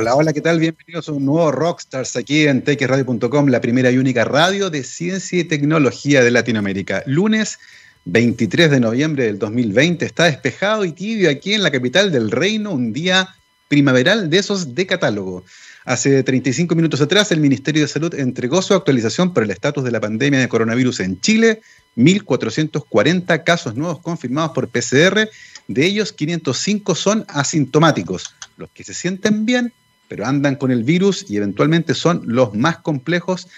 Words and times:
Hola, 0.00 0.14
hola, 0.14 0.32
¿qué 0.32 0.40
tal? 0.40 0.60
Bienvenidos 0.60 1.08
a 1.08 1.12
un 1.12 1.24
nuevo 1.24 1.50
Rockstars 1.50 2.14
aquí 2.14 2.46
en 2.46 2.62
TechRadio.com, 2.62 3.48
la 3.48 3.60
primera 3.60 3.90
y 3.90 3.98
única 3.98 4.22
radio 4.22 4.70
de 4.70 4.84
ciencia 4.84 5.40
y 5.40 5.42
tecnología 5.42 6.22
de 6.22 6.30
Latinoamérica. 6.30 7.02
Lunes 7.04 7.58
23 8.04 8.70
de 8.70 8.78
noviembre 8.78 9.24
del 9.24 9.40
2020, 9.40 10.04
está 10.04 10.26
despejado 10.26 10.84
y 10.84 10.92
tibio 10.92 11.28
aquí 11.28 11.54
en 11.54 11.64
la 11.64 11.72
capital 11.72 12.12
del 12.12 12.30
reino, 12.30 12.70
un 12.70 12.92
día 12.92 13.34
primaveral 13.66 14.30
de 14.30 14.38
esos 14.38 14.72
de 14.76 14.86
catálogo. 14.86 15.44
Hace 15.84 16.22
35 16.22 16.76
minutos 16.76 17.00
atrás, 17.00 17.32
el 17.32 17.40
Ministerio 17.40 17.82
de 17.82 17.88
Salud 17.88 18.14
entregó 18.14 18.62
su 18.62 18.74
actualización 18.74 19.34
por 19.34 19.42
el 19.42 19.50
estatus 19.50 19.82
de 19.82 19.90
la 19.90 20.00
pandemia 20.00 20.38
de 20.38 20.48
coronavirus 20.48 21.00
en 21.00 21.20
Chile. 21.20 21.60
1.440 21.96 23.42
casos 23.42 23.74
nuevos 23.74 23.98
confirmados 23.98 24.52
por 24.52 24.68
PCR. 24.68 25.28
De 25.66 25.84
ellos, 25.84 26.12
505 26.12 26.94
son 26.94 27.24
asintomáticos. 27.26 28.32
Los 28.56 28.70
que 28.70 28.84
se 28.84 28.94
sienten 28.94 29.44
bien, 29.44 29.72
pero 30.08 30.26
andan 30.26 30.56
con 30.56 30.70
el 30.70 30.84
virus 30.84 31.26
y 31.28 31.36
eventualmente 31.36 31.94
son 31.94 32.22
los 32.26 32.54
más 32.54 32.78
complejos 32.78 33.48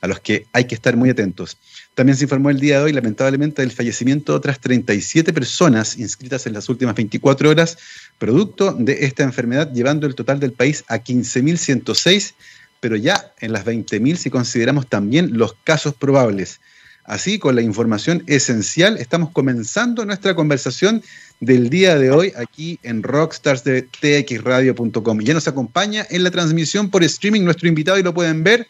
a 0.00 0.06
los 0.06 0.20
que 0.20 0.46
hay 0.52 0.66
que 0.66 0.74
estar 0.74 0.96
muy 0.96 1.10
atentos. 1.10 1.58
También 1.94 2.16
se 2.16 2.24
informó 2.24 2.50
el 2.50 2.60
día 2.60 2.78
de 2.78 2.84
hoy, 2.84 2.92
lamentablemente, 2.92 3.62
del 3.62 3.72
fallecimiento 3.72 4.32
de 4.32 4.38
otras 4.38 4.60
37 4.60 5.32
personas 5.32 5.98
inscritas 5.98 6.46
en 6.46 6.52
las 6.52 6.68
últimas 6.68 6.94
24 6.94 7.50
horas, 7.50 7.78
producto 8.18 8.72
de 8.72 9.04
esta 9.04 9.22
enfermedad, 9.22 9.72
llevando 9.72 10.06
el 10.06 10.14
total 10.14 10.38
del 10.38 10.52
país 10.52 10.84
a 10.88 10.98
15.106, 10.98 12.34
pero 12.80 12.96
ya 12.96 13.32
en 13.40 13.52
las 13.52 13.64
20.000 13.64 14.16
si 14.16 14.30
consideramos 14.30 14.88
también 14.88 15.36
los 15.38 15.54
casos 15.64 15.94
probables. 15.94 16.60
Así, 17.06 17.38
con 17.38 17.54
la 17.54 17.62
información 17.62 18.24
esencial, 18.26 18.96
estamos 18.98 19.30
comenzando 19.30 20.04
nuestra 20.04 20.34
conversación 20.34 21.04
del 21.38 21.70
día 21.70 21.96
de 21.96 22.10
hoy 22.10 22.32
aquí 22.36 22.80
en 22.82 23.04
Rockstars 23.04 23.62
de 23.62 23.82
txradio.com. 23.82 25.20
Ya 25.20 25.32
nos 25.32 25.46
acompaña 25.46 26.04
en 26.10 26.24
la 26.24 26.32
transmisión 26.32 26.90
por 26.90 27.04
streaming 27.04 27.42
nuestro 27.42 27.68
invitado 27.68 27.96
y 27.98 28.02
lo 28.02 28.12
pueden 28.12 28.42
ver, 28.42 28.66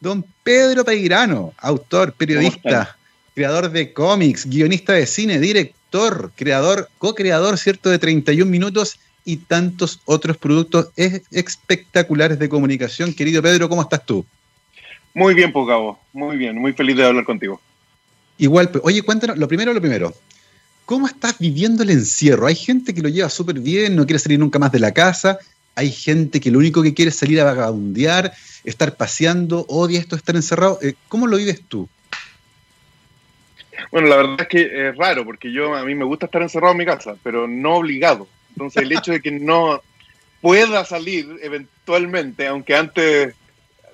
don 0.00 0.24
Pedro 0.42 0.84
Peirano, 0.84 1.54
autor, 1.58 2.14
periodista, 2.14 2.96
creador 3.32 3.70
de 3.70 3.92
cómics, 3.92 4.44
guionista 4.46 4.94
de 4.94 5.06
cine, 5.06 5.38
director, 5.38 6.32
creador, 6.34 6.88
co-creador, 6.98 7.58
¿cierto?, 7.58 7.90
de 7.90 7.98
31 8.00 8.50
minutos 8.50 8.98
y 9.24 9.36
tantos 9.36 10.00
otros 10.04 10.36
productos 10.36 10.88
espectaculares 10.96 12.40
de 12.40 12.48
comunicación. 12.48 13.14
Querido 13.14 13.40
Pedro, 13.40 13.68
¿cómo 13.68 13.82
estás 13.82 14.04
tú? 14.04 14.26
Muy 15.14 15.34
bien, 15.34 15.52
Pocabo, 15.52 15.98
muy 16.12 16.36
bien, 16.36 16.56
muy 16.56 16.72
feliz 16.72 16.96
de 16.96 17.04
hablar 17.04 17.24
contigo. 17.24 17.60
Igual, 18.38 18.70
oye, 18.82 19.02
cuéntanos, 19.02 19.38
lo 19.38 19.46
primero, 19.46 19.72
lo 19.74 19.80
primero, 19.80 20.14
¿cómo 20.86 21.06
estás 21.06 21.38
viviendo 21.38 21.82
el 21.82 21.90
encierro? 21.90 22.46
Hay 22.46 22.54
gente 22.54 22.94
que 22.94 23.02
lo 23.02 23.08
lleva 23.08 23.28
súper 23.28 23.60
bien, 23.60 23.94
no 23.94 24.06
quiere 24.06 24.18
salir 24.18 24.38
nunca 24.38 24.58
más 24.58 24.72
de 24.72 24.78
la 24.78 24.92
casa, 24.92 25.38
hay 25.74 25.90
gente 25.90 26.40
que 26.40 26.50
lo 26.50 26.58
único 26.58 26.82
que 26.82 26.94
quiere 26.94 27.10
es 27.10 27.16
salir 27.16 27.40
a 27.40 27.44
vagabundear, 27.44 28.32
estar 28.64 28.96
paseando, 28.96 29.66
odia 29.68 30.00
esto, 30.00 30.16
estar 30.16 30.34
encerrado. 30.34 30.78
Eh, 30.82 30.94
¿Cómo 31.08 31.26
lo 31.26 31.36
vives 31.36 31.62
tú? 31.68 31.88
Bueno, 33.90 34.08
la 34.08 34.16
verdad 34.16 34.40
es 34.40 34.48
que 34.48 34.88
es 34.88 34.96
raro, 34.96 35.24
porque 35.24 35.52
yo 35.52 35.74
a 35.74 35.84
mí 35.84 35.94
me 35.94 36.04
gusta 36.04 36.26
estar 36.26 36.42
encerrado 36.42 36.72
en 36.72 36.78
mi 36.78 36.86
casa, 36.86 37.16
pero 37.22 37.46
no 37.46 37.76
obligado. 37.76 38.26
Entonces 38.50 38.82
el 38.82 38.92
hecho 38.92 39.12
de 39.12 39.20
que 39.20 39.30
no 39.30 39.80
pueda 40.40 40.84
salir 40.84 41.26
eventualmente, 41.42 42.46
aunque 42.46 42.74
antes 42.74 43.34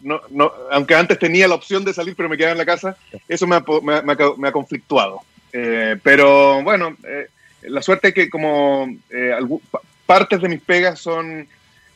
no, 0.00 0.20
no, 0.30 0.52
aunque 0.70 0.94
antes 0.94 1.18
tenía 1.18 1.48
la 1.48 1.54
opción 1.54 1.84
de 1.84 1.94
salir, 1.94 2.14
pero 2.16 2.28
me 2.28 2.36
quedaba 2.36 2.52
en 2.52 2.58
la 2.58 2.66
casa, 2.66 2.96
eso 3.28 3.46
me 3.46 3.56
ha, 3.56 3.64
me 3.82 4.48
ha, 4.48 4.52
conflictuado. 4.52 5.20
Eh, 5.52 5.96
pero 6.02 6.62
bueno, 6.62 6.96
eh, 7.05 7.28
la 7.62 7.82
suerte 7.82 8.08
es 8.08 8.14
que 8.14 8.30
como 8.30 8.88
eh, 9.10 9.32
partes 10.06 10.40
de 10.40 10.48
mis 10.48 10.60
pegas 10.60 11.00
son 11.00 11.48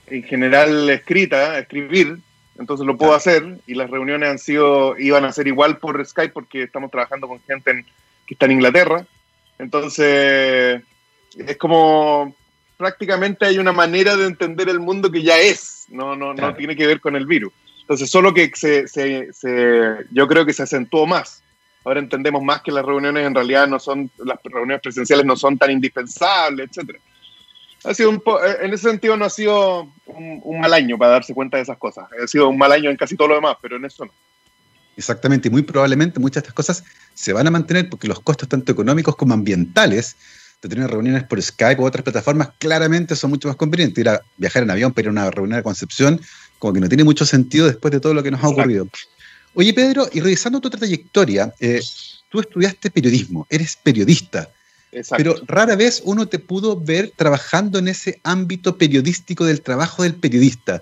en 0.07 0.23
general 0.23 0.91
escritas, 0.91 1.59
escribir, 1.59 2.19
entonces 2.59 2.87
lo 2.87 2.97
puedo 2.97 3.15
hacer 3.15 3.59
y 3.67 3.75
las 3.75 3.91
reuniones 3.91 4.29
han 4.29 4.39
sido, 4.39 4.99
iban 4.99 5.25
a 5.25 5.33
ser 5.33 5.47
igual 5.47 5.79
por 5.79 6.05
Skype 6.05 6.33
porque 6.33 6.65
estamos 6.65 6.91
trabajando 6.91 7.29
con 7.29 7.41
gente 7.41 7.85
que 8.27 8.35
está 8.35 8.47
en 8.47 8.53
Inglaterra. 8.53 9.07
Entonces, 9.59 10.83
es 11.37 11.57
como 11.57 12.35
prácticamente 12.77 13.47
hay 13.47 13.59
una 13.59 13.73
manera 13.73 14.17
de 14.17 14.27
entender 14.27 14.69
el 14.69 14.81
mundo 14.81 15.11
que 15.11 15.23
ya 15.23 15.39
es, 15.39 15.87
no, 15.89 16.17
no, 16.17 16.35
no 16.35 16.55
tiene 16.55 16.77
que 16.77 16.87
ver 16.87 17.01
con 17.01 17.17
el 17.17 17.27
virus. 17.27 17.53
Entonces, 17.83 18.11
solo 18.11 18.33
que 18.33 18.51
se, 18.55 18.89
se, 18.89 19.33
se, 19.33 19.97
yo 20.11 20.27
creo 20.27 20.47
que 20.47 20.53
se 20.53 20.63
acentuó 20.63 21.07
más. 21.07 21.43
Ahora 21.85 22.01
entendemos 22.01 22.43
más 22.43 22.63
que 22.63 22.71
las 22.71 22.85
reuniones 22.85 23.27
en 23.27 23.35
realidad 23.35 23.67
no 23.67 23.79
son, 23.79 24.11
las 24.25 24.39
reuniones 24.45 24.81
presenciales 24.81 25.27
no 25.27 25.37
son 25.37 25.59
tan 25.59 25.71
indispensables, 25.71 26.71
etcétera. 26.71 27.01
Ha 27.85 27.95
sido 27.95 28.11
un 28.11 28.17
eh, 28.17 28.59
en 28.61 28.73
ese 28.73 28.89
sentido 28.89 29.17
no 29.17 29.25
ha 29.25 29.31
sido 29.31 29.89
un, 30.07 30.61
mal 30.61 30.73
año 30.73 30.97
para 30.97 31.13
darse 31.13 31.35
cuenta 31.35 31.57
de 31.57 31.65
esas 31.65 31.79
cosas. 31.79 32.07
Ha 32.23 32.27
sido 32.29 32.49
un 32.49 32.57
mal 32.57 32.71
año 32.71 32.89
en 32.91 32.97
casi 32.97 33.17
todo 33.17 33.29
lo 33.29 33.35
demás, 33.35 33.57
pero 33.61 33.77
en 33.77 33.85
eso 33.85 34.05
no. 34.05 34.13
Exactamente, 34.97 35.49
y 35.49 35.51
muy 35.51 35.63
probablemente 35.63 36.21
muchas 36.21 36.43
de 36.43 36.49
estas 36.49 36.55
cosas 36.55 36.85
se 37.15 37.33
van 37.33 37.47
a 37.47 37.51
mantener 37.51 37.89
porque 37.89 38.07
los 38.07 38.21
costos 38.21 38.49
tanto 38.49 38.71
económicos 38.71 39.17
como 39.17 39.35
ambientales 39.35 40.17
de 40.61 40.69
tener 40.69 40.89
reuniones 40.89 41.25
por 41.25 41.43
Skype 41.43 41.81
u 41.83 41.85
otras 41.85 42.05
plataformas 42.05 42.51
claramente 42.59 43.17
son 43.17 43.31
mucho 43.31 43.49
más 43.49 43.57
convenientes. 43.57 43.99
Ir 43.99 44.09
a 44.09 44.23
viajar 44.37 44.63
en 44.63 44.71
avión 44.71 44.93
para 44.93 45.03
ir 45.03 45.09
a 45.09 45.11
una 45.11 45.31
reunión 45.31 45.57
de 45.57 45.65
Concepción 45.65 46.21
como 46.63 46.75
que 46.75 46.81
no 46.81 46.89
tiene 46.89 47.03
mucho 47.03 47.27
sentido 47.27 47.67
después 47.67 47.91
de 47.91 47.99
todo 47.99 48.15
lo 48.15 48.23
que 48.23 48.31
nos 48.31 48.41
ha 48.41 48.47
ocurrido. 48.47 48.87
Oye, 49.55 49.75
Pedro, 49.75 50.09
y 50.13 50.21
revisando 50.21 50.61
tu 50.61 50.71
trayectoria, 50.71 51.53
eh, 51.59 51.83
tú 52.29 52.39
estudiaste 52.39 52.89
periodismo, 52.89 53.49
eres 53.51 53.75
periodista, 53.75 54.49
pero 55.17 55.35
rara 55.49 55.75
vez 55.75 56.03
uno 56.05 56.29
te 56.29 56.39
pudo 56.39 56.81
ver 56.81 57.11
trabajando 57.17 57.81
en 57.81 57.89
ese 57.89 58.21
ámbito 58.23 58.79
periodístico 58.79 59.45
del 59.45 59.61
trabajo 59.61 60.05
del 60.05 60.15
periodista. 60.15 60.81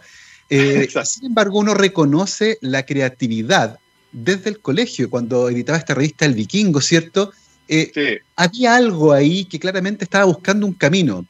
Eh, 0.50 0.86
sin 1.04 1.24
embargo, 1.24 1.58
uno 1.58 1.72
reconoce 1.72 2.58
la 2.60 2.84
creatividad 2.84 3.78
desde 4.12 4.50
el 4.50 4.60
colegio, 4.60 5.08
cuando 5.08 5.48
editaba 5.48 5.78
esta 5.78 5.94
revista 5.94 6.26
El 6.26 6.34
Vikingo, 6.34 6.82
¿cierto? 6.82 7.32
Eh, 7.68 8.20
había 8.36 8.76
algo 8.76 9.14
ahí 9.14 9.46
que 9.46 9.58
claramente 9.58 10.04
estaba 10.04 10.26
buscando 10.26 10.66
un 10.66 10.74
camino. 10.74 11.24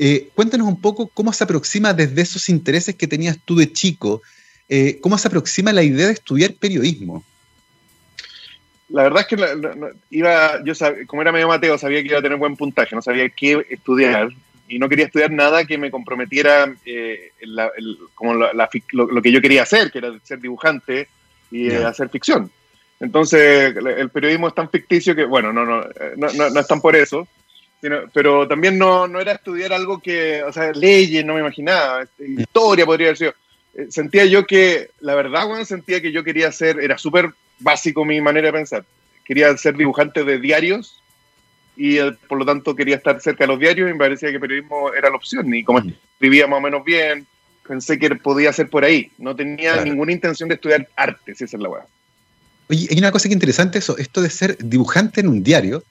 Eh, 0.00 0.28
cuéntanos 0.32 0.68
un 0.68 0.80
poco 0.80 1.08
cómo 1.08 1.32
se 1.32 1.42
aproxima 1.42 1.92
desde 1.92 2.22
esos 2.22 2.48
intereses 2.48 2.94
que 2.94 3.08
tenías 3.08 3.36
tú 3.44 3.56
de 3.56 3.72
chico, 3.72 4.22
eh, 4.68 5.00
cómo 5.00 5.18
se 5.18 5.26
aproxima 5.26 5.72
la 5.72 5.82
idea 5.82 6.06
de 6.06 6.12
estudiar 6.12 6.54
periodismo. 6.54 7.24
La 8.90 9.02
verdad 9.02 9.22
es 9.22 9.26
que 9.26 9.94
iba, 10.10 10.64
yo 10.64 10.72
como 11.08 11.22
era 11.22 11.32
medio 11.32 11.48
Mateo, 11.48 11.76
sabía 11.76 12.00
que 12.00 12.10
iba 12.10 12.18
a 12.20 12.22
tener 12.22 12.38
buen 12.38 12.56
puntaje, 12.56 12.94
no 12.94 13.02
sabía 13.02 13.28
qué 13.28 13.66
estudiar 13.68 14.28
y 14.68 14.78
no 14.78 14.88
quería 14.88 15.06
estudiar 15.06 15.32
nada 15.32 15.64
que 15.64 15.76
me 15.76 15.90
comprometiera 15.90 16.72
eh, 16.86 17.32
como 18.14 18.34
lo, 18.34 19.22
que 19.22 19.32
yo 19.32 19.42
quería 19.42 19.64
hacer, 19.64 19.90
que 19.90 19.98
era 19.98 20.12
ser 20.22 20.38
dibujante 20.38 21.08
y 21.50 21.70
hacer 21.70 22.08
ficción. 22.08 22.50
Entonces, 23.00 23.74
el 23.76 24.10
periodismo 24.10 24.48
es 24.48 24.54
tan 24.54 24.70
ficticio 24.70 25.14
que, 25.14 25.24
bueno, 25.24 25.52
no, 25.52 25.64
no, 25.64 25.82
no, 26.16 26.32
no, 26.32 26.50
no 26.50 26.60
es 26.60 26.66
tan 26.66 26.80
por 26.80 26.94
eso 26.94 27.26
pero 28.12 28.48
también 28.48 28.78
no, 28.78 29.06
no, 29.06 29.20
era 29.20 29.32
estudiar 29.32 29.72
algo 29.72 30.00
que, 30.00 30.42
o 30.42 30.52
sea, 30.52 30.72
leyes, 30.72 31.24
no 31.24 31.34
me 31.34 31.40
imaginaba, 31.40 32.02
este, 32.02 32.42
historia 32.42 32.86
podría 32.86 33.08
haber 33.08 33.18
sido. 33.18 33.34
Eh, 33.74 33.86
sentía 33.90 34.24
yo 34.24 34.46
que, 34.46 34.90
la 35.00 35.14
verdad, 35.14 35.46
bueno, 35.46 35.64
sentía 35.64 36.00
que 36.00 36.12
yo 36.12 36.24
quería 36.24 36.50
ser, 36.50 36.80
era 36.80 36.98
súper 36.98 37.30
básico 37.60 38.04
mi 38.04 38.20
manera 38.20 38.48
de 38.48 38.52
pensar, 38.52 38.84
quería 39.24 39.56
ser 39.56 39.76
dibujante 39.76 40.24
de 40.24 40.38
diarios 40.38 41.02
y 41.76 41.98
eh, 41.98 42.12
por 42.28 42.38
lo 42.38 42.44
tanto 42.44 42.74
quería 42.74 42.96
estar 42.96 43.20
cerca 43.20 43.44
de 43.44 43.48
los 43.48 43.60
diarios 43.60 43.88
y 43.88 43.92
me 43.92 43.98
parecía 43.98 44.32
que 44.32 44.40
periodismo 44.40 44.92
era 44.92 45.10
la 45.10 45.16
opción 45.16 45.54
y 45.54 45.62
como 45.62 45.78
escribía 45.78 46.48
más 46.48 46.58
o 46.58 46.62
menos 46.62 46.84
bien, 46.84 47.26
pensé 47.66 47.98
que 47.98 48.16
podía 48.16 48.52
ser 48.52 48.68
por 48.68 48.84
ahí, 48.84 49.12
no 49.18 49.36
tenía 49.36 49.84
ninguna 49.84 50.10
intención 50.10 50.48
de 50.48 50.56
estudiar 50.56 50.88
arte, 50.96 51.34
si 51.34 51.44
esa 51.44 51.56
es 51.56 51.62
la 51.62 51.68
weá. 51.68 51.86
Oye, 52.70 52.88
hay 52.90 52.98
una 52.98 53.12
cosa 53.12 53.28
que 53.28 53.34
interesante 53.34 53.78
eso, 53.78 53.96
esto 53.96 54.20
de 54.20 54.30
ser 54.30 54.58
dibujante 54.58 55.20
en 55.20 55.28
un 55.28 55.42
diario, 55.42 55.84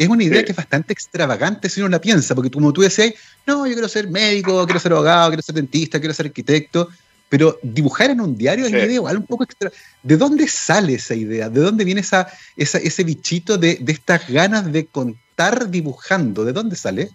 es 0.00 0.08
una 0.08 0.24
idea 0.24 0.42
que 0.42 0.52
es 0.52 0.56
bastante 0.56 0.94
extravagante 0.94 1.68
si 1.68 1.82
uno 1.82 1.90
la 1.90 2.00
piensa, 2.00 2.34
porque 2.34 2.50
como 2.50 2.72
tú 2.72 2.80
decías, 2.80 3.12
no, 3.46 3.66
yo 3.66 3.74
quiero 3.74 3.86
ser 3.86 4.08
médico, 4.08 4.64
quiero 4.64 4.80
ser 4.80 4.92
abogado, 4.92 5.28
quiero 5.28 5.42
ser 5.42 5.54
dentista, 5.56 6.00
quiero 6.00 6.14
ser 6.14 6.26
arquitecto, 6.26 6.88
pero 7.28 7.58
dibujar 7.62 8.08
en 8.08 8.22
un 8.22 8.34
diario 8.34 8.64
es 8.64 8.72
una 8.72 8.80
idea 8.80 8.94
igual 8.94 9.18
un 9.18 9.26
poco 9.26 9.44
extra. 9.44 9.70
¿De 10.02 10.16
dónde 10.16 10.48
sale 10.48 10.94
esa 10.94 11.14
idea? 11.14 11.50
¿De 11.50 11.60
dónde 11.60 11.84
viene 11.84 12.00
esa, 12.00 12.26
ese 12.56 13.04
bichito 13.04 13.58
de, 13.58 13.78
estas 13.88 14.26
ganas 14.26 14.72
de 14.72 14.86
contar 14.86 15.68
dibujando? 15.68 16.46
¿De 16.46 16.54
dónde 16.54 16.76
sale? 16.76 17.10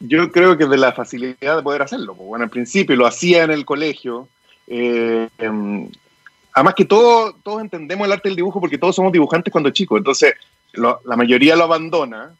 Yo 0.00 0.30
creo 0.30 0.58
que 0.58 0.66
de 0.66 0.76
la 0.76 0.92
facilidad 0.92 1.56
de 1.56 1.62
poder 1.62 1.80
hacerlo. 1.80 2.14
Bueno, 2.14 2.44
al 2.44 2.50
principio 2.50 2.94
lo 2.94 3.06
hacía 3.06 3.44
en 3.44 3.52
el 3.52 3.64
colegio. 3.64 4.28
Eh, 4.66 5.30
em, 5.38 5.88
además 6.52 6.74
que 6.74 6.84
todos 6.84 7.34
entendemos 7.58 8.06
el 8.06 8.12
arte 8.12 8.28
del 8.28 8.36
dibujo 8.36 8.60
porque 8.60 8.76
todos 8.76 8.94
somos 8.94 9.12
dibujantes 9.12 9.50
cuando 9.50 9.70
chicos. 9.70 9.96
Entonces, 9.96 10.34
la 10.72 11.16
mayoría 11.16 11.56
lo 11.56 11.64
abandona 11.64 12.34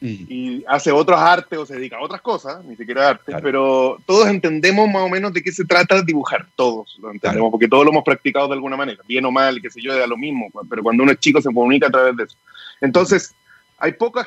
y 0.00 0.62
hace 0.68 0.92
otros 0.92 1.18
artes 1.18 1.58
o 1.58 1.64
se 1.64 1.76
dedica 1.76 1.96
a 1.96 2.02
otras 2.02 2.20
cosas, 2.20 2.62
ni 2.64 2.76
siquiera 2.76 3.08
arte, 3.10 3.32
pero 3.42 3.98
todos 4.04 4.28
entendemos 4.28 4.86
más 4.86 5.02
o 5.02 5.08
menos 5.08 5.32
de 5.32 5.42
qué 5.42 5.50
se 5.50 5.64
trata 5.64 6.02
dibujar, 6.02 6.46
todos 6.56 6.98
lo 7.00 7.10
entendemos, 7.10 7.50
porque 7.50 7.68
todos 7.68 7.86
lo 7.86 7.90
hemos 7.90 8.04
practicado 8.04 8.48
de 8.48 8.54
alguna 8.54 8.76
manera, 8.76 9.02
bien 9.08 9.24
o 9.24 9.30
mal, 9.30 9.62
qué 9.62 9.70
sé 9.70 9.80
yo, 9.80 9.96
da 9.96 10.06
lo 10.06 10.18
mismo, 10.18 10.50
pero 10.68 10.82
cuando 10.82 11.02
uno 11.02 11.12
es 11.12 11.20
chico 11.20 11.40
se 11.40 11.52
comunica 11.52 11.86
a 11.86 11.90
través 11.90 12.16
de 12.16 12.24
eso. 12.24 12.36
Entonces, 12.82 13.34
hay 13.78 13.92
pocos 13.92 14.26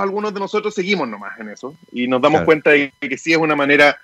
algunos 0.00 0.34
de 0.34 0.40
nosotros 0.40 0.74
seguimos 0.74 1.08
nomás 1.08 1.38
en 1.38 1.48
eso 1.50 1.74
y 1.92 2.08
nos 2.08 2.20
damos 2.20 2.42
cuenta 2.42 2.70
de 2.70 2.92
que 3.00 3.18
sí 3.18 3.32
es 3.32 3.38
una 3.38 3.54
manera 3.54 3.98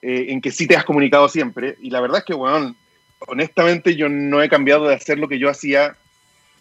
eh, 0.00 0.26
en 0.30 0.40
que 0.40 0.50
sí 0.50 0.66
te 0.66 0.76
has 0.76 0.84
comunicado 0.84 1.28
siempre. 1.28 1.76
Y 1.80 1.90
la 1.90 2.00
verdad 2.00 2.18
es 2.18 2.24
que, 2.24 2.34
bueno, 2.34 2.74
honestamente 3.28 3.94
yo 3.94 4.08
no 4.08 4.42
he 4.42 4.48
cambiado 4.48 4.88
de 4.88 4.96
hacer 4.96 5.18
lo 5.18 5.28
que 5.28 5.38
yo 5.38 5.48
hacía 5.48 5.96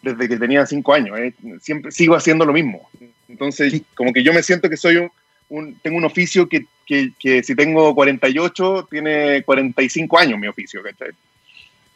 desde 0.02 0.28
que 0.28 0.38
tenía 0.38 0.66
cinco 0.66 0.94
años. 0.94 1.18
¿eh? 1.20 1.34
Siempre 1.60 1.92
sigo 1.92 2.16
haciendo 2.16 2.46
lo 2.46 2.54
mismo. 2.54 2.90
Entonces, 3.28 3.82
como 3.96 4.12
que 4.14 4.24
yo 4.24 4.34
me 4.34 4.44
siento 4.44 4.70
que 4.70 4.78
soy 4.78 5.10
un, 5.50 5.76
tengo 5.82 5.98
un 5.98 6.06
oficio 6.06 6.48
que, 6.48 6.66
que, 6.86 7.44
si 7.44 7.56
tengo 7.56 7.94
48, 7.96 8.88
tiene 8.90 9.44
45 9.44 10.20
años 10.20 10.40
mi 10.40 10.48
oficio, 10.48 10.82
¿cachai? 10.84 11.12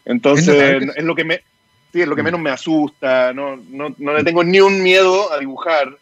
Entonces, 0.05 0.83
es, 0.95 1.03
lo 1.03 1.15
que 1.15 1.23
me, 1.23 1.41
sí, 1.91 2.01
es 2.01 2.07
lo 2.07 2.15
que 2.15 2.21
mm. 2.21 2.25
menos 2.25 2.39
me 2.39 2.51
asusta, 2.51 3.33
no, 3.33 3.57
no, 3.57 3.93
no, 3.97 4.13
le 4.13 4.23
tengo 4.23 4.43
ni 4.43 4.59
un 4.61 4.81
miedo 4.81 5.31
a 5.33 5.39
dibujar, 5.39 5.97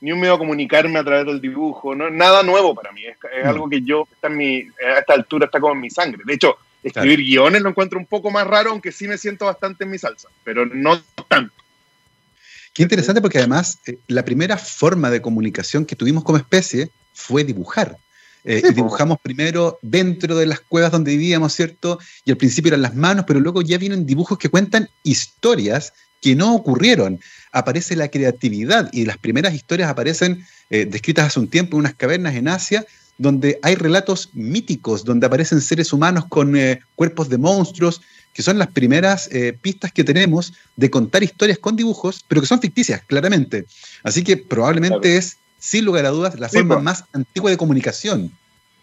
ni 0.00 0.12
un 0.12 0.20
miedo 0.20 0.34
a 0.34 0.38
comunicarme 0.38 0.98
a 0.98 1.04
través 1.04 1.26
del 1.26 1.40
dibujo, 1.40 1.94
no, 1.94 2.08
nada 2.08 2.42
nuevo 2.42 2.74
para 2.74 2.92
mí, 2.92 3.04
es, 3.04 3.16
es 3.36 3.44
mm. 3.44 3.48
algo 3.48 3.68
que 3.68 3.82
yo, 3.82 4.06
está 4.12 4.28
en 4.28 4.36
mi, 4.36 4.60
a 4.60 5.00
esta 5.00 5.14
altura 5.14 5.46
está 5.46 5.60
como 5.60 5.74
en 5.74 5.80
mi 5.80 5.90
sangre. 5.90 6.22
De 6.24 6.34
hecho, 6.34 6.56
escribir 6.82 7.20
guiones 7.20 7.62
lo 7.62 7.70
encuentro 7.70 7.98
un 7.98 8.06
poco 8.06 8.30
más 8.30 8.46
raro, 8.46 8.70
aunque 8.70 8.92
sí 8.92 9.08
me 9.08 9.18
siento 9.18 9.46
bastante 9.46 9.84
en 9.84 9.90
mi 9.90 9.98
salsa, 9.98 10.28
pero 10.44 10.66
no 10.66 11.00
tanto. 11.28 11.54
Qué 12.72 12.82
interesante 12.82 13.20
porque 13.20 13.38
además 13.38 13.78
eh, 13.86 13.98
la 14.06 14.24
primera 14.24 14.56
forma 14.56 15.10
de 15.10 15.20
comunicación 15.20 15.84
que 15.84 15.96
tuvimos 15.96 16.24
como 16.24 16.38
especie 16.38 16.90
fue 17.12 17.44
dibujar. 17.44 17.96
Eh, 18.44 18.62
y 18.70 18.72
dibujamos 18.72 19.18
primero 19.20 19.78
dentro 19.82 20.36
de 20.36 20.46
las 20.46 20.60
cuevas 20.60 20.92
donde 20.92 21.10
vivíamos, 21.10 21.52
¿cierto? 21.52 21.98
Y 22.24 22.30
al 22.30 22.36
principio 22.36 22.70
eran 22.70 22.82
las 22.82 22.94
manos, 22.94 23.24
pero 23.26 23.40
luego 23.40 23.62
ya 23.62 23.78
vienen 23.78 24.06
dibujos 24.06 24.38
que 24.38 24.48
cuentan 24.48 24.88
historias 25.02 25.92
que 26.20 26.34
no 26.34 26.54
ocurrieron. 26.54 27.20
Aparece 27.52 27.96
la 27.96 28.08
creatividad 28.08 28.88
y 28.92 29.04
las 29.04 29.18
primeras 29.18 29.54
historias 29.54 29.90
aparecen 29.90 30.46
eh, 30.70 30.86
descritas 30.86 31.26
hace 31.26 31.40
un 31.40 31.48
tiempo 31.48 31.76
en 31.76 31.80
unas 31.80 31.94
cavernas 31.94 32.36
en 32.36 32.48
Asia, 32.48 32.86
donde 33.18 33.58
hay 33.62 33.74
relatos 33.74 34.30
míticos, 34.32 35.04
donde 35.04 35.26
aparecen 35.26 35.60
seres 35.60 35.92
humanos 35.92 36.24
con 36.26 36.56
cuerpos 36.94 37.28
de 37.28 37.36
monstruos, 37.38 38.00
que 38.38 38.42
son 38.44 38.56
las 38.56 38.68
primeras 38.68 39.28
eh, 39.32 39.52
pistas 39.60 39.90
que 39.90 40.04
tenemos 40.04 40.54
de 40.76 40.88
contar 40.90 41.24
historias 41.24 41.58
con 41.58 41.74
dibujos, 41.74 42.24
pero 42.28 42.40
que 42.40 42.46
son 42.46 42.60
ficticias, 42.60 43.02
claramente. 43.04 43.64
Así 44.04 44.22
que 44.22 44.36
probablemente 44.36 45.16
es, 45.16 45.38
sin 45.58 45.84
lugar 45.84 46.06
a 46.06 46.10
dudas, 46.10 46.38
la 46.38 46.48
forma 46.48 46.76
pues. 46.76 46.84
más 46.84 47.04
antigua 47.12 47.50
de 47.50 47.56
comunicación. 47.56 48.30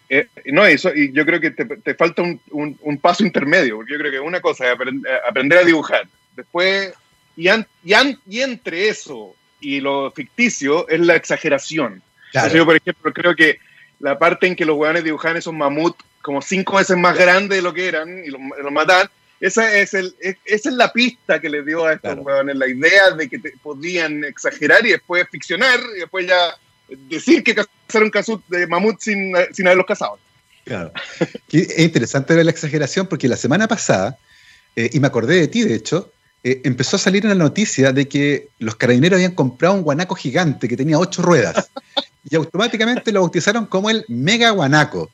Eh, 0.10 0.28
no, 0.48 0.66
eso, 0.66 0.94
y 0.94 1.14
yo 1.14 1.26
creo 1.26 1.40
que 1.40 1.52
te, 1.52 1.96
falta 1.96 2.22
un, 2.22 3.00
paso 3.02 3.24
intermedio, 3.26 3.78
porque 3.78 3.94
yo 3.94 4.00
creo 4.00 4.12
que 4.12 4.20
una 4.20 4.42
cosa 4.42 4.74
es 4.74 4.78
eh, 4.78 5.02
aprender 5.26 5.60
a 5.60 5.64
dibujar, 5.64 6.06
después, 6.36 6.92
y, 7.38 7.48
y, 7.48 8.42
entre 8.42 8.90
eso 8.90 9.38
y 9.62 9.80
lo 9.80 10.12
ficticio 10.12 10.86
es 10.90 11.00
la 11.00 11.16
exageración. 11.16 12.02
yo, 12.54 12.66
por 12.66 12.76
ejemplo, 12.76 13.14
creo 13.14 13.34
que 13.34 13.60
la 14.00 14.18
parte 14.18 14.48
en 14.48 14.56
que 14.56 14.66
los 14.66 14.78
hueones 14.78 15.04
dibujan 15.04 15.38
esos 15.38 15.54
mamuts 15.54 16.04
como 16.22 16.42
cinco 16.42 16.78
veces 16.78 16.98
más 16.98 17.18
grandes 17.18 17.58
de 17.58 17.62
lo 17.62 17.74
que 17.74 17.88
eran 17.88 18.24
y 18.24 18.30
los, 18.30 18.42
los 18.62 18.72
matan, 18.72 19.10
esa 19.40 19.78
es, 19.78 19.94
el, 19.94 20.16
esa 20.20 20.70
es 20.70 20.76
la 20.76 20.92
pista 20.92 21.40
que 21.40 21.50
le 21.50 21.64
dio 21.64 21.86
a 21.86 21.94
estos 21.94 22.18
huevones, 22.18 22.56
la 22.56 22.68
idea 22.68 23.12
de 23.12 23.30
que 23.30 23.40
podían 23.62 24.24
exagerar 24.24 24.86
y 24.86 24.92
después 24.92 25.28
ficcionar 25.30 25.80
y 25.96 26.00
después 26.00 26.26
ya 26.26 26.56
decir 27.10 27.44
que 27.44 27.54
cazaron 27.54 28.12
de 28.48 28.68
mamut 28.68 29.00
sin, 29.00 29.34
sin 29.52 29.68
haberlos 29.68 29.86
cazado. 29.86 30.18
Claro. 30.64 30.92
es 31.52 31.80
interesante 31.80 32.34
ver 32.34 32.46
la 32.46 32.52
exageración 32.52 33.08
porque 33.08 33.28
la 33.28 33.38
semana 33.38 33.68
pasada, 33.68 34.18
eh, 34.76 34.90
y 34.94 35.00
me 35.00 35.08
acordé 35.08 35.40
de 35.40 35.48
ti 35.48 35.64
de 35.64 35.76
hecho, 35.76 36.12
eh, 36.44 36.62
empezó 36.64 36.96
a 36.96 37.00
salir 37.00 37.26
una 37.26 37.36
noticia 37.36 37.92
de 37.92 38.08
que 38.08 38.50
los 38.60 38.76
carabineros 38.76 39.18
habían 39.18 39.36
comprado 39.36 39.76
un 39.76 39.84
guanaco 39.84 40.16
gigante 40.16 40.68
que 40.68 40.78
tenía 40.78 40.98
ocho 40.98 41.22
ruedas 41.22 41.70
y 42.30 42.36
automáticamente 42.36 43.12
lo 43.12 43.22
bautizaron 43.22 43.66
como 43.66 43.90
el 43.90 44.06
mega 44.08 44.50
guanaco. 44.52 45.10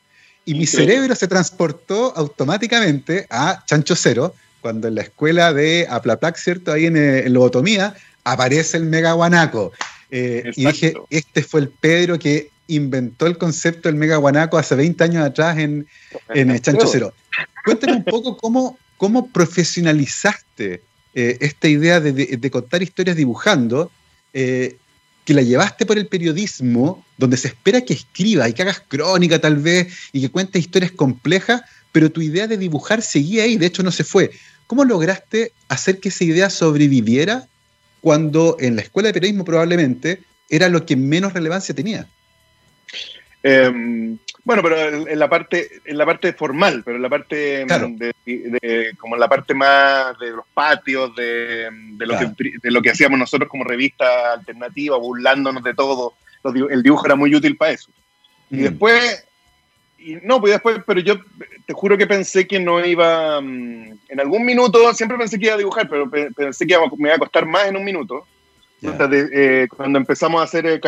Y 0.45 0.55
mi 0.55 0.65
cerebro 0.65 1.15
se 1.15 1.27
transportó 1.27 2.13
automáticamente 2.15 3.27
a 3.29 3.63
Chancho 3.65 3.95
Cero, 3.95 4.33
cuando 4.61 4.87
en 4.87 4.95
la 4.95 5.01
escuela 5.01 5.53
de 5.53 5.87
Aplaplac, 5.89 6.35
¿cierto? 6.37 6.71
Ahí 6.71 6.85
en, 6.85 6.97
eh, 6.97 7.25
en 7.25 7.33
Lobotomía, 7.33 7.95
aparece 8.23 8.77
el 8.77 8.85
mega 8.85 9.13
guanaco. 9.13 9.71
Eh, 10.09 10.51
y 10.55 10.65
dije, 10.65 10.93
este 11.09 11.43
fue 11.43 11.61
el 11.61 11.69
Pedro 11.69 12.17
que 12.17 12.49
inventó 12.67 13.27
el 13.27 13.37
concepto 13.37 13.89
del 13.89 13.97
mega 13.97 14.17
guanaco 14.17 14.57
hace 14.57 14.75
20 14.75 15.03
años 15.03 15.25
atrás 15.25 15.57
en, 15.57 15.87
en 16.33 16.59
Chancho 16.59 16.87
Cero. 16.87 17.13
Cuéntame 17.63 17.97
un 17.97 18.03
poco 18.03 18.37
cómo, 18.37 18.77
cómo 18.97 19.27
profesionalizaste 19.29 20.81
eh, 21.13 21.37
esta 21.41 21.67
idea 21.67 21.99
de, 21.99 22.13
de, 22.13 22.51
contar 22.51 22.81
historias 22.81 23.17
dibujando 23.17 23.91
la 25.33 25.41
llevaste 25.41 25.85
por 25.85 25.97
el 25.97 26.07
periodismo, 26.07 27.05
donde 27.17 27.37
se 27.37 27.49
espera 27.49 27.81
que 27.81 27.93
escribas 27.93 28.49
y 28.49 28.53
que 28.53 28.61
hagas 28.61 28.81
crónica 28.87 29.39
tal 29.39 29.57
vez 29.57 29.93
y 30.11 30.21
que 30.21 30.29
cuentes 30.29 30.61
historias 30.61 30.91
complejas, 30.91 31.61
pero 31.91 32.11
tu 32.11 32.21
idea 32.21 32.47
de 32.47 32.57
dibujar 32.57 33.01
seguía 33.01 33.43
ahí, 33.43 33.57
de 33.57 33.67
hecho 33.67 33.83
no 33.83 33.91
se 33.91 34.03
fue. 34.03 34.31
¿Cómo 34.67 34.85
lograste 34.85 35.51
hacer 35.67 35.99
que 35.99 36.09
esa 36.09 36.23
idea 36.23 36.49
sobreviviera 36.49 37.47
cuando 37.99 38.57
en 38.59 38.75
la 38.75 38.81
escuela 38.81 39.07
de 39.07 39.13
periodismo 39.13 39.45
probablemente 39.45 40.23
era 40.49 40.69
lo 40.69 40.85
que 40.85 40.95
menos 40.95 41.33
relevancia 41.33 41.75
tenía? 41.75 42.07
Em, 43.43 44.17
bueno, 44.43 44.63
pero 44.63 45.07
en 45.07 45.19
la 45.19 45.29
parte, 45.29 45.81
en 45.85 45.97
la 45.97 46.05
parte 46.05 46.33
formal, 46.33 46.81
pero 46.83 46.97
en 46.97 47.03
la 47.03 47.09
parte 47.09 47.65
de, 47.65 48.95
como 48.97 49.15
en 49.15 49.19
la 49.19 49.27
parte 49.27 49.53
más 49.53 50.17
de 50.17 50.31
los 50.31 50.45
patios, 50.53 51.15
de, 51.15 51.69
lo, 51.99 52.17
que, 52.17 52.53
de 52.61 52.71
lo 52.71 52.81
que 52.81 52.89
hacíamos 52.89 53.19
nosotros 53.19 53.47
como 53.47 53.63
revista 53.63 54.33
alternativa, 54.33 54.97
burlándonos 54.97 55.63
de 55.63 55.75
todo, 55.75 56.15
el 56.43 56.81
dibujo 56.81 57.05
era 57.05 57.15
muy 57.15 57.33
útil 57.35 57.55
para 57.55 57.73
eso. 57.73 57.91
Y 58.49 58.57
mm. 58.57 58.63
después, 58.63 59.27
y 59.99 60.15
no, 60.23 60.41
pues 60.41 60.53
después, 60.53 60.79
pero 60.87 60.99
yo 61.01 61.19
te 61.67 61.73
juro 61.73 61.95
que 61.95 62.07
pensé 62.07 62.47
que 62.47 62.59
no 62.59 62.83
iba, 62.83 63.39
mm, 63.39 63.99
en 64.09 64.19
algún 64.19 64.43
minuto, 64.43 64.91
siempre 64.95 65.19
pensé 65.19 65.37
que 65.37 65.45
iba 65.45 65.55
a 65.55 65.59
dibujar, 65.59 65.87
pero 65.87 66.09
pensé 66.09 66.65
que 66.65 66.75
me 66.97 67.09
iba 67.09 67.15
a 67.15 67.19
costar 67.19 67.45
más 67.45 67.67
en 67.67 67.77
un 67.77 67.83
minuto. 67.83 68.25
Eh, 68.81 69.67
cuando 69.69 69.99
empezamos 69.99 70.41
a 70.41 70.45
hacer 70.45 70.65
el, 70.65 70.81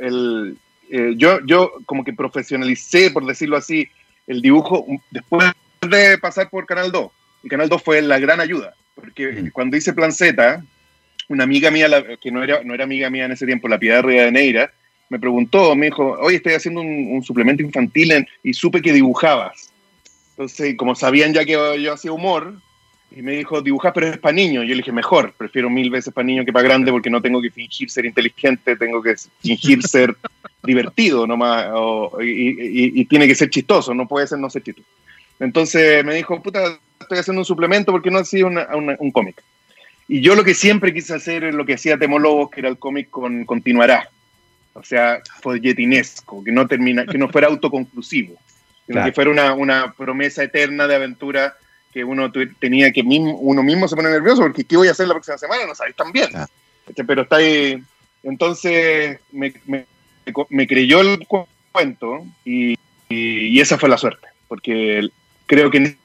el 0.00 0.56
eh, 0.90 1.14
yo, 1.16 1.40
yo 1.46 1.72
como 1.86 2.04
que 2.04 2.12
profesionalicé, 2.12 3.10
por 3.10 3.26
decirlo 3.26 3.56
así, 3.56 3.88
el 4.26 4.42
dibujo 4.42 4.86
después 5.10 5.52
de 5.88 6.18
pasar 6.18 6.50
por 6.50 6.66
Canal 6.66 6.92
2. 6.92 7.10
Y 7.44 7.48
Canal 7.48 7.68
2 7.68 7.82
fue 7.82 8.02
la 8.02 8.18
gran 8.18 8.40
ayuda, 8.40 8.74
porque 8.94 9.26
mm. 9.26 9.50
cuando 9.50 9.76
hice 9.76 9.92
Plan 9.92 10.12
Z, 10.12 10.62
una 11.28 11.44
amiga 11.44 11.70
mía, 11.70 11.88
que 12.20 12.30
no 12.30 12.42
era, 12.42 12.62
no 12.64 12.74
era 12.74 12.84
amiga 12.84 13.10
mía 13.10 13.24
en 13.24 13.32
ese 13.32 13.46
tiempo, 13.46 13.68
la 13.68 13.78
Piedad 13.78 14.02
de 14.02 14.32
Neira, 14.32 14.72
me 15.08 15.18
preguntó, 15.18 15.74
me 15.76 15.86
dijo, 15.86 16.16
oye, 16.20 16.36
estoy 16.36 16.54
haciendo 16.54 16.80
un, 16.80 17.22
suplemento 17.22 17.62
infantil 17.62 18.26
y 18.42 18.54
supe 18.54 18.82
que 18.82 18.92
dibujabas. 18.92 19.72
Entonces, 20.30 20.76
como 20.76 20.94
sabían 20.94 21.32
ya 21.32 21.44
que 21.44 21.52
yo 21.52 21.92
hacía 21.92 22.12
humor, 22.12 22.60
y 23.10 23.22
me 23.22 23.32
dijo, 23.32 23.62
dibujas 23.62 23.92
pero 23.94 24.08
es 24.08 24.18
para 24.18 24.34
niños. 24.34 24.64
Yo 24.64 24.70
le 24.70 24.76
dije, 24.76 24.92
mejor, 24.92 25.32
prefiero 25.36 25.70
mil 25.70 25.90
veces 25.90 26.12
para 26.12 26.26
niños 26.26 26.44
que 26.44 26.52
para 26.52 26.66
grande 26.66 26.90
porque 26.90 27.10
no 27.10 27.22
tengo 27.22 27.40
que 27.40 27.50
fingir 27.50 27.90
ser 27.90 28.04
inteligente, 28.04 28.76
tengo 28.76 29.02
que 29.02 29.14
fingir 29.40 29.82
ser 29.86 30.16
divertido 30.62 31.26
nomás, 31.26 31.66
y, 32.22 33.04
tiene 33.04 33.28
que 33.28 33.34
ser 33.34 33.48
chistoso, 33.50 33.94
no 33.94 34.08
puede 34.08 34.26
ser 34.26 34.38
no 34.38 34.50
ser 34.50 34.62
chistoso. 34.62 34.88
Entonces 35.38 36.04
me 36.04 36.14
dijo, 36.14 36.42
puta, 36.42 36.78
estoy 37.00 37.18
haciendo 37.18 37.42
un 37.42 37.46
suplemento 37.46 37.92
porque 37.92 38.10
no 38.10 38.18
hacía 38.18 38.46
un 38.46 39.10
cómic. 39.12 39.42
Y 40.08 40.20
yo 40.20 40.34
lo 40.34 40.44
que 40.44 40.54
siempre 40.54 40.94
quise 40.94 41.14
hacer 41.14 41.44
es 41.44 41.54
lo 41.54 41.66
que 41.66 41.74
hacía 41.74 41.98
Temolobos, 41.98 42.50
que 42.50 42.60
era 42.60 42.68
el 42.68 42.78
cómic 42.78 43.10
con 43.10 43.44
Continuará. 43.44 44.08
O 44.74 44.82
sea, 44.82 45.20
folletinesco, 45.40 46.44
que 46.44 46.52
no, 46.52 46.66
termina, 46.66 47.06
que 47.06 47.18
no 47.18 47.28
fuera 47.28 47.48
autoconclusivo, 47.48 48.36
sino 48.86 49.04
que 49.04 49.12
fuera 49.12 49.30
una, 49.30 49.54
una 49.54 49.92
promesa 49.92 50.42
eterna 50.44 50.86
de 50.86 50.96
aventura 50.96 51.54
que 51.96 52.04
uno 52.04 52.30
tenía 52.58 52.92
que 52.92 53.02
uno 53.02 53.62
mismo 53.62 53.88
se 53.88 53.96
pone 53.96 54.10
nervioso 54.10 54.42
porque 54.42 54.64
¿qué 54.64 54.76
voy 54.76 54.88
a 54.88 54.90
hacer 54.90 55.08
la 55.08 55.14
próxima 55.14 55.38
semana? 55.38 55.64
No 55.64 55.74
sabéis 55.74 55.96
tan 55.96 56.12
bien. 56.12 56.28
Este, 56.86 57.04
pero 57.04 57.22
está 57.22 57.36
ahí. 57.36 57.82
Entonces 58.22 59.18
me, 59.32 59.54
me, 60.50 60.66
creyó 60.66 61.00
el 61.00 61.26
cuento 61.26 62.26
y, 62.44 62.76
y, 63.08 63.58
esa 63.58 63.78
fue 63.78 63.88
la 63.88 63.96
suerte, 63.96 64.28
porque 64.46 65.08
creo 65.46 65.70
que 65.70 65.78
en 65.78 65.98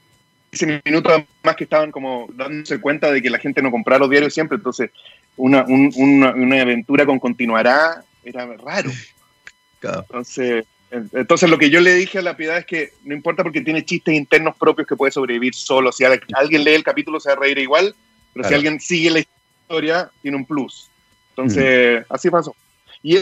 ese 0.54 0.82
minuto 0.86 1.10
más 1.44 1.58
que 1.58 1.66
estaban 1.66 1.92
como 1.92 2.30
dándose 2.32 2.80
cuenta 2.80 3.12
de 3.12 3.22
que 3.22 3.30
la 3.30 3.40
gente 3.40 3.62
no 3.62 3.70
compraba 3.70 4.00
los 4.00 4.10
diarios 4.10 4.34
siempre, 4.34 4.56
entonces 4.56 4.92
una, 5.36 5.66
una, 5.68 6.32
una 6.32 6.62
aventura 6.62 7.06
con 7.06 7.20
continuará 7.20 8.02
era 8.24 8.46
raro. 8.46 8.92
Entonces 9.84 10.66
entonces 10.92 11.50
lo 11.50 11.58
que 11.58 11.70
yo 11.70 11.80
le 11.80 11.94
dije 11.94 12.20
a 12.20 12.22
la 12.22 12.36
piedad 12.36 12.58
es 12.58 12.66
que 12.66 12.92
no 13.06 13.16
importa 13.16 13.44
porque 13.44 13.62
tiene 13.62 13.86
chistes 13.86 14.14
internos 14.14 14.58
propios 14.58 14.86
que 14.86 14.98
puede 14.98 15.14
sobrevivir 15.14 15.56
solo. 15.56 15.92
Si 15.92 16.04
alguien 16.04 16.64
lee 16.66 16.74
el 16.74 16.84
capítulo 16.84 17.20
se 17.20 17.30
va 17.30 17.36
a 17.36 17.40
reír 17.40 17.58
igual, 17.60 17.96
pero 18.34 18.48
si 18.48 18.54
alguien 18.54 18.80
sigue 18.80 19.10
la 19.10 19.20
historia, 19.20 20.12
tiene 20.22 20.36
un 20.36 20.46
plus. 20.46 20.90
Entonces, 21.30 22.06
así 22.10 22.30
pasó. 22.30 22.54
Y 23.02 23.20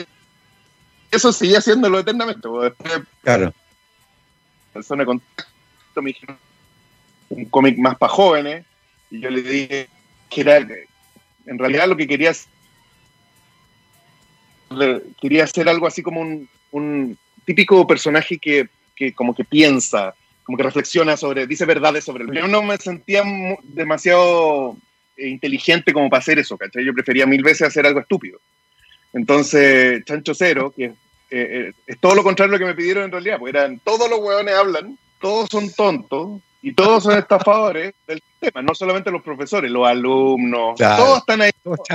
eso 1.12 1.32
sigue 1.32 1.58
haciéndolo 1.58 2.00
eternamente. 2.00 2.48
Después, 2.48 3.02
claro. 3.22 3.54
Persona 4.74 5.04
de 5.04 5.06
contacto 5.06 6.02
me 6.02 6.10
dijeron 6.10 6.38
un 7.30 7.46
cómic 7.46 7.78
más 7.78 7.98
para 8.00 8.12
jóvenes 8.12 8.66
y 9.12 9.20
yo 9.20 9.30
le 9.30 9.44
dije 9.44 9.90
que 10.30 10.42
era, 10.42 10.58
en 10.58 11.60
realidad 11.60 11.88
lo 11.88 11.96
que 11.96 12.08
quería 12.08 12.32
quería 15.22 15.44
hacer 15.44 15.70
algo 15.70 15.88
así 15.88 16.02
como 16.02 16.22
un 16.22 17.18
típico 17.50 17.88
personaje 17.88 18.38
que, 18.38 18.70
que 18.96 19.12
como 19.12 19.34
que 19.34 19.44
piensa, 19.44 20.14
como 20.44 20.56
que 20.56 20.64
reflexiona 20.64 21.18
sobre, 21.18 21.48
dice 21.48 21.66
verdades 21.66 22.04
sobre 22.04 22.26
el. 22.26 22.32
Yo 22.32 22.48
no 22.48 22.62
me 22.62 22.78
sentía 22.78 23.24
demasiado 23.64 24.78
inteligente 25.18 25.92
como 25.92 26.12
para 26.12 26.20
hacer 26.20 26.38
eso, 26.38 26.60
¿cachai? 26.60 26.86
Yo 26.86 26.94
prefería 26.94 27.26
mil 27.26 27.42
veces 27.42 27.68
hacer 27.68 27.88
algo 27.88 28.02
estúpido. 28.02 28.40
Entonces, 29.14 30.06
Chancho 30.06 30.36
Cero, 30.36 30.72
que 30.76 30.94
eh, 31.32 31.72
es 31.88 32.00
todo 32.00 32.14
lo 32.14 32.24
contrario 32.24 32.52
de 32.52 32.60
lo 32.60 32.64
que 32.64 32.72
me 32.72 32.78
pidieron 32.78 33.06
en 33.06 33.12
realidad, 33.12 33.40
porque 33.40 33.58
eran 33.58 33.80
todos 33.80 34.08
los 34.08 34.20
hueones 34.20 34.54
hablan, 34.54 34.96
todos 35.20 35.50
son 35.52 35.72
tontos 35.72 36.40
y 36.62 36.74
todos 36.74 37.04
son 37.04 37.18
estafadores 37.18 37.96
del 38.08 38.22
sistema, 38.22 38.62
no 38.62 38.76
solamente 38.76 39.10
los 39.10 39.24
profesores, 39.24 39.72
los 39.72 39.88
alumnos, 39.88 40.78
todos 40.78 41.18
están 41.18 41.42
ahí 41.42 41.52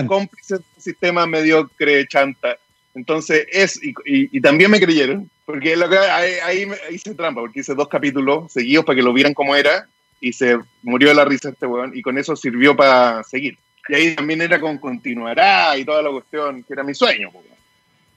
cómplices 0.08 0.58
del 0.58 0.82
sistema 0.82 1.26
mediocre, 1.26 2.08
chanta. 2.08 2.58
Entonces, 2.94 3.46
es, 3.50 3.80
y, 3.82 4.40
también 4.40 4.70
me 4.70 4.80
creyeron, 4.80 5.28
porque 5.44 5.76
lo 5.76 5.88
que, 5.88 5.98
ahí, 5.98 6.34
ahí, 6.44 6.68
hice 6.90 7.14
trampa, 7.14 7.40
porque 7.40 7.60
hice 7.60 7.74
dos 7.74 7.88
capítulos 7.88 8.52
seguidos 8.52 8.84
para 8.84 8.96
que 8.96 9.02
lo 9.02 9.12
vieran 9.12 9.34
como 9.34 9.54
era, 9.54 9.88
y 10.20 10.32
se 10.32 10.58
murió 10.82 11.08
de 11.08 11.14
la 11.14 11.24
risa 11.24 11.50
este 11.50 11.66
weón, 11.66 11.92
y 11.94 12.02
con 12.02 12.18
eso 12.18 12.34
sirvió 12.36 12.76
para 12.76 13.22
seguir. 13.24 13.58
Y 13.88 13.94
ahí 13.94 14.14
también 14.16 14.40
era 14.40 14.60
con 14.60 14.78
continuará 14.78 15.76
y 15.76 15.84
toda 15.84 16.02
la 16.02 16.10
cuestión, 16.10 16.62
que 16.62 16.72
era 16.72 16.82
mi 16.82 16.94
sueño. 16.94 17.30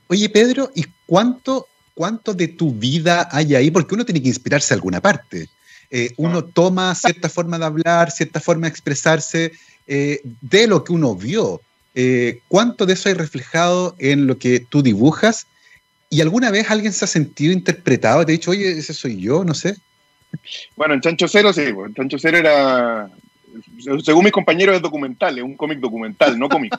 Oye, 0.07 0.29
Pedro, 0.29 0.71
¿y 0.73 0.85
cuánto, 1.05 1.67
cuánto 1.93 2.33
de 2.33 2.47
tu 2.47 2.71
vida 2.71 3.27
hay 3.31 3.55
ahí? 3.55 3.71
Porque 3.71 3.95
uno 3.95 4.05
tiene 4.05 4.21
que 4.21 4.29
inspirarse 4.29 4.73
a 4.73 4.75
alguna 4.75 5.01
parte. 5.01 5.49
Eh, 5.89 6.13
uno 6.17 6.39
ah. 6.39 6.51
toma 6.53 6.95
cierta 6.95 7.29
forma 7.29 7.59
de 7.59 7.65
hablar, 7.65 8.11
cierta 8.11 8.39
forma 8.39 8.67
de 8.67 8.71
expresarse 8.71 9.51
eh, 9.87 10.21
de 10.23 10.67
lo 10.67 10.83
que 10.83 10.93
uno 10.93 11.15
vio. 11.15 11.61
Eh, 11.95 12.41
¿Cuánto 12.47 12.85
de 12.85 12.93
eso 12.93 13.09
hay 13.09 13.15
reflejado 13.15 13.95
en 13.99 14.27
lo 14.27 14.37
que 14.37 14.59
tú 14.59 14.81
dibujas? 14.81 15.47
¿Y 16.09 16.21
alguna 16.21 16.51
vez 16.51 16.69
alguien 16.71 16.93
se 16.93 17.05
ha 17.05 17.07
sentido 17.07 17.51
interpretado? 17.51 18.25
¿Te 18.25 18.31
ha 18.31 18.33
dicho, 18.33 18.51
oye, 18.51 18.71
ese 18.71 18.93
soy 18.93 19.19
yo? 19.19 19.43
No 19.43 19.53
sé. 19.53 19.75
Bueno, 20.75 20.93
en 20.93 21.01
Chancho 21.01 21.27
Cero 21.27 21.51
sí, 21.53 21.61
en 21.61 21.93
Chancho 21.93 22.17
Cero 22.19 22.37
era, 22.37 23.09
según 24.03 24.23
mis 24.23 24.33
compañeros, 24.33 24.75
es 24.75 24.81
documental, 24.81 25.37
es 25.37 25.43
un 25.43 25.55
cómic 25.55 25.79
documental, 25.79 26.37
no 26.37 26.49
cómic. 26.49 26.77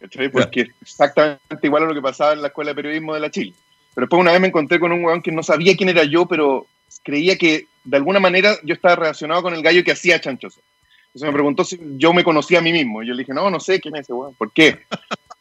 Porque 0.32 0.60
es 0.62 0.68
exactamente 0.80 1.40
igual 1.62 1.82
a 1.82 1.86
lo 1.86 1.94
que 1.94 2.00
pasaba 2.00 2.32
en 2.32 2.42
la 2.42 2.48
Escuela 2.48 2.70
de 2.70 2.76
Periodismo 2.76 3.14
de 3.14 3.20
la 3.20 3.30
Chile. 3.30 3.52
Pero 3.94 4.06
después 4.06 4.20
una 4.20 4.30
vez 4.30 4.40
me 4.40 4.48
encontré 4.48 4.78
con 4.78 4.92
un 4.92 5.04
weón 5.04 5.22
que 5.22 5.32
no 5.32 5.42
sabía 5.42 5.76
quién 5.76 5.88
era 5.88 6.04
yo, 6.04 6.26
pero 6.26 6.66
creía 7.02 7.36
que 7.36 7.66
de 7.84 7.96
alguna 7.96 8.20
manera 8.20 8.56
yo 8.62 8.74
estaba 8.74 8.96
relacionado 8.96 9.42
con 9.42 9.54
el 9.54 9.62
gallo 9.62 9.82
que 9.82 9.92
hacía 9.92 10.20
Chancho 10.20 10.50
Cero. 10.50 10.66
Entonces 11.08 11.26
me 11.26 11.32
preguntó 11.32 11.64
si 11.64 11.80
yo 11.96 12.12
me 12.12 12.22
conocía 12.22 12.58
a 12.58 12.62
mí 12.62 12.72
mismo. 12.72 13.02
Y 13.02 13.08
yo 13.08 13.14
le 13.14 13.22
dije, 13.22 13.34
no, 13.34 13.50
no 13.50 13.58
sé 13.58 13.80
quién 13.80 13.96
es 13.96 14.02
ese 14.02 14.12
weón. 14.12 14.34
¿Por 14.34 14.52
qué? 14.52 14.84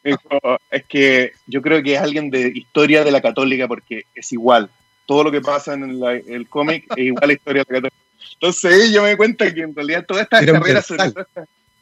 Es 0.04 0.86
que 0.86 1.34
yo 1.48 1.62
creo 1.62 1.84
que 1.84 1.96
es 1.96 2.02
alguien 2.02 2.30
de 2.30 2.52
historia 2.54 3.04
de 3.04 3.12
la 3.12 3.22
católica 3.22 3.68
porque 3.68 4.04
es 4.16 4.32
igual 4.32 4.70
todo 5.08 5.24
lo 5.24 5.32
que 5.32 5.42
pasa 5.42 5.74
en 5.74 6.04
el 6.28 6.48
cómic 6.48 6.86
es 6.96 7.06
igual 7.06 7.24
a 7.24 7.28
la 7.28 7.34
historia 7.34 7.64
de 7.68 7.90
Entonces 8.34 8.92
yo 8.92 9.02
me 9.02 9.08
doy 9.08 9.18
cuenta 9.18 9.52
que 9.52 9.62
en 9.62 9.74
realidad 9.74 10.06
todas 10.06 10.24
estas 10.24 10.46
carreras, 10.46 10.86
sobre 10.86 11.12
todo 11.12 11.26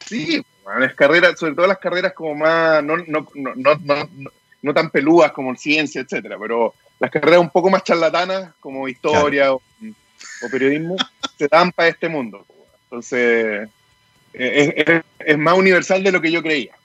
sí, 0.05 0.45
las 0.79 0.93
carreras, 0.93 1.37
sobre 1.37 1.55
todo 1.55 1.67
las 1.67 1.79
carreras 1.79 2.13
como 2.13 2.35
más, 2.35 2.83
no, 2.83 2.97
no, 2.97 3.27
no, 3.35 4.09
no, 4.61 4.73
tan 4.73 4.89
peludas 4.91 5.31
como 5.31 5.55
ciencia, 5.55 6.01
etcétera, 6.01 6.37
pero 6.39 6.73
las 6.99 7.11
carreras 7.11 7.39
un 7.39 7.49
poco 7.49 7.69
más 7.69 7.83
charlatanas 7.83 8.53
como 8.59 8.87
historia 8.87 9.53
o, 9.53 9.61
periodismo 10.51 10.95
se 11.37 11.47
dan 11.47 11.71
para 11.71 11.89
este 11.89 12.07
mundo. 12.07 12.45
Entonces 12.83 13.67
es, 14.33 15.03
es, 15.19 15.37
más 15.37 15.57
universal 15.57 16.03
de 16.03 16.11
lo 16.11 16.21
que 16.21 16.31
yo 16.31 16.43
creía. 16.43 16.75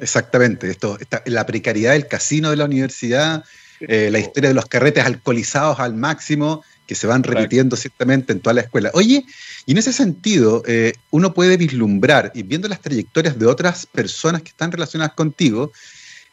Exactamente, 0.00 0.70
esto, 0.70 0.98
la 1.26 1.46
precariedad 1.46 1.92
del 1.92 2.06
casino 2.06 2.50
de 2.50 2.56
la 2.56 2.64
universidad 2.64 3.44
eh, 3.88 4.10
la 4.10 4.18
historia 4.18 4.48
de 4.48 4.54
los 4.54 4.66
carretes 4.66 5.04
alcoholizados 5.04 5.80
al 5.80 5.94
máximo, 5.94 6.62
que 6.86 6.94
se 6.94 7.06
van 7.06 7.22
repitiendo 7.22 7.76
ciertamente 7.76 8.32
en 8.32 8.40
toda 8.40 8.54
la 8.54 8.60
escuela. 8.60 8.90
Oye, 8.94 9.24
y 9.66 9.72
en 9.72 9.78
ese 9.78 9.92
sentido, 9.92 10.62
eh, 10.66 10.92
uno 11.10 11.32
puede 11.34 11.56
vislumbrar, 11.56 12.32
y 12.34 12.42
viendo 12.42 12.68
las 12.68 12.80
trayectorias 12.80 13.38
de 13.38 13.46
otras 13.46 13.86
personas 13.86 14.42
que 14.42 14.50
están 14.50 14.70
relacionadas 14.70 15.14
contigo, 15.14 15.72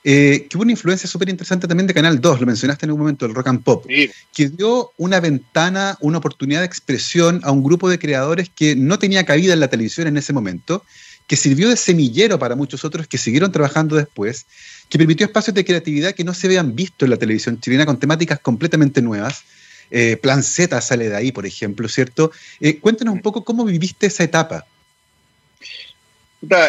eh, 0.03 0.47
que 0.49 0.57
hubo 0.57 0.63
una 0.63 0.71
influencia 0.71 1.09
súper 1.09 1.29
interesante 1.29 1.67
también 1.67 1.87
de 1.87 1.93
Canal 1.93 2.21
2, 2.21 2.39
lo 2.39 2.45
mencionaste 2.45 2.85
en 2.85 2.91
un 2.91 2.99
momento, 2.99 3.25
el 3.25 3.33
Rock 3.33 3.47
and 3.47 3.63
Pop, 3.63 3.85
que 4.33 4.49
dio 4.49 4.91
una 4.97 5.19
ventana, 5.19 5.97
una 6.01 6.19
oportunidad 6.19 6.59
de 6.59 6.65
expresión 6.65 7.41
a 7.43 7.51
un 7.51 7.63
grupo 7.63 7.89
de 7.89 7.99
creadores 7.99 8.49
que 8.49 8.75
no 8.75 8.99
tenía 8.99 9.25
cabida 9.25 9.53
en 9.53 9.59
la 9.59 9.67
televisión 9.67 10.07
en 10.07 10.17
ese 10.17 10.33
momento, 10.33 10.83
que 11.29 11.35
sirvió 11.35 11.69
de 11.69 11.77
semillero 11.77 12.39
para 12.39 12.55
muchos 12.55 12.83
otros 12.83 13.07
que 13.07 13.19
siguieron 13.19 13.51
trabajando 13.51 13.95
después 13.95 14.47
que 14.89 14.97
permitió 14.97 15.27
espacios 15.27 15.53
de 15.53 15.63
creatividad 15.63 16.15
que 16.15 16.23
no 16.23 16.33
se 16.33 16.47
habían 16.47 16.75
visto 16.75 17.05
en 17.05 17.11
la 17.11 17.17
televisión 17.17 17.61
chilena 17.61 17.85
con 17.85 17.99
temáticas 17.99 18.39
completamente 18.39 18.99
nuevas. 18.99 19.43
Eh, 19.91 20.17
Plan 20.17 20.41
Z 20.41 20.81
sale 20.81 21.07
de 21.07 21.15
ahí, 21.15 21.31
por 21.31 21.45
ejemplo, 21.45 21.87
¿cierto? 21.87 22.31
Eh, 22.59 22.79
cuéntanos 22.79 23.13
un 23.13 23.21
poco 23.21 23.43
cómo 23.43 23.63
viviste 23.63 24.07
esa 24.07 24.23
etapa. 24.23 24.65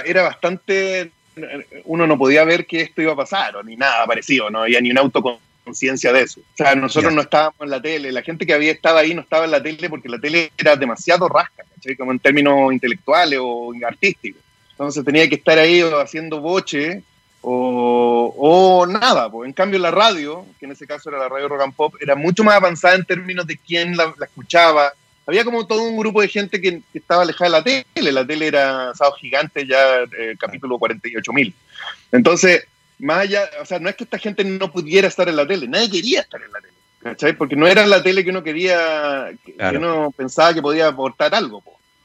Era 0.05 0.25
bastante. 0.25 1.11
Uno 1.85 2.07
no 2.07 2.19
podía 2.19 2.45
ver 2.45 2.67
que 2.67 2.83
esto 2.83 3.00
iba 3.00 3.14
a 3.14 3.17
pasar, 3.17 3.57
o 3.57 3.62
ni 3.62 3.76
nada 3.76 4.05
parecido, 4.05 4.50
no 4.50 4.61
había 4.61 4.83
ni 4.83 4.90
una 4.90 5.00
autoconciencia 5.00 6.12
de 6.12 6.21
eso. 6.21 6.40
O 6.40 6.57
sea, 6.57 6.75
nosotros 6.75 7.14
no 7.14 7.23
estábamos 7.23 7.62
en 7.62 7.71
la 7.71 7.81
tele, 7.81 8.12
la 8.12 8.21
gente 8.21 8.45
que 8.45 8.52
había 8.52 8.73
estado 8.73 8.99
ahí 8.99 9.14
no 9.14 9.23
estaba 9.23 9.47
en 9.47 9.52
la 9.52 9.62
tele 9.62 9.88
porque 9.88 10.11
la 10.11 10.19
tele 10.19 10.52
era 10.59 10.76
demasiado 10.76 11.31
rasca, 11.31 11.64
¿cachai? 11.75 11.97
como 11.97 12.12
en 12.12 12.19
términos 12.19 12.71
intelectuales 12.75 13.38
o 13.40 13.73
artísticos. 13.87 14.50
Entonces 14.81 15.05
tenía 15.05 15.29
que 15.29 15.35
estar 15.35 15.59
ahí 15.59 15.83
haciendo 15.83 16.41
boche 16.41 17.03
o, 17.43 18.87
nada. 18.89 19.31
Pues. 19.31 19.47
En 19.47 19.53
cambio, 19.53 19.79
la 19.79 19.91
radio, 19.91 20.47
que 20.59 20.65
en 20.65 20.73
ese 20.73 20.87
caso 20.87 21.11
era 21.11 21.19
la 21.19 21.29
radio 21.29 21.49
rock 21.49 21.61
and 21.61 21.75
pop, 21.75 21.95
era 22.01 22.15
mucho 22.15 22.43
más 22.43 22.55
avanzada 22.55 22.95
en 22.95 23.05
términos 23.05 23.47
de 23.47 23.59
quién 23.59 23.95
la, 23.95 24.15
escuchaba. 24.23 24.91
Había 25.27 25.45
como 25.45 25.67
todo 25.67 25.83
un 25.83 25.99
grupo 25.99 26.23
de 26.23 26.29
gente 26.29 26.63
que, 26.63 26.81
estaba 26.95 27.25
alejada 27.25 27.61
de 27.61 27.85
la 27.85 27.85
tele. 27.93 28.11
La 28.11 28.27
tele 28.27 28.47
era 28.47 28.95
Sábado 28.95 29.17
Gigante, 29.17 29.67
ya 29.67 30.05
eh, 30.19 30.35
capítulo 30.39 30.79
48.000. 30.79 31.53
Entonces, 32.13 32.67
más 33.01 33.19
allá, 33.19 33.51
o 33.61 33.67
sea, 33.67 33.81
no 33.81 33.91
es 33.91 33.97
que 33.97 34.05
esta 34.05 34.17
gente 34.17 34.45
no 34.45 34.73
pudiera 34.73 35.09
estar 35.09 35.29
en 35.29 35.37
la 35.37 35.47
tele, 35.47 35.69
nadie 35.69 35.91
quería 35.91 36.23
estar 36.23 36.41
en 36.41 36.53
la 36.53 36.59
tele. 36.59 36.73
¿Cachai? 37.01 37.35
Porque 37.35 37.55
no 37.55 37.67
era 37.67 37.87
la 37.87 38.03
tele 38.03 38.25
que 38.25 38.31
uno 38.31 38.43
quería, 38.43 39.31
que, 39.45 39.77
uno 39.77 40.11
pensaba 40.17 40.55
que 40.55 40.63
podía 40.63 40.89
aportar 40.89 41.35
algo. 41.35 41.63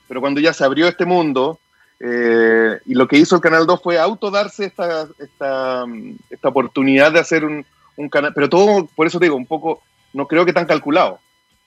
Pero 0.09 0.19
cuando 0.19 0.41
ya 0.41 0.51
se 0.51 0.65
abrió 0.65 0.89
este 0.89 1.05
mundo, 1.05 1.57
eh, 1.99 2.79
y 2.85 2.93
lo 2.93 3.07
que 3.07 3.17
hizo 3.17 3.35
el 3.35 3.41
Canal 3.41 3.65
2 3.65 3.81
fue 3.81 3.97
autodarse 3.97 4.65
esta, 4.65 5.07
esta, 5.19 5.85
esta 6.29 6.47
oportunidad 6.49 7.11
de 7.11 7.19
hacer 7.19 7.45
un, 7.45 7.65
un, 7.95 8.09
canal, 8.09 8.33
pero 8.33 8.49
todo, 8.49 8.87
por 8.95 9.07
eso 9.07 9.19
digo, 9.19 9.35
un 9.35 9.45
poco, 9.45 9.81
no 10.13 10.27
creo 10.27 10.45
que 10.45 10.53
tan 10.53 10.65
calculado, 10.65 11.19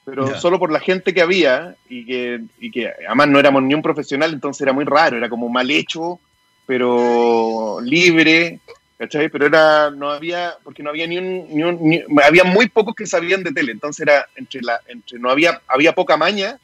pero 0.04 0.38
solo 0.38 0.58
por 0.58 0.72
la 0.72 0.80
gente 0.80 1.12
que 1.12 1.20
había 1.20 1.76
y 1.88 2.06
que, 2.06 2.40
y 2.58 2.70
que 2.70 2.90
además 3.06 3.28
no 3.28 3.38
éramos 3.38 3.62
ni 3.62 3.74
un 3.74 3.82
profesional, 3.82 4.32
entonces 4.32 4.62
era 4.62 4.72
muy 4.72 4.84
raro, 4.84 5.16
era 5.16 5.28
como 5.28 5.48
mal 5.48 5.70
hecho, 5.70 6.18
pero 6.66 7.78
libre, 7.82 8.60
¿cachai? 8.98 9.28
Pero 9.28 9.46
era, 9.46 9.90
no 9.90 10.10
había, 10.10 10.56
porque 10.62 10.82
no 10.82 10.90
había 10.90 11.06
ni 11.06 11.18
un, 11.18 11.46
ni 11.48 11.62
un 11.62 12.06
había 12.22 12.44
muy 12.44 12.68
pocos 12.68 12.94
que 12.94 13.06
sabían 13.06 13.42
de 13.42 13.52
tele, 13.52 13.72
entonces 13.72 14.06
era 14.06 14.26
entre 14.36 14.60
la, 14.62 14.80
entre, 14.88 15.18
no 15.18 15.30
había, 15.30 15.60
había 15.66 15.94
poca 15.94 16.16
maña 16.16 16.58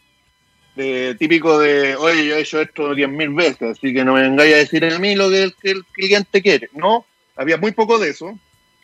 de, 0.77 1.15
típico 1.19 1.59
de, 1.59 1.97
oye, 1.97 2.27
yo 2.27 2.37
he 2.37 2.41
hecho 2.41 2.61
esto 2.61 2.95
diez 2.95 3.09
mil 3.09 3.31
veces, 3.31 3.79
así 3.79 3.93
que 3.95 4.05
no 4.05 4.15
me 4.15 4.23
vengáis 4.23 4.55
a 4.55 4.59
decir 4.59 4.85
a 4.85 4.99
mí 4.99 5.15
lo 5.15 5.31
que 5.31 5.53
el, 5.63 5.85
cliente 5.93 6.43
quiere. 6.43 6.69
No, 6.73 7.07
había 7.37 7.57
muy 7.57 7.73
poco 7.73 7.99
de 7.99 8.11
eso, 8.11 8.39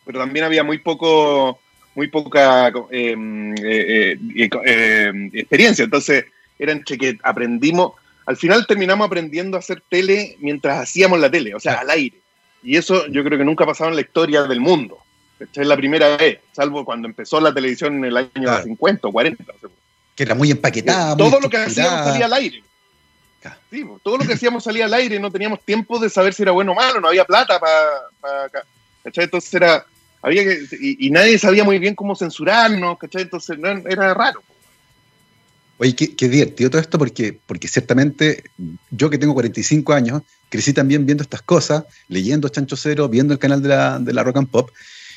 pero 0.05 0.21
también 0.21 0.45
había 0.45 0.63
muy 0.63 0.79
poco, 0.79 1.59
muy 1.95 2.09
poca 2.09 2.73
em, 2.91 3.55
eh, 3.55 4.17
eh, 4.37 4.51
eh, 4.65 5.31
experiencia. 5.33 5.85
Entonces, 5.85 6.27
era 6.59 6.73
entre 6.73 6.97
que 6.97 7.19
aprendimos, 7.23 7.95
al 8.27 8.37
final 8.37 8.67
terminamos 8.67 9.07
aprendiendo 9.07 9.57
a 9.57 9.61
hacer 9.61 9.83
tele 9.89 10.37
mientras 10.41 10.79
hacíamos 10.79 11.19
la 11.19 11.31
tele, 11.31 11.55
o 11.55 11.61
sea, 11.61 11.75
al 11.75 11.91
aire. 11.91 12.19
Y 12.63 12.77
eso 12.77 13.07
yo 13.09 13.25
creo 13.25 13.39
que 13.39 13.45
nunca 13.45 13.65
ha 13.65 13.69
pasado 13.69 13.91
en 13.91 13.97
la 13.97 14.03
historia 14.03 14.43
del 14.45 14.61
mundo. 14.61 14.99
Esta 15.41 15.63
es 15.63 15.67
la 15.67 15.77
primera 15.77 16.19
vez, 16.19 16.39
salvo 16.53 16.85
cuando 16.85 17.09
empezó 17.09 17.41
la 17.41 17.55
televisión 17.55 17.97
en 17.97 18.05
el 18.05 18.17
año 18.17 18.63
50 18.63 19.09
o 19.09 19.13
40 19.13 19.43
que 20.21 20.25
era 20.25 20.35
muy 20.35 20.51
empaquetada. 20.51 21.17
Todo 21.17 21.41
lo 21.41 21.49
que 21.49 21.57
hacíamos 21.57 22.05
salía 22.05 22.27
al 22.27 22.33
aire. 22.35 22.63
Sí, 23.71 23.87
todo 24.03 24.19
lo 24.19 24.27
que 24.27 24.35
hacíamos 24.35 24.63
salía 24.63 24.85
al 24.85 24.93
aire, 24.93 25.19
no 25.19 25.31
teníamos 25.31 25.65
tiempo 25.65 25.99
de 25.99 26.11
saber 26.11 26.35
si 26.35 26.43
era 26.43 26.53
bueno 26.53 26.73
o 26.73 26.75
malo, 26.75 27.01
no 27.01 27.09
había 27.09 27.25
plata 27.25 27.59
para... 27.59 28.51
Entonces 29.03 29.55
era... 29.55 29.87
Había 30.21 30.45
que, 30.45 30.67
y, 30.79 31.09
nadie 31.09 31.39
sabía 31.39 31.65
muy 31.65 31.79
bien 31.79 31.95
cómo 31.95 32.15
censurarnos, 32.15 32.99
¿cachai? 32.99 33.23
Entonces 33.23 33.59
era 33.89 34.13
raro. 34.13 34.43
Oye, 35.79 35.97
qué, 35.97 36.29
divertido 36.29 36.69
todo 36.69 36.83
esto 36.83 36.99
porque, 36.99 37.39
porque 37.47 37.67
ciertamente 37.67 38.45
yo 38.91 39.09
que 39.09 39.17
tengo 39.17 39.33
45 39.33 39.95
años, 39.95 40.21
crecí 40.51 40.75
también 40.75 41.07
viendo 41.07 41.23
estas 41.23 41.41
cosas, 41.41 41.85
leyendo 42.09 42.51
Chancho 42.51 42.77
Cero, 42.77 43.09
viendo 43.09 43.33
el 43.33 43.39
canal 43.39 43.63
de 43.63 43.69
la, 43.71 43.99
de 43.99 44.13
la 44.13 44.23
Rock 44.23 44.37
and 44.37 44.51
Pop. 44.51 44.71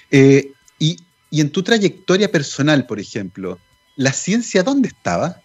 Eh, 0.10 0.54
y, 0.80 0.96
y 1.30 1.42
en 1.42 1.50
tu 1.50 1.62
trayectoria 1.62 2.32
personal, 2.32 2.86
por 2.86 3.02
ejemplo, 3.02 3.60
¿la 3.96 4.14
ciencia 4.14 4.64
dónde 4.64 4.90
estaba? 4.90 5.42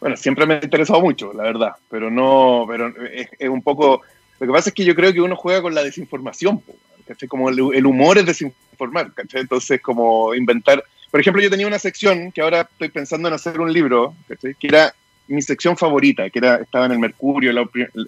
Bueno, 0.00 0.16
siempre 0.16 0.46
me 0.46 0.54
ha 0.54 0.60
interesado 0.62 1.00
mucho, 1.00 1.32
la 1.32 1.44
verdad, 1.44 1.72
pero 1.88 2.10
no, 2.10 2.64
pero 2.68 2.92
es, 3.06 3.48
un 3.48 3.62
poco, 3.62 4.02
lo 4.40 4.46
que 4.46 4.52
pasa 4.52 4.70
es 4.70 4.74
que 4.74 4.84
yo 4.84 4.94
creo 4.96 5.12
que 5.12 5.20
uno 5.20 5.36
juega 5.36 5.62
con 5.62 5.74
la 5.74 5.84
desinformación, 5.84 6.60
¿cachai? 7.06 7.28
Como 7.28 7.50
el, 7.50 7.86
humor 7.86 8.18
es 8.18 8.26
desinformar, 8.26 9.12
¿cachai? 9.14 9.42
Entonces, 9.42 9.80
como 9.80 10.34
inventar, 10.34 10.82
Por 11.10 11.20
ejemplo, 11.20 11.40
yo 11.40 11.50
tenía 11.50 11.68
una 11.68 11.78
sección 11.78 12.32
que 12.32 12.40
ahora 12.40 12.62
estoy 12.62 12.88
pensando 12.88 13.28
en 13.28 13.34
hacer 13.34 13.60
un 13.60 13.72
libro, 13.72 14.16
que 14.58 14.66
era 14.66 14.92
mi 15.28 15.40
sección 15.40 15.76
favorita, 15.76 16.28
que 16.30 16.38
era, 16.40 16.56
estaba 16.56 16.86
en 16.86 16.92
el 16.92 16.98
Mercurio, 16.98 17.52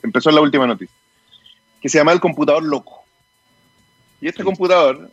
empezó 0.02 0.30
en 0.30 0.34
la 0.34 0.42
última 0.42 0.66
noticia, 0.66 0.96
que 1.80 1.88
se 1.88 1.98
llama 1.98 2.12
El 2.12 2.20
computador 2.20 2.64
loco. 2.64 3.04
Y 4.20 4.26
este 4.26 4.42
computador, 4.42 5.10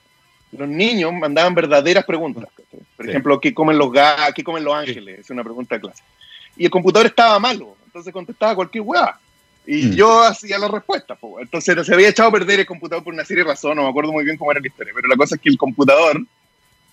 los 0.51 0.67
niños 0.67 1.13
mandaban 1.13 1.55
verdaderas 1.55 2.05
preguntas. 2.05 2.45
Por 2.95 3.09
ejemplo, 3.09 3.39
¿qué 3.39 3.53
comen 3.53 3.77
los 3.77 3.91
gatos? 3.91 4.33
¿Qué 4.35 4.43
comen 4.43 4.63
los 4.63 4.73
ángeles? 4.73 5.19
Es 5.19 5.29
una 5.29 5.43
pregunta 5.43 5.75
de 5.75 5.81
clase. 5.81 6.03
Y 6.57 6.65
el 6.65 6.71
computador 6.71 7.07
estaba 7.07 7.39
malo, 7.39 7.75
entonces 7.85 8.11
contestaba 8.13 8.55
cualquier 8.55 8.83
hueá. 8.83 9.19
Y 9.65 9.87
mm. 9.87 9.91
yo 9.93 10.21
hacía 10.23 10.57
la 10.57 10.67
respuesta. 10.67 11.17
Entonces 11.39 11.85
se 11.85 11.93
había 11.93 12.09
echado 12.09 12.29
a 12.29 12.31
perder 12.33 12.59
el 12.61 12.65
computador 12.65 13.03
por 13.03 13.13
una 13.13 13.25
serie 13.25 13.43
de 13.43 13.49
razones, 13.49 13.77
no 13.77 13.83
me 13.83 13.89
acuerdo 13.89 14.11
muy 14.11 14.23
bien 14.23 14.37
cómo 14.37 14.51
era 14.51 14.59
la 14.59 14.67
historia, 14.67 14.93
pero 14.95 15.07
la 15.07 15.15
cosa 15.15 15.35
es 15.35 15.41
que 15.41 15.49
el 15.49 15.57
computador 15.57 16.21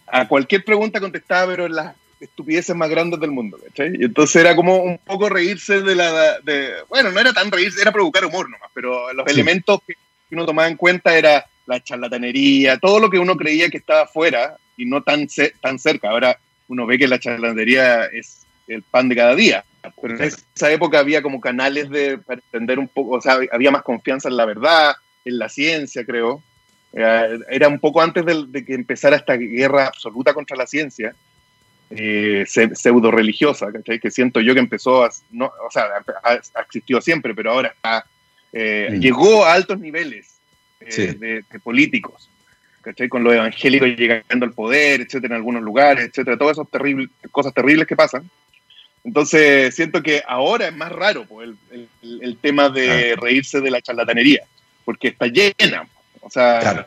a 0.07 0.29
cualquier 0.29 0.65
pregunta 0.65 1.01
contestaba, 1.01 1.53
pero 1.53 1.67
en 1.67 1.75
las 1.75 1.95
estupideces 2.21 2.75
más 2.75 2.89
grandes 2.89 3.21
del 3.21 3.31
mundo. 3.31 3.59
Y 3.77 4.05
entonces 4.05 4.37
era 4.37 4.57
como 4.57 4.77
un 4.79 4.99
poco 4.99 5.29
reírse 5.29 5.83
de 5.83 5.95
la... 5.95 6.41
De, 6.41 6.73
bueno, 6.89 7.11
no 7.11 7.21
era 7.21 7.33
tan 7.33 7.51
reírse, 7.51 7.81
era 7.81 7.93
provocar 7.93 8.25
humor 8.25 8.49
nomás, 8.49 8.71
pero 8.75 9.13
los 9.13 9.27
elementos 9.29 9.81
que 9.87 9.95
uno 10.31 10.47
tomaba 10.47 10.69
en 10.69 10.77
cuenta 10.77 11.17
era 11.17 11.47
la 11.69 11.83
charlatanería, 11.83 12.79
todo 12.79 12.99
lo 12.99 13.11
que 13.11 13.19
uno 13.19 13.37
creía 13.37 13.69
que 13.69 13.77
estaba 13.77 14.07
fuera 14.07 14.57
y 14.77 14.87
no 14.87 15.03
tan, 15.03 15.29
tan 15.61 15.79
cerca. 15.79 16.11
Ahora 16.11 16.39
uno 16.67 16.87
ve 16.87 16.99
que 16.99 17.07
la 17.07 17.21
charlatanería 17.21 18.07
es 18.07 18.47
el 18.67 18.83
pan 18.83 19.09
de 19.09 19.17
cada 19.17 19.35
día. 19.35 19.65
Pero 20.01 20.17
en 20.17 20.23
esa 20.23 20.73
época 20.73 20.99
había 20.99 21.23
como 21.23 21.41
canales 21.41 21.89
de, 21.91 22.19
para 22.19 22.41
entender 22.41 22.79
un 22.79 22.89
poco, 22.89 23.17
o 23.17 23.21
sea, 23.21 23.39
había 23.53 23.71
más 23.71 23.83
confianza 23.83 24.29
en 24.29 24.37
la 24.37 24.45
verdad, 24.45 24.95
en 25.25 25.39
la 25.39 25.49
ciencia, 25.49 26.05
creo. 26.05 26.43
Eh, 26.93 27.39
era 27.51 27.69
un 27.69 27.79
poco 27.79 28.01
antes 28.01 28.25
de, 28.25 28.65
que 28.65 28.75
empezara 28.75 29.17
esta 29.17 29.35
guerra 29.35 29.87
absoluta 29.87 30.35
contra 30.35 30.57
la 30.57 30.67
ciencia, 30.67 31.15
eh, 31.91 32.45
pseudo 32.47 33.11
religiosa, 33.11 33.69
que 33.85 34.11
siento 34.11 34.41
yo 34.41 34.55
que 34.55 34.61
empezó, 34.61 35.05
a, 35.05 35.11
no, 35.31 35.47
o 35.47 35.71
sea, 35.71 35.85
ha, 36.23 36.63
existido 36.63 37.01
siempre, 37.01 37.35
pero 37.35 37.53
ahora 37.53 37.69
está, 37.69 38.05
eh, 38.53 38.99
llegó 39.01 39.45
a 39.45 39.53
altos 39.53 39.79
niveles 39.79 40.38
eh, 40.81 41.45
de, 41.51 41.61
políticos, 41.61 42.29
con 43.11 43.23
los 43.23 43.35
evangélicos 43.35 43.89
llegando 43.89 44.47
al 44.47 44.53
poder, 44.53 45.01
etcétera, 45.01 45.35
en 45.35 45.41
algunos 45.41 45.63
lugares, 45.63 46.07
etcétera, 46.07 46.39
todas 46.39 46.57
esas 46.57 46.71
terribles, 46.71 47.11
cosas 47.31 47.53
terribles 47.53 47.87
que 47.87 47.97
pasan. 47.97 48.29
Entonces, 49.05 49.75
siento 49.75 50.03
que 50.03 50.23
ahora 50.27 50.69
es 50.69 50.77
más 50.77 50.93
raro 50.93 51.25
pues, 51.27 51.51
el, 52.03 52.37
tema 52.39 52.69
de 52.69 53.17
reírse 53.17 53.61
de 53.61 53.71
la 53.71 53.81
charlatanería, 53.81 54.43
porque 54.85 55.09
está 55.09 55.27
llena. 55.27 55.89
O 56.21 56.31
sea, 56.31 56.87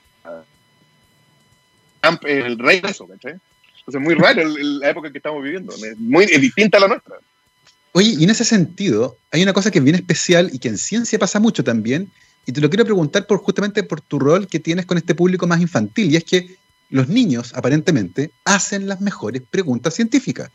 el 2.23 2.59
rey 2.59 2.81
de 2.81 2.89
eso, 2.89 3.07
¿cachai? 3.07 3.33
Entonces, 3.33 3.95
es 3.95 4.01
muy 4.01 4.15
raro 4.15 4.43
la 4.45 4.89
época 4.89 5.11
que 5.11 5.17
estamos 5.17 5.43
viviendo, 5.43 5.73
es 5.73 5.97
muy 5.97 6.25
distinta 6.25 6.77
a 6.77 6.81
la 6.81 6.87
nuestra. 6.89 7.15
Oye, 7.93 8.15
y 8.17 8.23
en 8.23 8.29
ese 8.29 8.45
sentido, 8.45 9.17
hay 9.31 9.43
una 9.43 9.53
cosa 9.53 9.69
que 9.69 9.79
es 9.79 9.83
bien 9.83 9.95
especial 9.95 10.49
y 10.53 10.59
que 10.59 10.69
en 10.69 10.77
ciencia 10.77 11.19
pasa 11.19 11.39
mucho 11.39 11.63
también, 11.63 12.09
y 12.45 12.51
te 12.51 12.61
lo 12.61 12.69
quiero 12.69 12.85
preguntar 12.85 13.25
por 13.27 13.39
justamente 13.39 13.83
por 13.83 14.01
tu 14.01 14.19
rol 14.19 14.47
que 14.47 14.59
tienes 14.59 14.85
con 14.85 14.97
este 14.97 15.15
público 15.15 15.47
más 15.47 15.61
infantil, 15.61 16.11
y 16.11 16.15
es 16.15 16.23
que 16.23 16.55
los 16.89 17.07
niños, 17.07 17.53
aparentemente, 17.55 18.31
hacen 18.45 18.87
las 18.87 19.01
mejores 19.01 19.41
preguntas 19.49 19.93
científicas. 19.93 20.51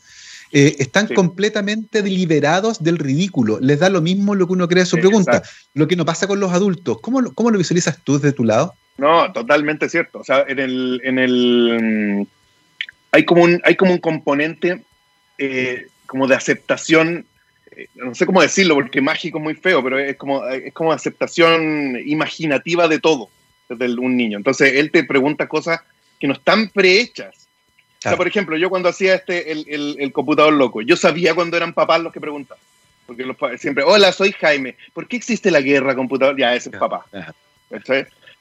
Eh, 0.52 0.76
están 0.78 1.08
completamente 1.08 2.02
deliberados 2.02 2.82
del 2.82 2.98
ridículo. 2.98 3.58
Les 3.60 3.80
da 3.80 3.88
lo 3.88 4.00
mismo 4.00 4.34
lo 4.34 4.46
que 4.46 4.52
uno 4.52 4.68
cree 4.68 4.84
de 4.84 4.86
su 4.86 4.98
pregunta. 4.98 5.42
Lo 5.74 5.88
que 5.88 5.96
no 5.96 6.04
pasa 6.04 6.28
con 6.28 6.38
los 6.38 6.52
adultos. 6.52 7.00
¿Cómo, 7.00 7.34
¿Cómo, 7.34 7.50
lo 7.50 7.58
visualizas 7.58 7.98
tú 8.04 8.14
desde 8.14 8.32
tu 8.32 8.44
lado? 8.44 8.74
No, 8.96 9.32
totalmente 9.32 9.88
cierto. 9.88 10.20
O 10.20 10.24
sea, 10.24 10.44
en 10.46 10.60
el, 10.60 11.00
en 11.02 11.18
el 11.18 12.20
mm, 12.20 12.26
hay 13.10 13.24
como 13.24 13.42
un, 13.42 13.60
hay 13.64 13.74
como 13.74 13.92
un 13.92 13.98
componente 13.98 14.82
eh, 15.38 15.88
como 16.06 16.28
de 16.28 16.36
aceptación, 16.36 17.26
no 17.94 18.14
sé 18.14 18.26
cómo 18.26 18.42
decirlo, 18.42 18.74
porque 18.74 19.00
mágico 19.00 19.38
es 19.38 19.44
muy 19.44 19.54
feo, 19.54 19.82
pero 19.82 19.98
es 19.98 20.16
como, 20.16 20.46
es 20.46 20.72
como 20.72 20.92
aceptación 20.92 21.98
imaginativa 22.06 22.88
de 22.88 22.98
todo 22.98 23.28
desde 23.68 23.98
un 23.98 24.16
niño. 24.16 24.38
Entonces 24.38 24.74
él 24.74 24.90
te 24.90 25.04
pregunta 25.04 25.48
cosas 25.48 25.80
que 26.18 26.26
no 26.26 26.34
están 26.34 26.68
prehechas 26.68 27.46
o 27.98 28.08
sea, 28.08 28.16
por 28.16 28.28
ejemplo, 28.28 28.56
yo 28.56 28.70
cuando 28.70 28.88
hacía 28.88 29.14
este, 29.14 29.50
el, 29.50 29.96
el, 29.98 30.12
computador 30.12 30.52
loco, 30.52 30.80
yo 30.82 30.96
sabía 30.96 31.34
cuando 31.34 31.56
eran 31.56 31.72
papás 31.72 32.00
los 32.00 32.12
que 32.12 32.20
preguntaban. 32.20 32.62
Porque 33.06 33.24
los, 33.24 33.36
siempre, 33.58 33.84
hola, 33.84 34.12
soy 34.12 34.32
Jaime. 34.32 34.76
¿Por 34.92 35.08
qué 35.08 35.16
existe 35.16 35.50
la 35.50 35.60
guerra 35.60 35.94
computador? 35.94 36.36
Ya, 36.38 36.54
ese 36.54 36.70
es 36.70 36.76
papá. 36.76 37.06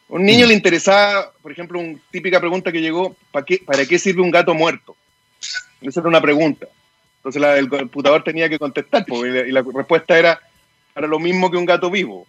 Un 0.08 0.24
niño 0.24 0.46
le 0.46 0.54
interesaba, 0.54 1.32
por 1.42 1.52
ejemplo, 1.52 1.80
una 1.80 1.98
típica 2.12 2.40
pregunta 2.40 2.72
que 2.72 2.82
llegó, 2.82 3.16
¿para 3.32 3.46
qué, 3.46 3.62
¿para 3.66 3.86
qué 3.86 3.98
sirve 3.98 4.22
un 4.22 4.30
gato 4.30 4.54
muerto? 4.54 4.96
Esa 5.82 6.02
era 6.02 6.10
una 6.10 6.22
pregunta. 6.22 6.68
Entonces 7.26 7.58
el 7.58 7.70
computador 7.70 8.24
tenía 8.24 8.48
que 8.48 8.60
contestar, 8.60 9.04
y, 9.08 9.52
la, 9.52 9.64
respuesta 9.64 10.18
era, 10.18 10.40
para 10.94 11.08
lo 11.08 11.18
mismo 11.18 11.50
que 11.50 11.58
un 11.58 11.66
gato 11.66 11.90
vivo, 11.90 12.28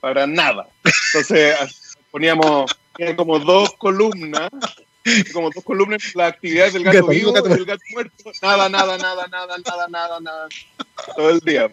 para 0.00 0.26
nada. 0.26 0.68
Entonces 0.84 1.96
poníamos 2.10 2.70
como 3.16 3.38
dos 3.38 3.72
columnas 3.78 4.50
como 5.32 5.50
dos 5.50 5.62
columnas, 5.64 6.14
las 6.14 6.32
actividades 6.32 6.72
del 6.72 6.84
gato, 6.84 7.06
vivo 7.08 7.30
y 7.30 7.42
del 7.42 7.64
gato 7.64 7.82
muerto. 7.90 8.32
Nada, 8.42 8.68
nada, 8.68 8.96
nada, 8.96 9.26
nada, 9.28 9.58
nada, 9.58 9.88
nada, 9.88 10.20
nada. 10.20 10.48
Todo 11.14 11.30
el 11.30 11.40
día. 11.40 11.70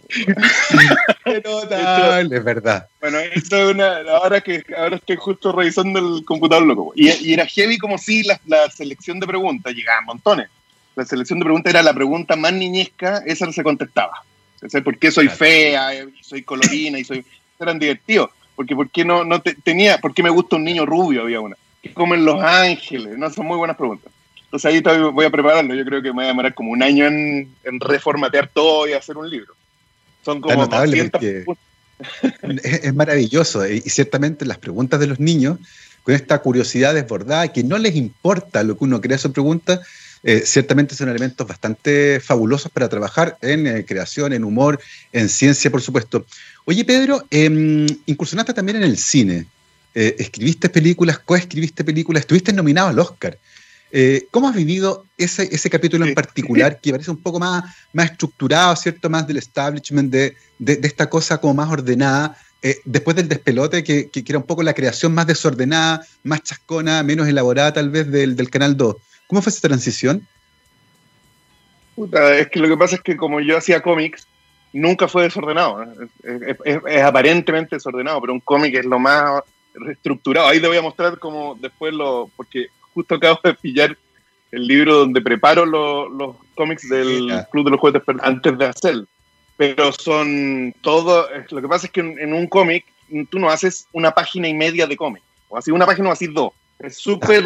Total, 1.43 2.34
es 2.34 2.43
verdad. 2.43 2.88
Bueno, 2.99 3.19
esto 3.19 3.55
es 3.55 3.73
una. 3.73 3.99
Ahora 4.17 4.41
que 4.41 4.63
ahora 4.77 4.97
estoy 4.97 5.15
justo 5.15 5.53
revisando 5.53 5.99
el 5.99 6.25
computador 6.25 6.65
loco. 6.65 6.91
Y, 6.95 7.10
y 7.10 7.34
era 7.34 7.45
heavy 7.45 7.77
como 7.77 7.97
si 7.97 8.23
la, 8.23 8.39
la 8.47 8.69
selección 8.69 9.19
de 9.19 9.27
preguntas 9.27 9.73
llegaban 9.73 10.05
montones. 10.05 10.49
La 10.95 11.06
selección 11.06 11.39
de 11.39 11.45
preguntas 11.45 11.73
era 11.73 11.84
la 11.84 11.93
pregunta 11.93 12.36
más 12.36 12.54
niñesca, 12.54 13.23
esa 13.25 13.45
no 13.45 13.54
se 13.54 13.63
contestaba. 13.63 14.23
¿Por 14.84 14.97
qué 14.97 15.12
soy 15.12 15.27
fea, 15.27 15.89
soy 16.21 16.43
colorina 16.43 16.99
y 16.99 17.04
soy. 17.04 17.25
Eran 17.60 17.80
divertidos. 17.80 18.30
Porque, 18.56 18.75
¿por 18.75 18.89
qué 18.89 19.06
no, 19.06 19.23
no 19.23 19.41
tenía, 19.41 19.97
por 19.97 20.13
qué 20.13 20.21
me 20.21 20.30
gusta 20.30 20.56
un 20.56 20.63
niño 20.63 20.86
rubio? 20.86 21.23
Había 21.23 21.39
una 21.39 21.56
¿Qué 21.82 21.93
comen 21.93 22.25
los 22.25 22.41
ángeles? 22.41 23.17
No, 23.17 23.30
son 23.32 23.47
muy 23.47 23.58
buenas 23.58 23.75
preguntas. 23.75 24.12
Entonces 24.45 24.65
ahí 24.65 24.82
voy 25.12 25.25
a 25.25 25.30
prepararlo. 25.30 25.73
Yo 25.73 25.84
creo 25.86 26.01
que 26.01 26.10
me 26.10 26.15
voy 26.15 26.25
a 26.25 26.27
demorar 26.27 26.54
como 26.54 26.71
un 26.71 26.84
año 26.84 27.08
en, 27.08 27.49
reformatear 27.80 28.49
todo 28.54 28.88
y 28.88 28.93
hacer 28.93 29.17
un 29.17 29.30
libro. 29.30 29.56
Son 30.23 30.41
como 30.41 30.63
es, 32.63 32.93
maravilloso. 32.93 33.67
Y 33.67 33.82
ciertamente 33.82 34.45
las 34.45 34.60
preguntas 34.60 34.99
de 34.99 35.08
los 35.08 35.19
niños, 35.19 35.58
con 36.04 36.13
esta 36.13 36.39
curiosidad 36.39 36.93
desbordada, 36.93 37.51
que 37.51 37.63
no 37.63 37.77
les 37.77 37.95
importa 37.95 38.62
lo 38.63 38.77
que 38.77 38.84
uno 38.84 39.01
crea 39.01 39.17
su 39.17 39.32
pregunta, 39.32 39.82
eh, 40.23 40.43
ciertamente 40.45 40.95
son 40.95 41.10
elementos 41.10 41.47
bastante 41.47 42.19
fabulosos 42.19 42.71
para 42.71 42.89
trabajar 42.89 43.38
en 43.41 43.67
eh, 43.67 43.86
creación, 43.86 44.34
en 44.34 44.43
humor, 44.43 44.79
en 45.12 45.29
ciencia, 45.29 45.71
por 45.71 45.81
supuesto. 45.81 46.25
Oye, 46.65 46.86
Pedro, 46.86 47.25
em, 47.29 47.88
incursionaste 48.05 48.53
también 48.53 48.77
en 48.77 48.84
el 48.84 48.97
cine. 48.97 49.47
Eh, 49.93 50.15
escribiste 50.19 50.69
películas, 50.69 51.19
coescribiste 51.19 51.84
películas, 51.84 52.21
estuviste 52.21 52.53
nominado 52.53 52.89
al 52.89 52.99
Oscar. 52.99 53.38
Eh, 53.91 54.27
¿Cómo 54.31 54.47
has 54.47 54.55
vivido 54.55 55.05
ese, 55.17 55.49
ese 55.51 55.69
capítulo 55.69 56.05
en 56.05 56.13
particular 56.13 56.79
que 56.79 56.91
parece 56.91 57.12
un 57.12 57.21
poco 57.21 57.39
más, 57.39 57.63
más 57.91 58.12
estructurado, 58.12 58.73
¿cierto? 58.77 59.10
Más 59.10 59.27
del 59.27 59.38
establishment, 59.38 60.10
de, 60.10 60.36
de, 60.60 60.79
esta 60.84 61.10
cosa 61.10 61.39
como 61.39 61.55
más 61.55 61.69
ordenada, 61.69 62.38
eh, 62.62 62.77
después 62.86 63.17
del 63.17 63.27
despelote, 63.27 63.84
que, 63.84 64.10
que, 64.10 64.23
era 64.25 64.38
un 64.38 64.45
poco 64.45 64.63
la 64.63 64.73
creación 64.73 65.13
más 65.13 65.27
desordenada, 65.27 66.05
más 66.23 66.43
chascona, 66.43 67.03
menos 67.03 67.27
elaborada 67.27 67.73
tal 67.73 67.89
vez 67.89 68.10
del, 68.10 68.38
del 68.38 68.49
Canal 68.49 68.77
2. 68.77 68.95
¿Cómo 69.32 69.41
fue 69.41 69.50
esa 69.50 69.65
transición? 69.65 70.28
es 71.96 72.50
que 72.50 72.60
lo 72.60 72.67
que 72.67 72.76
pasa 72.76 72.96
es 72.96 73.02
que 73.02 73.15
como 73.15 73.39
yo 73.39 73.58
hacía 73.58 73.82
cómics, 73.82 74.28
nunca 74.74 75.08
fue 75.08 75.24
desordenado. 75.24 75.86
Es, 76.22 76.58
es 76.86 77.02
aparentemente 77.02 77.78
desordenado, 77.78 78.20
pero 78.20 78.34
un 78.34 78.41
cómic 78.41 78.76
es 78.76 78.84
lo 78.84 79.00
más 79.00 79.41
reestructurado. 79.74 80.50
Ahí 80.50 80.60
te 80.60 80.67
voy 80.67 80.76
a 80.76 80.82
mostrar 80.82 81.17
como 81.17 81.56
después 81.62 81.94
lo, 81.94 82.30
porque 82.36 82.67
justo 82.94 83.15
acabo 83.15 83.39
de 83.41 83.54
pillar 83.54 83.98
el 84.52 84.67
libro 84.67 84.98
donde 84.98 85.22
preparo 85.22 85.65
los 85.65 86.36
cómics 86.54 86.89
del 86.89 87.32
Club 87.54 87.63
de 87.63 87.72
los 87.72 87.80
Juguetes 87.80 88.04
antes 88.22 88.58
de 88.58 88.65
hacerlo. 88.65 89.08
Pero 89.56 89.94
son 89.94 90.76
todo, 90.82 91.30
lo 91.52 91.62
que 91.62 91.70
pasa 91.70 91.86
es 91.86 91.94
que 91.94 92.02
en, 92.02 92.34
un 92.34 92.48
cómic 92.48 92.84
tú 93.30 93.39
no 93.39 93.50
haces 93.50 93.88
una 93.94 94.12
página 94.12 94.50
y 94.50 94.54
media 94.54 94.88
de 94.88 94.98
cómic, 94.98 95.24
o 95.48 95.58
así 95.58 95.72
una 95.72 95.86
página 95.86 96.10
o 96.10 96.12
así 96.12 96.28
dos. 96.28 96.52
Es 96.80 96.98
súper 96.98 97.46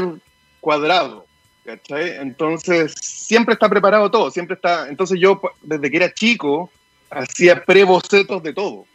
cuadrado. 0.61 1.27
¿Cachai? 1.65 2.17
Entonces, 2.17 2.93
siempre 3.01 3.53
está 3.53 3.67
preparado 3.67 4.09
todo, 4.11 4.31
siempre 4.31 4.55
está. 4.55 4.87
Entonces, 4.87 5.19
yo 5.19 5.41
desde 5.61 5.89
que 5.89 5.97
era 5.97 6.13
chico 6.13 6.71
hacía 7.09 7.63
pre-bocetos 7.63 8.41
de 8.43 8.53
todo. 8.53 8.85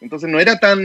Entonces, 0.00 0.30
no 0.30 0.38
era 0.40 0.58
tan. 0.58 0.78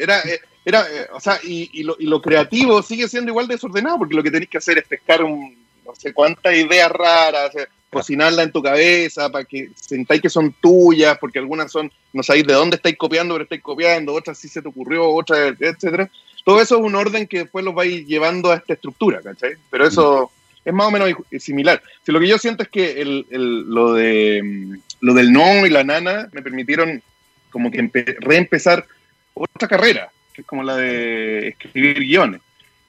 Era, 0.00 0.20
eh, 0.20 0.40
era, 0.64 0.82
eh, 0.82 1.08
o 1.12 1.20
sea, 1.20 1.40
y, 1.42 1.82
lo, 1.82 2.22
creativo 2.22 2.82
sigue 2.82 3.08
siendo 3.08 3.30
igual 3.30 3.48
desordenado, 3.48 3.98
porque 3.98 4.14
lo 4.14 4.22
que 4.22 4.30
tenés 4.30 4.48
que 4.48 4.58
hacer 4.58 4.78
es 4.78 4.86
pescar 4.86 5.24
un, 5.24 5.56
no 5.84 5.94
sé 5.96 6.12
cuántas 6.12 6.54
ideas 6.54 6.90
raras, 6.90 7.52
cocinarla 7.90 8.42
en 8.42 8.52
tu 8.52 8.62
cabeza 8.62 9.28
para 9.28 9.44
que 9.44 9.70
sentáis 9.74 10.22
que 10.22 10.30
son 10.30 10.54
tuyas, 10.60 11.18
porque 11.18 11.38
algunas 11.38 11.70
son, 11.70 11.92
no 12.12 12.22
sabéis 12.22 12.46
de 12.46 12.54
dónde 12.54 12.76
estáis 12.76 12.96
copiando, 12.96 13.34
pero 13.34 13.44
estáis 13.44 13.62
copiando, 13.62 14.14
otras 14.14 14.38
sí 14.38 14.48
se 14.48 14.62
te 14.62 14.68
ocurrió, 14.68 15.10
otras, 15.10 15.54
etcétera. 15.60 16.08
Todo 16.44 16.60
eso 16.60 16.76
es 16.76 16.82
un 16.82 16.94
orden 16.94 17.26
que 17.26 17.40
después 17.40 17.64
los 17.64 17.74
vais 17.74 18.06
llevando 18.06 18.50
a 18.50 18.56
esta 18.56 18.72
estructura, 18.72 19.20
¿cachai? 19.20 19.56
Pero 19.70 19.86
eso, 19.86 20.30
es 20.64 20.72
más 20.72 20.86
o 20.86 20.90
menos 20.90 21.10
similar. 21.38 21.82
Si 22.04 22.12
lo 22.12 22.20
que 22.20 22.28
yo 22.28 22.38
siento 22.38 22.62
es 22.62 22.68
que 22.68 23.00
el, 23.00 23.26
lo, 23.68 23.94
de, 23.94 24.42
mm, 24.42 24.78
lo 25.00 25.14
del 25.14 25.32
no 25.32 25.66
y 25.66 25.70
la 25.70 25.84
nana 25.84 26.28
me 26.32 26.42
permitieron 26.42 27.02
como 27.50 27.70
que 27.70 27.90
reempezar 28.20 28.86
otra 29.34 29.68
carrera, 29.68 30.10
que 30.32 30.42
es 30.42 30.46
como 30.46 30.62
la 30.62 30.76
de 30.76 31.48
escribir 31.48 31.98
guiones. 32.00 32.40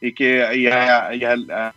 Y 0.01 0.13
que 0.13 0.43
a, 0.43 1.09
a, 1.09 1.73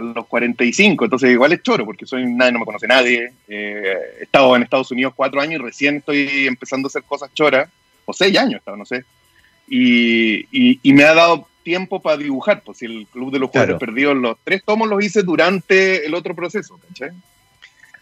los 0.00 0.26
45, 0.26 1.04
entonces 1.04 1.30
igual 1.30 1.52
es 1.52 1.62
choro, 1.62 1.84
porque 1.84 2.06
soy 2.06 2.24
nadie, 2.26 2.52
no 2.52 2.60
me 2.60 2.64
conoce 2.64 2.86
nadie. 2.86 3.32
Eh, 3.48 3.96
he 4.20 4.22
estado 4.24 4.54
en 4.56 4.62
Estados 4.62 4.90
Unidos 4.90 5.12
cuatro 5.14 5.40
años 5.40 5.60
y 5.60 5.64
recién 5.64 5.96
estoy 5.96 6.46
empezando 6.46 6.86
a 6.86 6.88
hacer 6.88 7.04
cosas 7.04 7.32
choras, 7.34 7.68
o 8.04 8.12
seis 8.12 8.36
años, 8.36 8.60
no 8.66 8.84
sé. 8.84 9.04
Y, 9.68 10.78
y, 10.82 10.92
me 10.92 11.04
ha 11.04 11.14
dado 11.14 11.48
tiempo 11.64 12.00
para 12.00 12.16
dibujar, 12.16 12.62
pues 12.64 12.78
si 12.78 12.84
el 12.86 13.06
Club 13.08 13.32
de 13.32 13.40
los 13.40 13.50
Juegos 13.50 13.80
Perdidos, 13.80 14.16
los 14.16 14.36
tres 14.44 14.62
tomos 14.64 14.88
los 14.88 15.02
hice 15.02 15.22
durante 15.22 16.06
el 16.06 16.14
otro 16.14 16.36
proceso, 16.36 16.78
¿cachai? 16.88 17.10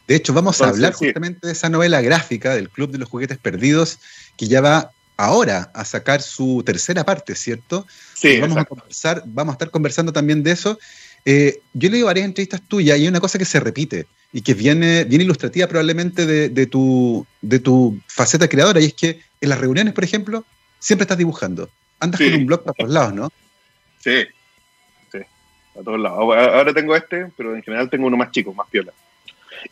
De 0.06 0.16
hecho, 0.16 0.34
vamos 0.34 0.60
a 0.60 0.68
hablar 0.68 0.92
justamente 0.92 1.46
de 1.46 1.52
esa 1.52 1.70
novela 1.70 2.02
gráfica 2.02 2.54
del 2.54 2.68
Club 2.68 2.90
de 2.90 2.98
los 2.98 3.08
Juguetes 3.08 3.38
Perdidos, 3.38 3.98
que 4.36 4.46
ya 4.46 4.60
va 4.60 4.90
ahora 5.16 5.70
a 5.74 5.84
sacar 5.84 6.20
su 6.20 6.62
tercera 6.66 7.04
parte, 7.04 7.34
¿cierto? 7.34 7.86
Sí. 8.14 8.40
Vamos 8.40 8.58
a, 8.58 8.64
conversar, 8.64 9.22
vamos 9.26 9.52
a 9.52 9.54
estar 9.54 9.70
conversando 9.70 10.12
también 10.12 10.42
de 10.42 10.50
eso. 10.50 10.78
Eh, 11.24 11.60
yo 11.72 11.88
he 11.88 11.92
leído 11.92 12.06
varias 12.06 12.26
entrevistas 12.26 12.60
tuyas 12.66 12.98
y 12.98 13.02
hay 13.02 13.08
una 13.08 13.20
cosa 13.20 13.38
que 13.38 13.44
se 13.44 13.60
repite 13.60 14.06
y 14.32 14.42
que 14.42 14.54
viene 14.54 15.04
bien 15.04 15.22
ilustrativa 15.22 15.66
probablemente 15.68 16.26
de, 16.26 16.66
tu, 16.66 17.26
de 17.42 17.58
tu 17.58 18.00
faceta 18.06 18.48
creadora, 18.48 18.80
y 18.80 18.86
es 18.86 18.94
que 18.94 19.20
en 19.40 19.48
las 19.48 19.60
reuniones, 19.60 19.92
por 19.92 20.04
ejemplo, 20.04 20.44
siempre 20.78 21.04
estás 21.04 21.18
dibujando. 21.18 21.68
Andas 22.00 22.20
con 22.20 22.34
un 22.34 22.46
blog 22.46 22.64
para 22.64 22.74
todos 22.74 22.90
lados, 22.90 23.14
¿no? 23.14 23.30
Sí, 24.02 24.24
sí, 25.10 25.18
a 25.78 25.82
todos 25.82 26.00
lados. 26.00 26.20
Ahora 26.20 26.74
tengo 26.74 26.96
este, 26.96 27.28
pero 27.36 27.54
en 27.54 27.62
general 27.62 27.88
tengo 27.88 28.06
uno 28.06 28.16
más 28.16 28.30
chico, 28.30 28.52
más 28.52 28.68
piola. 28.68 28.92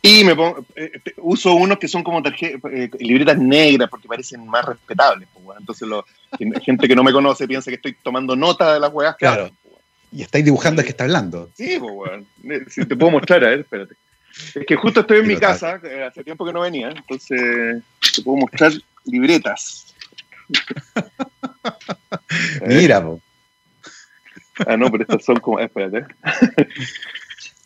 Y 0.01 0.23
me 0.23 0.35
pongo, 0.35 0.65
eh, 0.75 0.91
este, 0.93 1.13
uso 1.17 1.53
unos 1.53 1.77
que 1.77 1.87
son 1.87 2.03
como 2.03 2.21
eh, 2.25 2.89
libretas 2.99 3.37
negras 3.37 3.89
porque 3.89 4.07
parecen 4.07 4.47
más 4.47 4.65
respetables. 4.65 5.27
Pues, 5.33 5.59
Entonces, 5.59 5.87
lo, 5.87 6.05
gente 6.61 6.87
que 6.87 6.95
no 6.95 7.03
me 7.03 7.11
conoce 7.11 7.47
piensa 7.47 7.69
que 7.69 7.75
estoy 7.75 7.95
tomando 8.01 8.35
nota 8.35 8.73
de 8.73 8.79
las 8.79 8.93
weas 8.93 9.15
claro. 9.17 9.51
Pues, 9.63 9.81
y 10.13 10.21
estáis 10.21 10.45
dibujando 10.45 10.81
es 10.81 10.85
que 10.85 10.91
está 10.91 11.03
hablando. 11.03 11.49
Sí, 11.55 11.77
pues, 11.79 11.93
bueno. 11.93 12.25
Si 12.69 12.85
te 12.85 12.95
puedo 12.95 13.11
mostrar, 13.11 13.43
a 13.43 13.49
ver, 13.49 13.61
espérate. 13.61 13.95
Es 14.55 14.65
que 14.65 14.75
justo 14.75 15.01
estoy 15.01 15.19
en 15.19 15.27
mi 15.27 15.37
casa, 15.37 15.79
eh, 15.83 16.03
hace 16.03 16.23
tiempo 16.23 16.45
que 16.45 16.53
no 16.53 16.61
venía, 16.61 16.89
entonces 16.89 17.83
te 18.15 18.21
puedo 18.21 18.37
mostrar 18.37 18.71
libretas. 19.05 19.93
Mira, 22.65 23.03
po. 23.03 23.19
Ah, 24.67 24.77
no, 24.77 24.91
pero 24.91 25.03
estas 25.03 25.23
son 25.23 25.37
como. 25.37 25.59
Espérate. 25.59 26.05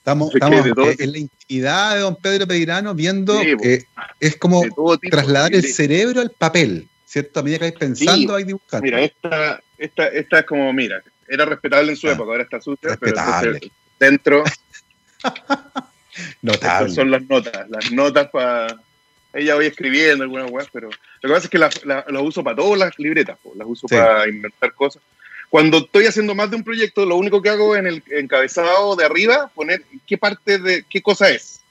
Estamos, 0.05 0.35
estamos 0.35 0.99
en 0.99 1.11
la 1.11 1.17
intimidad 1.17 1.95
de 1.95 2.01
don 2.01 2.15
Pedro 2.15 2.45
Pedirano 2.45 2.93
viendo 2.93 3.39
que 3.41 3.85
es 4.19 4.35
como 4.37 4.61
trasladar 5.09 5.55
el 5.55 5.63
cerebro 5.63 6.21
al 6.21 6.29
papel, 6.29 6.87
¿cierto? 7.05 7.39
A 7.39 7.43
medida 7.43 7.57
que 7.57 7.65
vais 7.65 7.79
pensando, 7.79 8.35
hay 8.35 8.43
dibujando. 8.43 8.85
Mira, 8.85 9.01
esta, 9.01 9.59
esta, 9.79 10.07
esta 10.09 10.39
es 10.39 10.45
como, 10.45 10.71
mira, 10.73 11.01
era 11.27 11.45
respetable 11.45 11.91
en 11.91 11.97
su 11.97 12.07
ah, 12.07 12.11
época, 12.11 12.31
ahora 12.31 12.43
está 12.43 12.61
sucia, 12.61 12.95
pero 12.99 13.19
dentro. 13.99 14.43
Notable. 16.41 16.87
Estas 16.87 16.95
son 16.95 17.11
las 17.11 17.23
notas, 17.23 17.69
las 17.69 17.91
notas 17.91 18.29
para. 18.29 18.79
Ella 19.33 19.55
voy 19.55 19.65
escribiendo 19.65 20.23
algunas 20.23 20.49
weas, 20.49 20.69
pero 20.71 20.89
lo 20.89 21.29
que 21.29 21.33
pasa 21.33 21.45
es 21.45 21.49
que 21.49 21.57
las 21.57 21.83
la, 21.83 22.05
uso 22.21 22.41
para 22.41 22.55
todas 22.55 22.79
las 22.79 22.97
libretas, 22.99 23.37
las 23.55 23.67
uso 23.67 23.87
para 23.87 24.29
inventar 24.29 24.73
cosas. 24.73 25.01
Cuando 25.55 25.77
estoy 25.77 26.05
haciendo 26.05 26.35
más 26.35 26.49
de 26.49 26.57
un 26.57 26.65
proyecto, 26.65 27.05
lo 27.05 27.15
único 27.15 27.41
que 27.41 27.47
hago 27.47 27.77
en 27.77 27.87
el 27.87 28.03
encabezado 28.11 28.93
de 28.97 29.05
arriba, 29.05 29.49
poner 29.55 29.85
qué 30.05 30.17
parte 30.17 30.57
de 30.57 30.83
qué 30.83 31.01
cosa 31.01 31.29
es. 31.29 31.61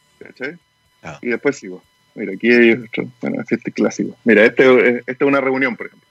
Ah. 1.02 1.18
Y 1.20 1.28
después 1.28 1.58
sigo. 1.58 1.84
Mira, 2.14 2.32
aquí 2.32 2.50
hay 2.50 2.70
otro. 2.70 3.06
Bueno, 3.20 3.44
este 3.46 3.72
clásico. 3.72 4.16
Mira, 4.24 4.46
este, 4.46 5.00
este 5.00 5.12
es 5.12 5.20
una 5.20 5.42
reunión, 5.42 5.76
por 5.76 5.88
ejemplo. 5.88 6.08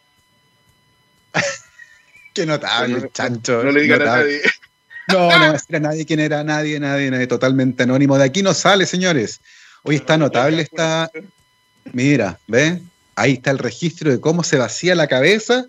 Qué 2.36 2.46
notable, 2.46 3.10
chancho. 3.12 3.64
No 3.64 3.72
le 3.72 3.82
digan 3.82 4.04
a 4.04 4.06
nadie. 4.06 4.42
No, 5.08 5.30
no 5.40 5.54
decir 5.54 5.76
a 5.76 5.80
nadie 5.80 6.06
quién 6.06 6.20
era, 6.20 6.44
nadie, 6.44 6.80
nadie, 6.80 7.10
nadie, 7.10 7.26
totalmente 7.26 7.82
anónimo. 7.82 8.20
De 8.20 8.26
aquí 8.26 8.44
no 8.44 8.54
sale, 8.54 8.86
señores. 8.86 9.42
Hoy 9.82 9.96
está 9.96 10.16
notable 10.16 10.62
esta. 10.62 11.10
Mira, 11.92 12.38
¿ve? 12.46 12.84
Ahí 13.16 13.34
está 13.34 13.50
el 13.50 13.58
registro 13.58 14.12
de 14.12 14.20
cómo 14.20 14.44
se 14.44 14.60
vacía 14.60 14.94
la 14.94 15.08
cabeza 15.08 15.66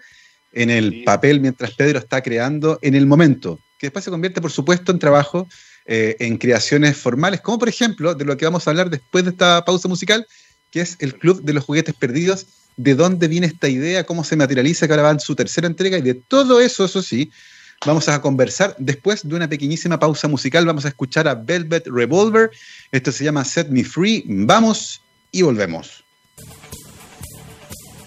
en 0.55 0.71
el 0.71 1.05
papel 1.05 1.40
mientras 1.40 1.73
Pedro 1.73 1.99
está 1.99 2.23
creando 2.23 2.79
en 2.83 2.95
el 2.95 3.07
momento, 3.07 3.59
que 3.79 3.88
después 3.88 4.05
se 4.05 4.11
convierte, 4.11 4.40
por 4.40 4.53
supuesto, 4.53 4.93
en 4.93 4.99
trabajo, 4.99 5.49
eh, 5.87 6.17
en 6.21 6.38
creaciones 6.38 6.97
formales, 6.97 7.40
como 7.40 7.59
por 7.59 7.69
ejemplo 7.69 8.14
de 8.14 8.25
lo 8.25 8.37
que 8.37 8.45
vamos 8.45 8.67
a 8.67 8.71
hablar 8.71 8.88
después 8.88 9.25
de 9.25 9.31
esta 9.31 9.64
pausa 9.64 9.88
musical, 9.88 10.27
que 10.71 10.81
es 10.81 10.97
el 11.01 11.19
Club 11.19 11.43
de 11.43 11.53
los 11.53 11.64
Juguetes 11.64 11.95
Perdidos, 11.95 12.47
de 12.77 12.95
dónde 12.95 13.29
viene 13.29 13.47
esta 13.47 13.69
idea, 13.69 14.05
cómo 14.05 14.25
se 14.25 14.37
materializa, 14.37 14.87
que 14.87 14.93
ahora 14.93 15.05
va 15.05 15.11
en 15.11 15.21
su 15.21 15.35
tercera 15.37 15.67
entrega, 15.67 15.99
y 15.99 16.03
de 16.03 16.14
todo 16.14 16.61
eso, 16.61 16.85
eso 16.85 17.03
sí, 17.03 17.31
vamos 17.87 18.09
a 18.09 18.21
conversar 18.21 18.75
después 18.79 19.27
de 19.29 19.35
una 19.35 19.49
pequeñísima 19.49 19.99
pausa 19.99 20.29
musical. 20.29 20.67
Vamos 20.67 20.85
a 20.85 20.88
escuchar 20.88 21.29
a 21.29 21.35
Velvet 21.35 21.87
Revolver. 21.87 22.51
Esto 22.90 23.12
se 23.12 23.25
llama 23.25 23.45
Set 23.45 23.69
Me 23.69 23.85
Free. 23.85 24.25
Vamos 24.27 25.03
y 25.31 25.43
volvemos. 25.43 26.04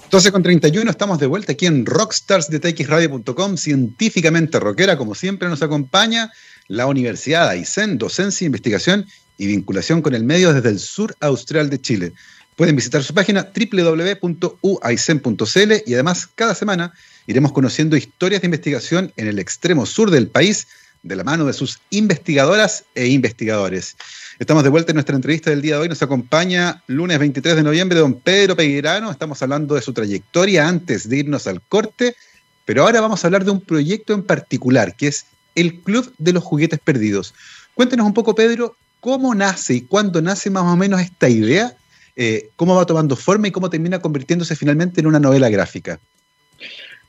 12 0.10 0.32
con 0.32 0.41
31, 0.41 0.89
estamos 0.89 1.20
de 1.20 1.26
vuelta 1.26 1.52
aquí 1.52 1.65
en 1.65 1.86
Rockstars 1.86 2.50
de 2.50 2.62
TXRadio.com, 2.62 3.58
científicamente 3.58 4.58
rockera, 4.58 4.98
como 4.98 5.13
siempre 5.13 5.50
nos 5.50 5.62
acompaña 5.62 6.32
la 6.70 6.88
Universidad 6.88 7.50
Aysén, 7.50 7.98
docencia, 7.98 8.46
investigación 8.46 9.06
y 9.38 9.48
vinculación 9.48 10.02
con 10.02 10.15
el 10.15 10.24
medio 10.24 10.54
desde 10.54 10.70
el 10.70 10.80
sur 10.80 11.13
austral 11.20 11.70
de 11.70 11.82
Chile. 11.82 12.13
Pueden 12.56 12.78
visitar 12.78 13.04
su 13.04 13.13
página 13.13 13.52
www.uaicen.cl 13.54 15.74
y 15.86 15.93
además 15.93 16.30
cada 16.36 16.56
semana 16.56 16.93
iremos 17.28 17.52
conociendo 17.52 17.98
historias 17.98 18.41
de 18.41 18.48
investigación 18.48 19.12
en 19.17 19.28
el 19.28 19.39
extremo 19.39 19.86
sur 19.86 20.10
del 20.10 20.30
país 20.30 20.70
de 21.04 21.17
la 21.17 21.26
mano 21.26 21.43
de 21.43 21.52
sus 21.52 21.80
investigadoras 21.89 22.86
e 22.96 23.08
investigadores. 23.08 23.98
Estamos 24.39 24.63
de 24.63 24.69
vuelta 24.69 24.91
en 24.91 24.95
nuestra 24.95 25.15
entrevista 25.15 25.50
del 25.50 25.63
día 25.63 25.76
de 25.76 25.82
hoy. 25.82 25.89
Nos 25.89 26.04
acompaña 26.04 26.84
lunes 26.86 27.17
23 27.17 27.56
de 27.56 27.63
noviembre 27.63 27.97
don 27.97 28.13
Pedro 28.13 28.56
Peguirano. 28.56 29.10
Estamos 29.10 29.41
hablando 29.41 29.73
de 29.73 29.82
su 29.82 29.93
trayectoria 29.93 30.67
antes 30.67 31.10
de 31.10 31.17
irnos 31.17 31.47
al 31.47 31.60
corte, 31.62 32.15
pero 32.63 32.84
ahora 32.84 33.02
vamos 33.02 33.23
a 33.23 33.28
hablar 33.28 33.45
de 33.45 33.52
un 33.52 33.62
proyecto 33.62 34.13
en 34.13 34.21
particular, 34.21 34.95
que 34.95 35.08
es 35.08 35.26
el 35.56 35.82
Club 35.82 36.13
de 36.19 36.34
los 36.34 36.43
Juguetes 36.43 36.80
Perdidos. 36.80 37.34
Cuéntenos 37.73 38.06
un 38.06 38.13
poco, 38.13 38.36
Pedro, 38.36 38.76
cómo 39.00 39.34
nace 39.34 39.73
y 39.73 39.82
cuándo 39.82 40.21
nace 40.21 40.52
más 40.52 40.63
o 40.63 40.78
menos 40.78 41.02
esta 41.02 41.28
idea 41.28 41.76
eh, 42.15 42.50
cómo 42.56 42.76
va 42.76 42.86
tomando 42.86 43.15
forma 43.15 43.47
y 43.47 43.52
cómo 43.52 43.69
termina 43.69 44.00
convirtiéndose 44.00 44.56
finalmente 44.56 45.00
en 45.00 45.08
una 45.08 45.19
novela 45.19 45.50
gráfica. 45.50 46.00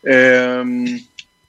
Em, 0.03 1.03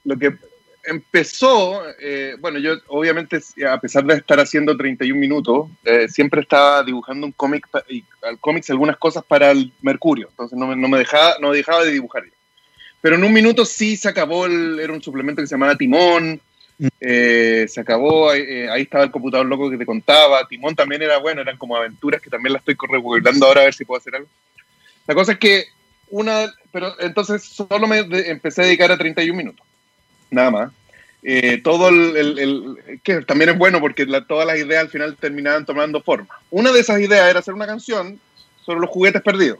lo 0.04 0.18
que 0.18 0.36
empezó, 0.84 1.82
eh, 2.00 2.36
bueno, 2.40 2.58
yo 2.58 2.74
obviamente, 2.88 3.40
a 3.68 3.80
pesar 3.80 4.04
de 4.04 4.14
estar 4.14 4.38
haciendo 4.40 4.76
31 4.76 5.18
minutos, 5.18 5.68
eh, 5.84 6.08
siempre 6.08 6.40
estaba 6.40 6.82
dibujando 6.82 7.26
un 7.26 7.32
cómic, 7.32 7.66
y 7.88 8.04
al 8.22 8.38
cómics 8.38 8.70
algunas 8.70 8.96
cosas 8.96 9.24
para 9.24 9.50
el 9.50 9.72
Mercurio, 9.82 10.28
entonces 10.30 10.58
no 10.58 10.66
me, 10.66 10.98
dejaba, 10.98 11.36
no 11.40 11.52
dejaba 11.52 11.84
de 11.84 11.92
dibujar. 11.92 12.24
Pero 13.00 13.16
en 13.16 13.24
un 13.24 13.32
minuto 13.32 13.64
sí 13.64 13.96
se 13.96 14.08
acabó, 14.08 14.46
era 14.46 14.92
un 14.92 15.02
suplemento 15.02 15.40
que 15.40 15.46
se 15.46 15.54
llamaba 15.54 15.76
Timón, 15.76 16.40
eh, 17.00 17.66
se 17.68 17.80
acabó, 17.80 18.30
ahí 18.30 18.82
estaba 18.82 19.04
el 19.04 19.10
computador 19.10 19.46
loco 19.46 19.70
que 19.70 19.78
te 19.78 19.86
contaba, 19.86 20.46
Timón 20.48 20.74
también 20.74 21.02
era 21.02 21.18
bueno, 21.18 21.40
eran 21.40 21.56
como 21.56 21.76
aventuras 21.76 22.20
que 22.20 22.30
también 22.30 22.52
las 22.54 22.60
estoy 22.60 22.76
recopilando 22.88 23.46
ahora 23.46 23.62
a 23.62 23.64
ver 23.64 23.74
si 23.74 23.84
puedo 23.84 24.00
hacer 24.00 24.16
algo. 24.16 24.28
La 25.06 25.14
cosa 25.14 25.32
es 25.32 25.38
que 25.38 25.64
una, 26.10 26.52
pero 26.72 26.94
entonces 27.00 27.42
solo 27.44 27.86
me 27.86 27.98
empecé 27.98 28.62
a 28.62 28.64
dedicar 28.64 28.90
a 28.92 28.98
31 28.98 29.36
minutos, 29.36 29.66
nada 30.30 30.50
más. 30.50 30.72
Eh, 31.22 31.60
todo 31.62 31.88
el, 31.88 33.00
que 33.02 33.20
también 33.22 33.50
es 33.50 33.58
bueno 33.58 33.78
porque 33.80 34.06
todas 34.26 34.46
las 34.46 34.58
ideas 34.58 34.84
al 34.84 34.88
final 34.88 35.16
terminaban 35.16 35.66
tomando 35.66 36.00
forma. 36.02 36.28
Una 36.50 36.72
de 36.72 36.80
esas 36.80 37.00
ideas 37.00 37.28
era 37.28 37.40
hacer 37.40 37.54
una 37.54 37.66
canción 37.66 38.18
sobre 38.64 38.80
los 38.80 38.90
juguetes 38.90 39.20
perdidos, 39.20 39.58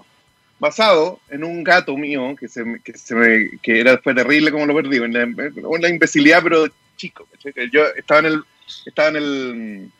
basado 0.58 1.20
en 1.28 1.44
un 1.44 1.62
gato 1.62 1.96
mío 1.96 2.34
que, 2.38 2.48
se, 2.48 2.64
que, 2.82 2.96
se 2.96 3.58
que 3.62 3.80
era 3.80 3.98
fue 3.98 4.14
terrible 4.14 4.50
como 4.50 4.66
lo 4.66 4.74
perdí, 4.74 4.96
en 4.98 5.12
la, 5.12 5.22
en 5.22 5.82
la 5.82 5.88
imbecilidad, 5.88 6.42
pero 6.42 6.66
chico. 6.96 7.28
Yo 7.70 7.86
estaba 7.96 8.20
en 8.20 8.26
el, 8.26 8.42
estaba 8.86 9.08
en 9.08 9.16
el, 9.16 9.90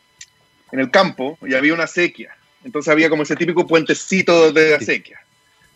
en 0.72 0.80
el 0.80 0.90
campo 0.90 1.38
y 1.46 1.54
había 1.54 1.74
una 1.74 1.86
sequía. 1.86 2.34
Entonces 2.64 2.90
había 2.90 3.08
como 3.08 3.22
ese 3.22 3.36
típico 3.36 3.66
puentecito 3.66 4.52
de 4.52 4.70
la 4.70 4.80
sequía. 4.80 5.18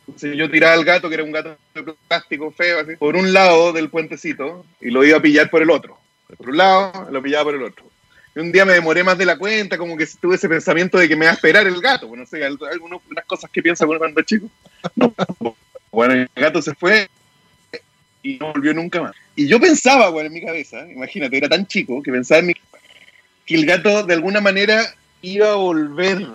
Entonces 0.07 0.37
yo 0.37 0.51
tiraba 0.51 0.75
al 0.75 0.85
gato, 0.85 1.09
que 1.09 1.15
era 1.15 1.25
un 1.25 1.33
gato 1.33 1.57
de 1.75 1.95
plástico 2.09 2.51
feo, 2.51 2.81
así, 2.81 2.97
por 2.97 3.17
un 3.17 3.33
lado 3.33 3.73
del 3.73 3.89
puentecito 3.89 4.65
y 4.81 4.91
lo 4.91 5.05
iba 5.05 5.19
a 5.19 5.23
pillar 5.23 5.51
por 5.51 5.63
el 5.63 5.71
otro. 5.71 5.99
Por 6.37 6.51
un 6.51 6.57
lado, 6.57 7.09
lo 7.11 7.23
pillaba 7.23 7.45
por 7.45 7.55
el 7.55 7.63
otro. 7.63 7.85
Y 8.35 8.41
un 8.41 8.53
día 8.53 8.65
me 8.65 8.75
demoré 8.75 9.05
más 9.05 9.17
de 9.17 9.27
la 9.27 9.39
cuenta, 9.39 9.79
como 9.79 9.97
que 9.97 10.07
tuve 10.21 10.35
ese 10.35 10.49
pensamiento 10.49 10.99
de 10.99 11.09
que 11.09 11.17
me 11.17 11.25
iba 11.25 11.31
a 11.31 11.35
esperar 11.35 11.67
el 11.67 11.81
gato. 11.81 12.09
Bueno, 12.09 12.25
no 12.25 12.29
sé, 12.29 12.45
algunas 12.45 13.01
cosas 13.27 13.51
que 13.51 13.63
piensa 13.63 13.87
cuando 13.87 14.21
es 14.21 14.27
chico. 14.27 14.51
bueno, 15.91 16.15
el 16.15 16.29
gato 16.35 16.61
se 16.61 16.75
fue 16.75 17.09
y 18.23 18.37
no 18.39 18.53
volvió 18.53 18.75
nunca 18.75 19.01
más. 19.01 19.15
Y 19.37 19.47
yo 19.47 19.61
pensaba, 19.61 20.09
bueno, 20.11 20.27
en 20.27 20.33
mi 20.33 20.45
cabeza, 20.45 20.91
imagínate, 20.91 21.37
era 21.37 21.49
tan 21.49 21.67
chico 21.67 22.03
que 22.03 22.11
pensaba 22.11 22.41
en 22.41 22.47
mi 22.47 22.55
que 23.47 23.55
el 23.55 23.67
gato 23.67 24.03
de 24.05 24.15
alguna 24.15 24.41
manera 24.41 24.83
iba 25.21 25.53
a 25.53 25.57
volver, 25.57 26.27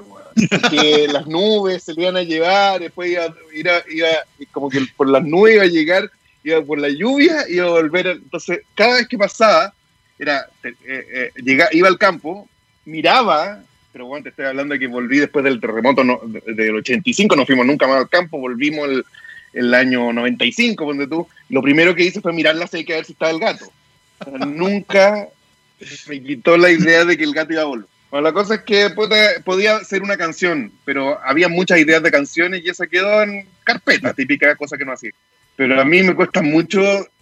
que 0.69 1.07
las 1.07 1.27
nubes 1.27 1.83
se 1.83 1.93
le 1.93 2.03
iban 2.03 2.17
a 2.17 2.23
llevar, 2.23 2.79
después 2.79 3.11
iba, 3.11 3.33
iba, 3.53 3.83
iba, 3.89 4.07
como 4.51 4.69
que 4.69 4.81
por 4.95 5.09
las 5.09 5.23
nubes 5.23 5.55
iba 5.55 5.63
a 5.63 5.67
llegar, 5.67 6.11
iba 6.43 6.61
por 6.61 6.79
la 6.79 6.89
lluvia, 6.89 7.45
iba 7.49 7.65
a 7.65 7.71
volver. 7.71 8.07
Entonces, 8.07 8.61
cada 8.75 8.95
vez 8.95 9.07
que 9.07 9.17
pasaba, 9.17 9.73
era, 10.17 10.47
eh, 10.63 10.73
eh, 10.85 11.31
llegaba, 11.43 11.69
iba 11.73 11.87
al 11.87 11.97
campo, 11.97 12.47
miraba, 12.85 13.63
pero 13.91 14.05
bueno, 14.05 14.23
te 14.23 14.29
estoy 14.29 14.45
hablando 14.45 14.73
de 14.73 14.79
que 14.79 14.87
volví 14.87 15.19
después 15.19 15.43
del 15.43 15.59
terremoto 15.59 16.03
no, 16.03 16.19
del 16.23 16.75
85, 16.75 17.35
no 17.35 17.45
fuimos 17.45 17.65
nunca 17.65 17.87
más 17.87 17.97
al 17.97 18.09
campo, 18.09 18.37
volvimos 18.37 18.89
el, 18.89 19.05
el 19.53 19.73
año 19.73 20.13
95, 20.13 20.85
donde 20.85 21.07
tú, 21.07 21.27
lo 21.49 21.61
primero 21.61 21.95
que 21.95 22.03
hice 22.03 22.21
fue 22.21 22.33
mirar 22.33 22.55
la 22.55 22.67
seca 22.67 22.93
a 22.93 22.97
ver 22.97 23.05
si 23.05 23.13
estaba 23.13 23.31
el 23.31 23.39
gato. 23.39 23.65
nunca 24.47 25.27
me 26.07 26.21
quitó 26.21 26.57
la 26.57 26.71
idea 26.71 27.05
de 27.05 27.17
que 27.17 27.23
el 27.23 27.33
gato 27.33 27.53
iba 27.53 27.63
a 27.63 27.65
volver. 27.65 27.98
Bueno, 28.11 28.23
la 28.23 28.33
cosa 28.33 28.55
es 28.55 28.61
que 28.61 28.89
podía 28.89 29.83
ser 29.83 30.01
una 30.01 30.17
canción, 30.17 30.71
pero 30.83 31.19
había 31.23 31.47
muchas 31.47 31.79
ideas 31.79 32.01
de 32.01 32.11
canciones 32.11 32.61
y 32.63 32.69
esa 32.69 32.87
quedó 32.87 33.21
en 33.21 33.47
carpeta, 33.63 34.13
típica 34.13 34.55
cosa 34.55 34.77
que 34.77 34.85
no 34.85 34.93
hacía. 34.93 35.11
Pero 35.55 35.79
a 35.79 35.85
mí 35.85 36.01
me 36.01 36.15
cuesta 36.15 36.41
mucho 36.41 36.81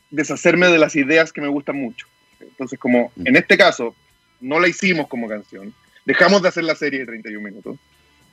deshacerme 0.10 0.68
de 0.68 0.78
las 0.78 0.96
ideas 0.96 1.34
que 1.34 1.42
me 1.42 1.50
gustan 1.50 1.76
mucho. 1.76 2.08
Entonces, 2.40 2.80
como 2.80 3.12
en 3.24 3.36
este 3.36 3.58
caso 3.58 3.96
no 4.40 4.60
la 4.60 4.68
hicimos 4.68 5.08
como 5.08 5.28
canción, 5.28 5.74
dejamos 6.06 6.42
de 6.42 6.50
hacer 6.50 6.64
la 6.64 6.76
serie 6.76 7.00
de 7.00 7.06
31 7.08 7.44
minutos. 7.44 7.78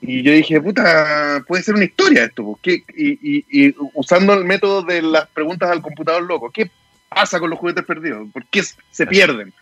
Y 0.00 0.22
yo 0.22 0.32
dije, 0.32 0.60
puta, 0.60 1.42
puede 1.48 1.62
ser 1.62 1.74
una 1.74 1.84
historia 1.84 2.24
esto. 2.24 2.58
¿qué? 2.62 2.84
Y, 2.94 3.44
y, 3.50 3.74
usando 3.94 4.34
el 4.34 4.44
método 4.44 4.82
de 4.82 5.02
las 5.02 5.26
preguntas 5.28 5.70
al 5.70 5.82
computador 5.82 6.22
loco, 6.22 6.50
¿qué 6.50 6.70
pasa 7.08 7.40
con 7.40 7.50
los 7.50 7.58
juguetes 7.58 7.84
perdidos? 7.84 8.28
¿Por 8.32 8.46
qué 8.46 8.62
se 8.62 9.06
pierden? 9.06 9.52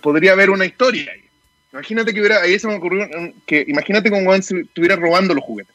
Podría 0.00 0.32
haber 0.32 0.50
una 0.50 0.66
historia 0.66 1.12
ahí. 1.12 1.22
Imagínate 1.72 2.12
que 2.12 2.20
hubiera, 2.20 2.42
ahí 2.42 2.58
se 2.58 2.68
me 2.68 2.74
ocurrió 2.74 3.08
que 3.46 3.64
imagínate 3.66 4.10
con 4.10 4.24
Juan 4.24 4.40
estuviera 4.40 4.96
robando 4.96 5.34
los 5.34 5.42
juguetes, 5.42 5.74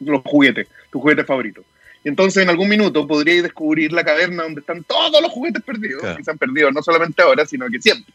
los 0.00 0.20
juguetes, 0.22 0.66
tu 0.90 1.00
juguete 1.00 1.24
favorito. 1.24 1.64
Y 2.02 2.08
entonces 2.08 2.42
en 2.42 2.50
algún 2.50 2.68
minuto 2.68 3.06
podríais 3.06 3.42
descubrir 3.42 3.92
la 3.92 4.04
caverna 4.04 4.42
donde 4.42 4.60
están 4.60 4.82
todos 4.84 5.22
los 5.22 5.30
juguetes 5.30 5.62
perdidos, 5.62 6.16
que 6.16 6.24
se 6.24 6.30
han 6.30 6.38
perdido 6.38 6.70
no 6.72 6.82
solamente 6.82 7.22
ahora, 7.22 7.46
sino 7.46 7.68
que 7.68 7.80
siempre. 7.80 8.12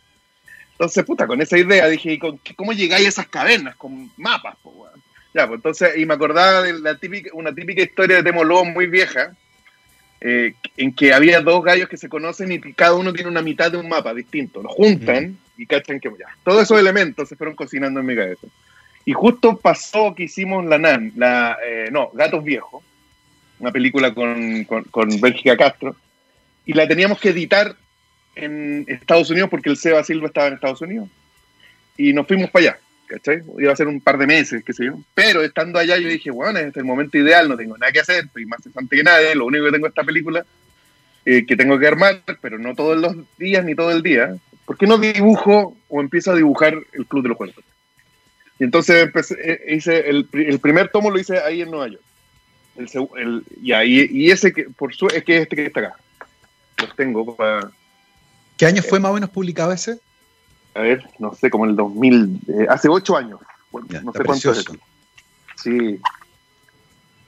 Entonces, 0.73 1.03
puta, 1.05 1.27
con 1.27 1.41
esa 1.41 1.57
idea 1.57 1.87
dije, 1.87 2.19
¿cómo 2.55 2.73
llegáis 2.73 3.05
a 3.05 3.09
esas 3.09 3.27
cavernas? 3.27 3.75
Con 3.75 4.11
mapas, 4.17 4.55
Ya, 5.33 5.47
pues 5.47 5.59
entonces, 5.59 5.97
y 5.97 6.05
me 6.05 6.13
acordaba 6.13 6.63
de 6.63 6.79
la 6.79 6.97
típica, 6.97 7.29
una 7.33 7.53
típica 7.53 7.83
historia 7.83 8.17
de 8.17 8.23
Temo 8.23 8.43
muy 8.65 8.87
vieja, 8.87 9.35
eh, 10.19 10.53
en 10.77 10.93
que 10.93 11.13
había 11.13 11.41
dos 11.41 11.63
gallos 11.63 11.87
que 11.87 11.97
se 11.97 12.09
conocen 12.09 12.51
y 12.51 12.59
cada 12.73 12.95
uno 12.95 13.13
tiene 13.13 13.29
una 13.29 13.41
mitad 13.41 13.71
de 13.71 13.77
un 13.77 13.89
mapa 13.89 14.13
distinto. 14.13 14.61
Lo 14.61 14.69
juntan 14.69 15.37
y 15.61 15.67
cachan 15.67 15.99
que 15.99 16.09
ya. 16.19 16.25
Todos 16.43 16.63
esos 16.63 16.79
elementos 16.79 17.29
se 17.29 17.35
fueron 17.35 17.55
cocinando 17.55 17.99
en 17.99 18.05
mi 18.07 18.15
cabeza. 18.15 18.47
Y 19.05 19.13
justo 19.13 19.57
pasó 19.57 20.15
que 20.15 20.23
hicimos 20.23 20.65
la 20.65 20.79
NAN, 20.79 21.13
la, 21.15 21.57
eh, 21.63 21.89
no, 21.91 22.09
Gatos 22.13 22.43
Viejos, 22.43 22.83
una 23.59 23.71
película 23.71 24.13
con, 24.13 24.63
con, 24.63 24.83
con 24.85 25.21
Bélgica 25.21 25.55
Castro, 25.55 25.95
y 26.65 26.73
la 26.73 26.87
teníamos 26.87 27.19
que 27.19 27.29
editar 27.29 27.75
en 28.35 28.85
Estados 28.87 29.29
Unidos 29.29 29.49
porque 29.49 29.69
el 29.69 29.77
Seba 29.77 30.03
Silva 30.03 30.27
estaba 30.27 30.47
en 30.47 30.55
Estados 30.55 30.81
Unidos. 30.81 31.09
Y 31.95 32.13
nos 32.13 32.25
fuimos 32.25 32.49
para 32.49 32.65
allá, 32.65 32.79
¿cachai? 33.05 33.43
Iba 33.59 33.71
a 33.71 33.75
ser 33.75 33.87
un 33.87 34.01
par 34.01 34.17
de 34.17 34.25
meses, 34.25 34.63
qué 34.63 34.73
sé 34.73 34.85
yo. 34.85 34.97
Pero 35.13 35.43
estando 35.43 35.77
allá 35.77 35.97
yo 35.97 36.07
dije, 36.07 36.31
bueno, 36.31 36.57
este 36.57 36.69
es 36.71 36.77
el 36.77 36.85
momento 36.85 37.19
ideal, 37.19 37.47
no 37.47 37.57
tengo 37.57 37.77
nada 37.77 37.91
que 37.91 37.99
hacer, 37.99 38.25
estoy 38.25 38.47
más 38.47 38.63
cesante 38.63 38.95
que 38.95 39.03
nadie, 39.03 39.35
lo 39.35 39.45
único 39.45 39.65
que 39.65 39.71
tengo 39.71 39.85
es 39.85 39.91
esta 39.91 40.03
película 40.03 40.43
eh, 41.23 41.45
que 41.45 41.55
tengo 41.55 41.77
que 41.77 41.87
armar, 41.87 42.23
pero 42.41 42.57
no 42.57 42.73
todos 42.73 42.97
los 42.97 43.15
días 43.37 43.63
ni 43.63 43.75
todo 43.75 43.91
el 43.91 44.01
día. 44.01 44.35
¿Por 44.65 44.77
qué 44.77 44.87
no 44.87 44.97
dibujo 44.97 45.75
o 45.89 46.01
empiezo 46.01 46.31
a 46.31 46.35
dibujar 46.35 46.75
el 46.93 47.05
Club 47.05 47.23
de 47.23 47.29
los 47.29 47.37
Cuentos? 47.37 47.63
Y 48.59 48.63
entonces 48.63 49.09
eh, 49.43 49.75
hice 49.75 50.09
el, 50.09 50.27
el, 50.33 50.59
primer 50.59 50.89
tomo 50.89 51.09
lo 51.09 51.19
hice 51.19 51.39
ahí 51.39 51.61
en 51.61 51.71
Nueva 51.71 51.87
York. 51.87 52.03
El, 52.75 52.89
el, 53.17 53.43
y, 53.61 53.71
ahí, 53.73 54.07
y 54.09 54.31
ese 54.31 54.53
que 54.53 54.65
por 54.65 54.93
su, 54.93 55.07
es 55.07 55.23
que 55.23 55.37
este 55.37 55.55
que 55.55 55.65
está 55.65 55.79
acá. 55.79 55.95
Los 56.77 56.95
tengo 56.95 57.35
para, 57.35 57.71
¿Qué 58.61 58.67
año 58.67 58.83
fue 58.83 58.99
más 58.99 59.09
o 59.09 59.15
menos 59.15 59.31
publicado 59.31 59.71
ese? 59.71 59.97
A 60.75 60.81
ver, 60.81 61.03
no 61.17 61.33
sé, 61.33 61.49
como 61.49 61.65
el 61.65 61.75
2000, 61.75 62.39
eh, 62.47 62.67
hace 62.69 62.89
ocho 62.89 63.17
años. 63.17 63.39
no 63.71 64.13
sé 64.13 64.23
cuánto 64.23 64.51
es 64.51 64.65
Sí, 65.55 65.99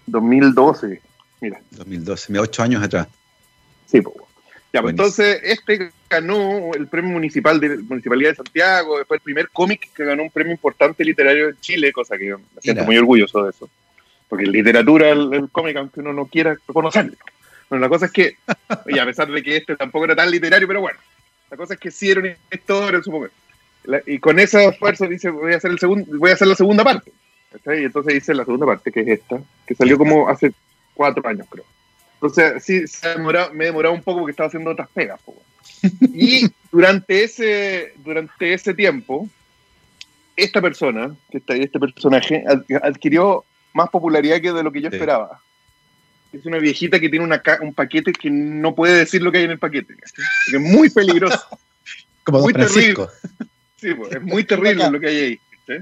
2012, 0.06 1.02
mira. 1.42 1.60
2012, 1.72 2.32
mira, 2.32 2.44
ocho 2.44 2.62
años 2.62 2.84
atrás. 2.84 3.08
Sí, 3.88 4.00
pues. 4.02 4.16
Ya, 4.74 4.84
pues 4.84 4.92
entonces 4.92 5.40
este 5.44 5.92
ganó 6.14 6.72
el 6.74 6.88
premio 6.88 7.12
municipal 7.12 7.60
de 7.60 7.78
Municipalidad 7.78 8.32
de 8.32 8.36
Santiago, 8.36 8.98
fue 9.08 9.18
el 9.18 9.22
primer 9.22 9.50
cómic 9.50 9.90
que 9.94 10.06
ganó 10.06 10.24
un 10.24 10.32
premio 10.32 10.54
importante 10.54 11.04
literario 11.04 11.50
en 11.50 11.60
Chile, 11.60 11.92
cosa 11.92 12.18
que 12.18 12.36
me 12.36 12.62
siento 12.62 12.84
muy 12.84 12.98
orgulloso 12.98 13.44
de 13.44 13.50
eso. 13.50 13.70
Porque 14.28 14.46
en 14.46 14.52
literatura, 14.52 15.10
el, 15.10 15.34
el 15.34 15.50
cómic, 15.50 15.76
aunque 15.78 16.00
uno 16.00 16.14
no 16.14 16.26
quiera 16.26 16.58
reconocerlo. 16.68 17.16
Bueno, 17.70 17.86
la 17.86 17.90
cosa 17.90 18.06
es 18.06 18.12
que, 18.12 18.38
y 18.88 19.00
a 19.00 19.06
pesar 19.06 19.30
de 19.30 19.42
que 19.44 19.58
este 19.58 19.76
tampoco 19.76 20.06
era 20.06 20.16
tan 20.16 20.30
literario, 20.30 20.68
pero 20.68 20.82
bueno, 20.82 21.00
la 21.50 21.58
cosa 21.58 21.74
es 21.74 21.80
que 21.80 21.92
sí 21.92 22.12
era 22.12 22.20
una 22.22 22.36
historia 22.52 22.98
en 22.98 23.04
su 23.04 23.12
momento. 23.12 23.36
y 24.08 24.20
con 24.20 24.40
ese 24.40 24.66
esfuerzo 24.66 25.08
dice, 25.08 25.30
voy 25.30 25.54
a 25.54 25.58
hacer 25.58 25.72
el 25.72 25.80
segundo, 25.80 26.18
voy 26.18 26.32
a 26.32 26.34
hacer 26.34 26.48
la 26.48 26.56
segunda 26.56 26.84
parte. 26.84 27.12
Y 27.66 27.84
entonces 27.86 28.16
hice 28.16 28.34
la 28.34 28.46
segunda 28.46 28.66
parte, 28.66 28.92
que 28.92 29.02
es 29.02 29.08
esta, 29.08 29.40
que 29.68 29.76
salió 29.76 29.98
como 29.98 30.28
hace 30.28 30.54
cuatro 30.94 31.28
años, 31.28 31.48
creo. 31.50 31.66
Entonces, 32.16 32.64
sí, 32.64 32.84
me 33.54 33.66
he 33.66 33.68
demorado 33.68 33.94
un 33.94 34.02
poco 34.02 34.20
porque 34.20 34.32
estaba 34.32 34.48
haciendo 34.48 34.72
otras 34.72 34.88
pegas. 34.94 35.20
Y 36.14 36.50
durante 36.72 37.24
ese, 37.24 37.94
durante 38.04 38.54
ese 38.54 38.74
tiempo, 38.74 39.30
esta 40.36 40.62
persona, 40.62 41.16
este 41.32 41.80
personaje, 41.80 42.44
adquirió 42.82 43.46
más 43.74 43.90
popularidad 43.90 44.42
que 44.42 44.52
de 44.52 44.64
lo 44.64 44.72
que 44.72 44.82
yo 44.82 44.90
esperaba. 44.90 45.42
Es 46.32 46.46
una 46.46 46.58
viejita 46.58 47.00
que 47.00 47.10
tiene 47.10 47.26
una 47.26 47.42
un 47.62 47.74
paquete 47.74 48.12
que 48.12 48.30
no 48.30 48.74
puede 48.74 48.98
decir 48.98 49.22
lo 49.22 49.32
que 49.32 49.40
hay 49.40 49.44
en 49.44 49.52
el 49.52 49.60
paquete. 49.60 49.96
Es 50.52 50.60
muy 50.60 50.90
peligroso. 50.90 51.40
Como 52.24 52.40
muy 52.40 52.54
terrible. 52.54 53.06
Sí, 53.76 53.94
pues, 53.94 54.16
es 54.16 54.22
muy 54.22 54.44
terrible 54.44 54.90
lo 54.90 55.00
que 55.00 55.08
hay 55.08 55.18
ahí. 55.18 55.40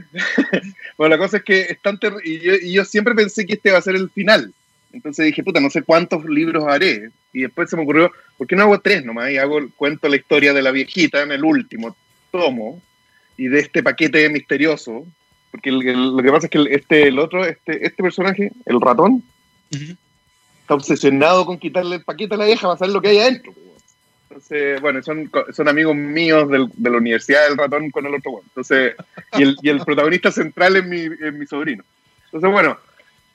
bueno, 0.98 1.16
la 1.16 1.18
cosa 1.18 1.38
es 1.38 1.44
que 1.44 1.62
es 1.62 1.82
tan 1.82 2.00
y 2.24 2.40
yo, 2.40 2.54
y 2.56 2.74
yo 2.74 2.86
siempre 2.86 3.16
pensé 3.16 3.46
que 3.46 3.54
este 3.54 3.72
va 3.72 3.80
a 3.80 3.82
ser 3.82 3.96
el 3.96 4.10
final. 4.10 4.54
Entonces 4.94 5.26
dije, 5.26 5.44
puta, 5.44 5.60
no 5.60 5.70
sé 5.70 5.84
cuántos 5.84 6.26
libros 6.26 6.66
haré. 6.68 7.12
Y 7.34 7.42
después 7.42 7.70
se 7.70 7.76
me 7.76 7.84
ocurrió, 7.84 8.12
¿por 8.38 8.48
qué 8.48 8.56
no 8.56 8.64
hago 8.64 8.80
tres 8.80 9.06
nomás? 9.06 9.32
Y 9.32 9.38
hago, 9.38 9.60
cuento 9.76 10.10
la 10.10 10.18
historia 10.18 10.54
de 10.54 10.62
la 10.62 10.72
viejita 10.72 11.22
en 11.22 11.32
el 11.32 11.44
último 11.44 11.96
tomo 12.32 12.82
y 13.38 13.48
de 13.48 13.60
este 13.60 13.84
paquete 13.84 14.30
misterioso. 14.30 15.06
Porque 15.52 15.72
lo 15.72 16.24
que 16.24 16.32
pasa 16.32 16.48
es 16.48 16.52
que 16.52 16.66
este, 16.74 17.08
el 17.08 17.20
otro, 17.20 17.46
este, 17.46 17.86
este 17.86 18.04
personaje, 18.04 18.52
el 18.66 18.80
ratón, 18.80 19.24
está 19.70 20.74
obsesionado 20.74 21.46
con 21.46 21.58
quitarle 21.58 21.98
el 21.98 22.04
paquete 22.04 22.36
a 22.36 22.38
la 22.38 22.46
vieja 22.46 22.68
para 22.68 22.78
saber 22.78 22.94
lo 22.94 23.02
que 23.02 23.10
hay 23.10 23.20
adentro. 23.20 23.54
Entonces, 24.30 24.80
bueno, 24.80 25.04
son, 25.04 25.30
son 25.52 25.68
amigos 25.68 25.94
míos 25.94 26.50
del, 26.50 26.70
de 26.74 26.90
la 26.90 26.98
Universidad 26.98 27.50
del 27.50 27.58
Ratón 27.58 27.92
con 27.92 28.06
el 28.06 28.16
otro. 28.16 28.32
Bueno. 28.32 28.48
Entonces, 28.48 28.96
y 29.38 29.44
el, 29.44 29.58
y 29.62 29.70
el 29.70 29.82
protagonista 29.82 30.32
central 30.32 30.78
es 30.78 30.86
mi, 30.86 31.02
es 31.02 31.34
mi 31.34 31.46
sobrino. 31.46 31.84
Entonces, 32.26 32.50
bueno, 32.50 32.78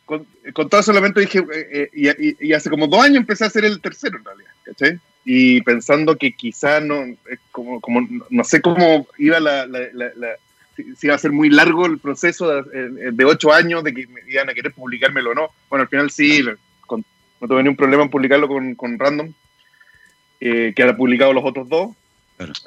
con, 0.06 0.26
con, 0.54 0.68
todo 0.68 0.82
solamente 0.82 1.20
dije, 1.20 1.40
eh, 1.52 1.90
eh, 1.94 2.16
y, 2.18 2.48
y, 2.48 2.52
hace 2.54 2.70
como 2.70 2.86
dos 2.86 3.04
años 3.04 3.18
empecé 3.18 3.44
a 3.44 3.48
hacer 3.48 3.64
el 3.64 3.80
tercero 3.80 4.18
en 4.18 4.24
realidad, 4.24 4.50
¿cachai? 4.64 5.00
Y 5.24 5.60
pensando 5.62 6.16
que 6.16 6.32
quizá 6.32 6.80
no, 6.80 7.04
como, 7.50 7.80
como, 7.80 8.06
no 8.30 8.44
sé 8.44 8.62
cómo 8.62 9.06
iba 9.18 9.40
la, 9.40 9.66
la, 9.66 9.80
la, 9.92 10.28
si, 10.76 11.06
iba 11.06 11.14
a 11.14 11.18
ser 11.18 11.32
muy 11.32 11.50
largo 11.50 11.86
el 11.86 11.98
proceso 11.98 12.62
de, 12.62 13.10
de, 13.12 13.24
ocho 13.24 13.52
años 13.52 13.82
de 13.82 13.92
que 13.92 14.06
me 14.06 14.20
iban 14.28 14.48
a 14.48 14.54
querer 14.54 14.72
publicármelo 14.72 15.32
o 15.32 15.34
no. 15.34 15.50
Bueno, 15.68 15.82
al 15.82 15.88
final 15.88 16.10
sí, 16.10 16.42
no 17.40 17.48
tuve 17.48 17.62
ningún 17.62 17.76
problema 17.76 18.04
en 18.04 18.10
publicarlo 18.10 18.48
con, 18.48 18.74
con 18.74 18.98
Random, 18.98 19.32
eh, 20.40 20.72
que 20.74 20.82
ha 20.82 20.96
publicado 20.96 21.32
los 21.32 21.44
otros 21.44 21.68
dos. 21.68 21.90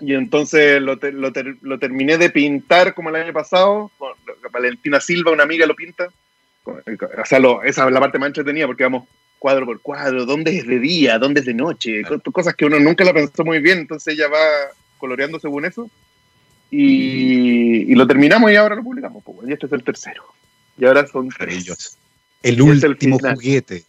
Y 0.02 0.14
entonces 0.16 0.82
lo, 0.82 0.96
lo, 0.96 1.32
lo, 1.62 1.80
terminé 1.80 2.18
de 2.18 2.32
pintar 2.32 2.94
como 2.96 3.10
el 3.10 3.16
año 3.16 3.34
pasado. 3.34 3.92
Valentina 4.52 5.00
Silva, 5.00 5.32
una 5.32 5.44
amiga, 5.44 5.68
lo 5.68 5.76
pinta. 5.76 6.08
O 6.70 7.26
sea, 7.26 7.40
lo, 7.40 7.64
esa 7.64 7.86
es 7.86 7.92
la 7.92 8.00
parte 8.00 8.20
más 8.20 8.28
entretenida 8.28 8.68
porque 8.68 8.84
vamos 8.84 9.08
cuadro 9.40 9.66
por 9.66 9.82
cuadro, 9.82 10.26
dónde 10.26 10.58
es 10.58 10.68
de 10.68 10.80
día, 10.80 11.18
dónde 11.18 11.40
es 11.40 11.46
de 11.46 11.54
noche, 11.54 12.02
cosas 12.32 12.54
que 12.56 12.66
uno 12.66 12.80
nunca 12.80 13.06
la 13.06 13.14
pensó 13.14 13.44
muy 13.46 13.60
bien, 13.60 13.80
entonces 13.80 14.14
ella 14.14 14.28
va 14.28 14.38
coloreando 14.98 15.40
según 15.40 15.66
eso. 15.66 15.90
Y, 16.72 17.92
y 17.92 17.96
lo 17.96 18.06
terminamos 18.06 18.52
y 18.52 18.56
ahora 18.56 18.76
lo 18.76 18.84
publicamos. 18.84 19.24
Pues, 19.24 19.50
y 19.50 19.54
este 19.54 19.66
es 19.66 19.72
el 19.72 19.84
tercero. 19.84 20.24
Y 20.78 20.86
ahora 20.86 21.08
son 21.08 21.30
tres. 21.30 21.98
El 22.44 22.62
último 22.62 23.18
el 23.24 23.36
juguete. 23.36 23.84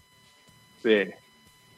Sí, 0.82 1.04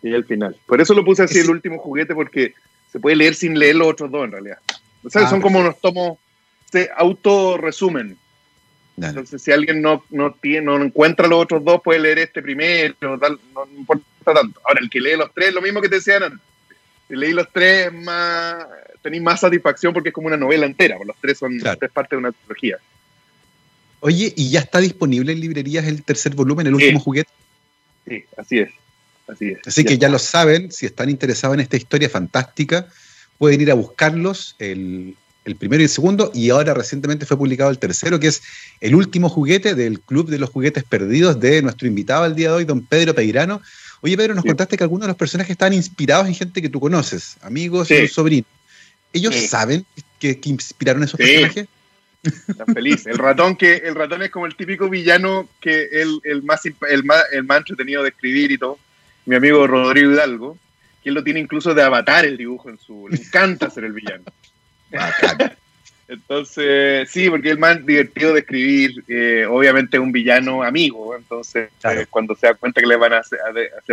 y 0.03 0.13
el 0.13 0.25
final. 0.25 0.57
Por 0.67 0.81
eso 0.81 0.95
lo 0.95 1.05
puse 1.05 1.25
así, 1.25 1.41
el 1.41 1.51
último 1.51 1.79
juguete, 1.79 2.15
porque 2.15 2.55
se 2.91 3.01
puede 3.01 3.17
leer 3.17 3.35
sin 3.35 3.59
leer 3.59 3.77
los 3.77 3.89
otros 3.89 4.11
dos 4.11 4.25
en 4.25 4.33
realidad. 4.33 4.59
O 5.03 5.11
sea, 5.11 5.23
ah, 5.23 5.31
son 5.31 5.41
como 5.41 5.59
unos 5.59 5.81
tomos, 5.81 6.19
se 6.71 6.91
Entonces, 8.97 9.43
si 9.43 9.51
alguien 9.51 9.81
no, 9.81 10.05
no, 10.11 10.35
tiene, 10.35 10.67
no 10.67 10.83
encuentra 10.83 11.27
los 11.27 11.43
otros 11.43 11.65
dos, 11.65 11.81
puede 11.83 12.01
leer 12.01 12.19
este 12.19 12.43
primero, 12.43 12.95
tal, 13.19 13.39
no 13.55 13.67
importa 13.77 14.05
tanto. 14.25 14.61
Ahora, 14.65 14.81
el 14.81 14.91
que 14.91 15.01
lee 15.01 15.17
los 15.17 15.33
tres, 15.33 15.55
lo 15.55 15.63
mismo 15.63 15.81
que 15.81 15.89
te 15.89 15.97
decían 15.97 16.25
antes. 16.25 16.41
si 17.09 17.17
leí 17.17 17.33
los 17.33 17.51
tres, 17.51 17.93
más 17.93 18.67
tenéis 19.03 19.23
más 19.23 19.41
satisfacción 19.41 19.93
porque 19.93 20.11
es 20.11 20.15
como 20.15 20.29
una 20.29 20.37
novela 20.37 20.65
entera, 20.65 20.97
los 21.05 21.17
tres 21.21 21.39
son 21.39 21.59
tres 21.59 21.91
partes 21.91 22.11
de 22.11 22.17
una 22.19 22.33
trilogía. 22.33 22.79
Oye, 24.01 24.33
¿y 24.37 24.51
ya 24.51 24.61
está 24.61 24.79
disponible 24.79 25.33
en 25.33 25.41
librerías 25.41 25.87
el 25.87 26.03
tercer 26.03 26.35
volumen, 26.35 26.67
el 26.67 26.75
último 26.75 27.01
juguete? 27.01 27.31
Sí, 28.09 28.25
así 28.37 28.59
es. 28.61 28.71
Así, 29.29 29.49
es. 29.51 29.59
así 29.67 29.85
que 29.85 29.99
ya 29.99 30.09
lo 30.09 30.19
saben, 30.19 30.73
si 30.73 30.87
están 30.87 31.09
interesados 31.09 31.55
en 31.55 31.61
esta 31.61 31.77
historia 31.77 32.09
fantástica, 32.09 32.89
pueden 33.39 33.61
ir 33.61 33.71
a 33.71 33.75
buscarlos, 33.75 34.57
el, 34.59 35.17
el 35.45 35.57
primero 35.57 35.83
y 35.83 35.85
el 35.85 35.91
segundo, 35.91 36.31
y 36.35 36.51
ahora 36.51 36.75
recientemente 36.75 37.27
fue 37.27 37.37
publicado 37.37 37.71
el 37.71 37.79
tercero, 37.79 38.21
que 38.21 38.29
es 38.29 38.43
el 38.81 38.95
último 38.95 39.29
juguete 39.29 39.75
del 39.75 40.01
Club 40.01 40.29
de 40.29 40.39
los 40.39 40.51
Juguetes 40.51 40.85
Perdidos 40.85 41.41
de 41.41 41.63
nuestro 41.63 41.89
invitado 41.89 42.25
al 42.25 42.37
día 42.37 42.49
de 42.49 42.55
hoy, 42.55 42.65
don 42.65 42.85
Pedro 42.87 43.15
Peirano. 43.15 43.61
Oye, 44.03 44.17
Pedro, 44.17 44.35
nos 44.35 44.45
contaste 44.45 44.77
que 44.77 44.85
algunos 44.85 45.07
de 45.07 45.09
los 45.09 45.17
personajes 45.17 45.53
estaban 45.53 45.73
inspirados 45.73 46.27
en 46.27 46.35
gente 46.35 46.63
que 46.63 46.69
tú 46.69 46.81
conoces, 46.81 47.37
amigos 47.43 47.91
y 47.91 48.09
sobrinos. 48.09 48.51
¿Ellos 49.13 49.35
saben 49.49 49.85
que, 50.19 50.41
inspiraron 50.45 51.03
esos 51.03 51.19
personajes? 51.19 51.69
Están 52.23 52.73
felices. 52.73 53.07
El 53.07 53.19
ratón 53.19 53.57
que 53.57 53.77
el 53.79 53.95
ratón 53.95 54.23
es 54.23 54.31
como 54.31 54.47
el 54.47 54.55
típico 54.55 54.89
villano 54.89 55.49
que 55.61 55.89
el, 55.93 56.21
el 56.23 56.43
más 56.43 56.63
el 56.65 57.05
más, 57.05 57.25
el 57.33 57.45
más 57.45 57.59
entretenido 57.59 58.03
de 58.03 58.11
escribir 58.11 58.53
y 58.53 58.59
todo. 58.59 58.79
Mi 59.27 59.37
amigo 59.37 59.67
Rodrigo 59.67 60.13
Hidalgo, 60.13 60.57
que 61.03 61.09
él 61.09 61.17
lo 61.17 61.25
tiene 61.25 61.41
incluso 61.41 61.75
de 61.75 61.83
avatar 61.83 62.25
el 62.25 62.37
dibujo 62.37 62.71
en 62.71 62.79
su. 62.79 63.09
Le 63.09 63.17
encanta 63.17 63.71
ser 63.71 63.85
el 63.85 63.93
villano. 63.93 64.25
Entonces, 66.09 67.09
sí, 67.11 67.31
porque 67.31 67.51
el 67.51 67.59
más 67.59 67.85
divertido 67.87 68.35
de 68.35 68.41
escribir, 68.41 69.03
eh, 69.09 69.47
obviamente 69.49 69.97
es 69.97 70.03
un 70.03 70.13
villano 70.13 70.63
amigo, 70.63 71.17
entonces 71.17 71.71
eh, 71.85 72.07
cuando 72.11 72.35
se 72.35 72.49
da 72.49 72.55
cuenta 72.55 72.83
que 72.83 72.87
le 72.87 72.97
van 72.97 73.15
a 73.15 73.21
hacer, 73.21 73.41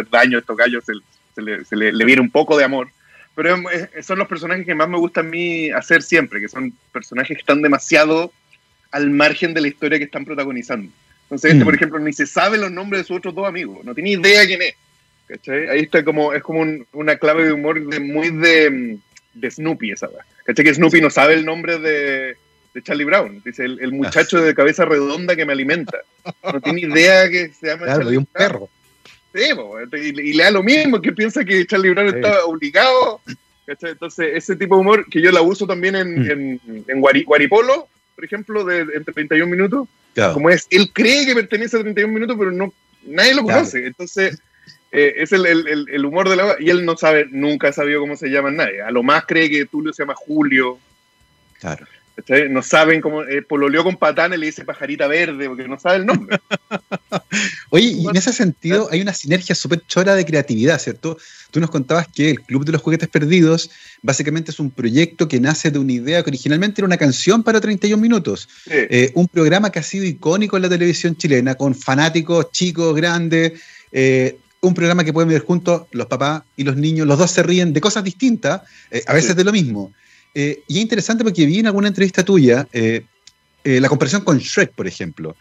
daño 0.10 0.38
a 0.38 0.42
estos 0.42 0.58
gallos, 0.58 0.84
se, 0.84 1.42
le, 1.42 2.06
viene 2.06 2.22
un 2.22 2.30
poco 2.30 2.58
de 2.58 2.66
amor. 2.66 2.90
Pero 3.36 3.56
son 4.02 4.20
los 4.20 4.28
personajes 4.28 4.66
que 4.66 4.76
más 4.76 4.90
me 4.90 4.98
gusta 4.98 5.22
a 5.22 5.24
mí 5.24 5.70
hacer 5.70 6.02
siempre, 6.02 6.42
que 6.42 6.50
son 6.50 6.74
personajes 6.92 7.38
que 7.38 7.42
están 7.42 7.62
demasiado 7.62 8.34
al 8.92 9.10
margen 9.12 9.54
de 9.54 9.62
la 9.62 9.70
historia 9.70 9.98
que 9.98 10.04
están 10.04 10.26
protagonizando. 10.26 10.92
Entonces, 11.24 11.52
este, 11.52 11.64
mm. 11.64 11.66
por 11.66 11.76
ejemplo, 11.76 12.00
ni 12.00 12.12
se 12.12 12.26
sabe 12.26 12.58
los 12.58 12.72
nombres 12.72 13.04
de 13.04 13.08
sus 13.08 13.18
otros 13.18 13.34
dos 13.34 13.48
amigos, 13.48 13.86
no 13.86 13.94
tiene 13.94 14.12
idea 14.12 14.46
quién 14.46 14.62
es. 14.62 14.76
Ahí 15.48 15.82
está 15.82 16.04
como, 16.04 16.34
es 16.34 16.44
como 16.44 16.66
una 16.92 17.16
clave 17.18 17.46
de 17.46 17.54
humor 17.54 17.80
de, 17.88 18.00
muy 18.00 18.32
de, 18.32 18.98
de 19.36 19.52
Snoopy 19.52 19.92
esa. 19.92 20.10
¿Cachai? 20.50 20.66
Que 20.66 20.74
Snoopy 20.74 21.00
no 21.00 21.12
sabe 21.12 21.36
el 21.36 21.46
nombre 21.46 21.78
de, 21.78 22.36
de 22.74 22.82
Charlie 22.82 23.06
Brown. 23.06 23.40
Dice, 23.46 23.66
el, 23.66 23.92
muchacho 23.92 24.42
de 24.42 24.56
cabeza 24.56 24.84
redonda 24.84 25.36
que 25.36 25.46
me 25.46 25.54
alimenta. 25.54 26.00
No 26.44 26.60
tiene 26.60 26.82
idea 26.82 27.30
que 27.30 27.50
se 27.50 27.68
llama 27.68 27.86
claro, 27.86 28.02
Charlie 28.02 28.18
un 28.18 28.26
perro. 28.26 28.70
Sí, 29.32 29.42
y, 29.94 30.34
le 30.34 30.44
da 30.44 30.50
lo 30.50 30.64
mismo, 30.64 31.00
que 31.00 31.12
piensa 31.12 31.46
que 31.46 31.68
Charlie 31.68 31.92
Brown 31.92 32.16
está 32.16 32.46
obligado. 32.46 33.22
Entonces, 33.68 34.32
ese 34.34 34.56
tipo 34.56 34.74
de 34.76 34.82
humor 34.82 35.06
que 35.08 35.22
yo 35.22 35.32
la 35.32 35.44
uso 35.44 35.68
también 35.68 35.96
en, 35.96 36.20
mm. 36.20 36.32
en, 36.32 36.62
en 36.88 37.00
Guaripolo, 37.00 37.88
por 38.16 38.26
ejemplo, 38.26 38.66
de 38.66 38.80
entre 38.96 39.14
31 39.14 39.46
minutos. 39.46 39.88
Como 40.34 40.50
es, 40.50 40.66
él 40.72 40.90
cree 40.92 41.28
que 41.28 41.36
pertenece 41.36 41.78
a 41.78 41.82
31 41.82 42.12
minutos, 42.12 42.36
pero 42.40 42.52
no 42.52 42.74
nadie 43.04 43.36
lo 43.36 43.44
conoce. 43.44 43.86
Entonces, 43.86 44.42
eh, 44.92 45.14
es 45.18 45.32
el, 45.32 45.46
el, 45.46 45.86
el, 45.90 46.06
humor 46.06 46.30
de 46.30 46.36
la... 46.36 46.56
Y 46.60 46.70
él 46.70 46.86
no 46.86 46.98
sabe, 46.98 47.28
nunca 47.30 47.70
ha 47.70 47.74
sabido 47.74 48.00
cómo 48.00 48.16
se 48.16 48.30
llama 48.30 48.52
nadie. 48.52 48.82
A 48.82 48.92
lo 48.92 49.04
más 49.04 49.26
cree 49.26 49.50
que 49.50 49.66
Tulio 49.66 49.94
se 49.94 50.04
llama 50.04 50.16
Julio. 50.16 50.80
Claro. 51.60 51.86
No 52.50 52.62
saben 52.64 53.00
cómo... 53.00 53.24
Eh, 53.24 53.44
pololeó 53.44 53.84
con 53.84 53.98
Patán 53.98 54.34
y 54.34 54.38
le 54.38 54.48
dice 54.48 54.66
pajarita 54.66 55.08
verde 55.08 55.48
porque 55.48 55.68
no 55.68 55.80
sabe 55.80 55.98
el 55.98 56.06
nombre. 56.06 56.40
Oye, 57.70 57.88
y 57.88 58.08
en 58.08 58.16
ese 58.16 58.34
sentido 58.34 58.90
hay 58.92 59.02
una 59.02 59.14
sinergia 59.14 59.56
súper 59.56 59.86
chora 59.88 60.16
de 60.16 60.26
creatividad, 60.26 60.80
¿cierto? 60.80 61.18
Tú 61.52 61.60
nos 61.60 61.70
contabas 61.70 62.08
que 62.08 62.32
el 62.32 62.42
Club 62.42 62.66
de 62.66 62.74
los 62.74 62.82
Juguetes 62.82 63.08
Perdidos 63.08 63.70
básicamente 64.02 64.52
es 64.52 64.60
un 64.60 64.72
proyecto 64.72 65.28
que 65.28 65.40
nace 65.40 65.72
de 65.72 65.80
una 65.80 65.94
idea 65.94 66.24
que 66.24 66.32
originalmente 66.32 66.82
era 66.82 66.88
una 66.88 66.98
canción 66.98 67.44
para 67.44 67.62
31 67.62 68.02
minutos. 68.02 68.50
Eh, 68.70 69.12
un 69.14 69.28
programa 69.28 69.72
que 69.72 69.80
ha 69.80 69.84
sido 69.84 70.04
icónico 70.04 70.58
en 70.58 70.64
la 70.64 70.70
televisión 70.70 71.16
chilena, 71.16 71.56
con 71.56 71.74
fanáticos 71.74 72.52
chicos, 72.52 72.96
grandes, 72.96 73.54
eh, 73.92 74.38
un 74.62 74.74
programa 74.74 75.04
que 75.04 75.14
pueden 75.14 75.30
ver 75.30 75.42
juntos 75.42 75.84
los 75.92 76.08
papás 76.08 76.44
y 76.58 76.64
los 76.64 76.76
niños, 76.76 77.08
los 77.08 77.18
dos 77.18 77.32
se 77.32 77.44
ríen 77.44 77.74
de 77.74 77.82
cosas 77.82 78.04
distintas, 78.04 78.62
eh, 78.92 79.04
a 79.08 79.14
veces 79.14 79.36
de 79.36 79.44
lo 79.44 79.52
mismo. 79.52 79.94
Eh, 80.36 80.64
y 80.68 80.78
es 80.78 80.82
interesante 80.82 81.24
porque 81.24 81.46
vi 81.46 81.60
en 81.60 81.68
alguna 81.68 81.88
entrevista 81.88 82.24
tuya 82.24 82.68
eh, 82.72 83.04
la 83.64 83.90
comparación 83.90 84.24
con 84.24 84.38
Shrek, 84.38 84.72
por 84.72 84.88
ejemplo, 84.88 85.36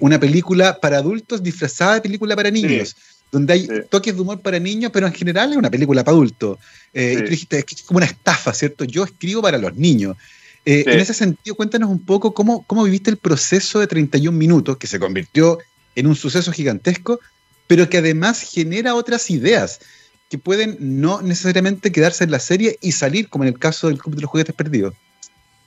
una 0.00 0.20
película 0.20 0.78
para 0.80 0.98
adultos 0.98 1.42
disfrazada 1.42 1.94
de 1.94 2.00
película 2.02 2.36
para 2.36 2.50
niños. 2.50 2.96
donde 3.32 3.52
hay 3.52 3.68
toques 3.88 4.14
de 4.14 4.20
humor 4.20 4.40
para 4.40 4.58
niños, 4.58 4.90
pero 4.92 5.06
en 5.06 5.12
general 5.12 5.52
es 5.52 5.56
una 5.56 5.70
película 5.70 6.02
para 6.02 6.16
adultos. 6.16 6.58
Y 6.92 7.16
tú 7.16 7.30
dijiste, 7.30 7.60
es, 7.60 7.64
que 7.64 7.76
es 7.76 7.82
como 7.82 7.98
una 7.98 8.06
estafa, 8.06 8.52
¿cierto? 8.52 8.84
Yo 8.84 9.04
escribo 9.04 9.40
para 9.40 9.56
los 9.56 9.76
niños. 9.76 10.16
En 10.64 10.98
ese 10.98 11.14
sentido, 11.14 11.54
cuéntanos 11.54 11.88
un 11.88 12.04
poco 12.04 12.34
cómo, 12.34 12.64
cómo 12.66 12.82
viviste 12.84 13.08
el 13.08 13.16
proceso 13.16 13.78
de 13.78 13.86
31 13.86 14.36
minutos, 14.36 14.76
que 14.76 14.88
se 14.88 14.98
convirtió 14.98 15.58
en 15.94 16.06
un 16.06 16.16
suceso 16.16 16.52
gigantesco, 16.52 17.20
pero 17.70 17.88
que 17.88 17.98
además 17.98 18.42
genera 18.42 18.96
otras 18.96 19.30
ideas 19.30 19.78
que 20.28 20.38
pueden 20.38 20.76
no 20.80 21.22
necesariamente 21.22 21.92
quedarse 21.92 22.24
en 22.24 22.32
la 22.32 22.40
serie 22.40 22.76
y 22.80 22.90
salir, 22.90 23.28
como 23.28 23.44
en 23.44 23.48
el 23.54 23.60
caso 23.60 23.86
del 23.86 23.98
Club 23.98 24.16
de 24.16 24.22
los 24.22 24.30
Juguetes 24.30 24.56
Perdidos. 24.56 24.92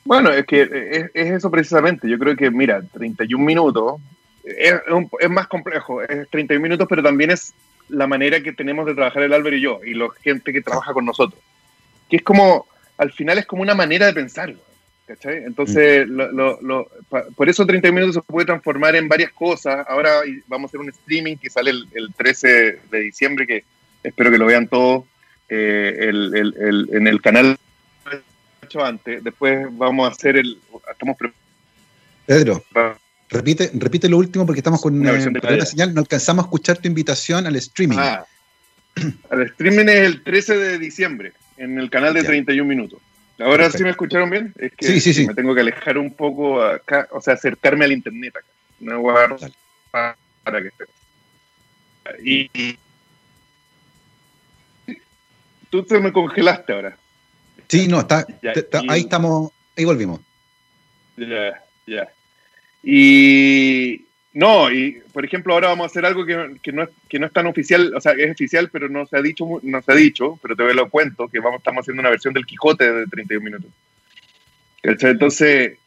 Bueno, 0.04 0.30
es 0.30 0.46
que 0.46 0.64
es, 0.92 1.12
eso 1.14 1.50
precisamente. 1.50 2.10
Yo 2.10 2.20
creo 2.20 2.36
que, 2.36 2.52
mira, 2.52 2.84
31 2.92 3.42
minutos 3.46 4.02
es, 4.44 4.74
es, 5.22 5.30
más 5.30 5.48
complejo. 5.48 6.02
Es 6.02 6.30
31 6.30 6.62
minutos, 6.62 6.88
pero 6.90 7.02
también 7.02 7.32
es 7.32 7.54
la 7.88 8.06
manera 8.06 8.44
que 8.44 8.52
tenemos 8.52 8.86
de 8.86 8.96
trabajar 8.96 9.24
el 9.24 9.32
Álvaro 9.32 9.56
y 9.56 9.62
yo, 9.62 9.80
y 9.86 9.94
la 9.94 10.10
gente 10.22 10.52
que 10.52 10.62
trabaja 10.62 10.92
con 10.92 11.06
nosotros. 11.06 11.42
Que 12.10 12.18
es 12.18 12.24
como, 12.24 12.68
al 12.98 13.14
final 13.14 13.38
es 13.38 13.46
como 13.46 13.62
una 13.62 13.76
manera 13.76 14.08
de 14.08 14.14
pensar. 15.06 15.34
Entonces, 15.34 16.08
mm. 16.08 17.34
por 17.36 17.50
eso 17.50 17.66
30 17.66 17.92
minutos 17.92 18.16
se 18.16 18.22
puede 18.22 18.46
transformar 18.46 18.96
en 18.96 19.08
varias 19.08 19.32
cosas. 19.32 19.86
Ahora 19.88 20.22
vamos 20.48 20.68
a 20.68 20.70
hacer 20.70 20.80
un 20.80 20.90
streaming 20.90 21.38
que 21.38 21.50
sale 21.50 21.72
el, 21.72 22.14
13 22.16 22.80
de 22.92 23.00
diciembre, 23.00 23.48
que 23.48 23.64
espero 24.04 24.32
que 24.32 24.38
lo 24.38 24.46
vean 24.46 24.68
todos 24.68 25.06
eh, 25.50 26.10
en 26.10 27.08
el 27.08 27.22
canal 27.22 27.58
antes. 28.82 29.24
Después 29.24 29.68
vamos 29.72 30.10
a 30.10 30.12
hacer 30.12 30.38
el... 30.38 30.60
Estamos 30.90 31.18
Pedro, 32.26 32.64
repite, 33.30 33.72
repite 33.74 34.08
lo 34.08 34.18
último 34.18 34.46
porque 34.46 34.62
estamos 34.62 34.82
con 34.82 35.00
una, 35.00 35.12
una 35.12 35.66
señal. 35.66 35.94
No 35.94 36.02
alcanzamos 36.02 36.46
a 36.46 36.48
escuchar 36.48 36.78
tu 36.78 36.88
invitación 36.88 37.46
al 37.46 37.56
streaming. 37.58 37.98
Ah, 38.00 38.26
al 39.30 39.42
streaming 39.44 39.86
es 39.88 40.00
el 40.00 40.24
13 40.24 40.58
de 40.58 40.80
diciembre 40.80 41.34
en 41.58 41.78
el 41.78 41.90
canal 41.90 42.14
de 42.14 42.24
31 42.24 42.68
minutos. 42.68 43.00
Ahora 43.40 43.70
sí 43.72 43.84
me 43.84 43.90
escucharon 43.90 44.30
bien. 44.30 44.54
Es 44.58 44.74
que 44.74 44.86
sí, 44.86 45.00
sí, 45.00 45.14
sí. 45.14 45.28
me 45.28 45.34
tengo 45.34 45.56
que 45.56 45.62
alejar 45.62 45.98
un 45.98 46.14
poco 46.14 46.62
acá, 46.62 47.08
o 47.12 47.22
sea, 47.22 47.34
acercarme 47.34 47.86
al 47.86 47.92
internet 47.92 48.36
acá. 48.36 48.48
No 48.80 49.00
guardo 49.00 49.38
para, 49.92 50.18
para 50.44 50.62
que 50.62 50.68
esté. 50.68 50.86
Y, 52.24 52.78
tú 55.70 55.84
te 55.84 56.00
me 56.00 56.12
congelaste 56.12 56.74
ahora. 56.74 56.98
Sí, 57.68 57.88
no, 57.88 58.02
está, 58.02 58.26
ahí 58.90 59.02
estamos, 59.02 59.52
ahí 59.76 59.86
volvimos. 59.86 60.20
Ya, 61.18 61.64
ya. 61.88 62.10
Y 62.84 64.06
no, 64.34 64.72
y 64.72 65.00
por 65.12 65.24
ejemplo, 65.24 65.54
ahora 65.54 65.68
vamos 65.68 65.84
a 65.84 65.88
hacer 65.88 66.06
algo 66.06 66.26
que, 66.26 66.36
no, 66.72 66.84
es, 66.84 66.90
que 67.08 67.20
no 67.20 67.28
es 67.28 67.34
tan 67.34 67.46
oficial, 67.46 67.94
o 67.96 68.02
sea, 68.02 68.14
es 68.14 68.32
oficial, 68.32 68.70
pero 68.72 68.90
no 68.90 69.06
se 69.06 69.16
ha 69.16 69.22
dicho, 69.22 69.46
no 69.62 69.82
se 69.82 69.92
ha 69.92 69.96
dicho, 69.96 70.40
pero 70.42 70.56
te 70.56 70.74
lo 70.74 70.90
cuento, 70.90 71.28
que 71.28 71.40
vamos, 71.40 71.60
estamos 71.60 71.82
haciendo 71.82 72.02
una 72.02 72.10
versión 72.10 72.34
del 72.34 72.46
Quijote 72.46 72.92
de 72.92 73.06
31 73.06 73.46
minutos. 73.46 73.70
Entonces, 74.82 75.78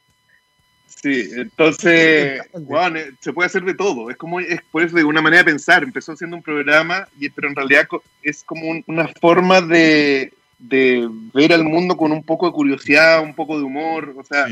sí, 0.87 1.28
entonces, 1.35 2.40
bueno, 2.52 3.00
se 3.20 3.32
puede 3.32 3.46
hacer 3.46 3.64
de 3.64 3.74
todo, 3.74 4.11
es 4.11 4.16
como, 4.16 4.38
es 4.38 4.61
por 4.70 4.85
eso 4.85 4.96
de 4.96 5.04
una 5.04 5.20
manera 5.20 5.42
de 5.42 5.50
pensar, 5.50 5.82
empezó 5.82 6.14
siendo 6.14 6.37
un 6.37 6.42
programa, 6.42 7.09
y, 7.18 7.28
pero 7.30 7.48
en 7.48 7.56
realidad 7.56 7.88
es 8.22 8.44
como 8.44 8.80
una 8.87 9.09
forma 9.20 9.61
de, 9.61 10.32
de, 10.61 11.09
ver 11.35 11.52
al 11.52 11.64
mundo 11.64 11.96
con 11.96 12.12
un 12.12 12.22
poco 12.22 12.46
de 12.46 12.52
curiosidad, 12.52 13.24
un 13.24 13.34
poco 13.34 13.59
de 13.59 13.64
humor, 13.64 14.14
o 14.16 14.22
sea 14.22 14.47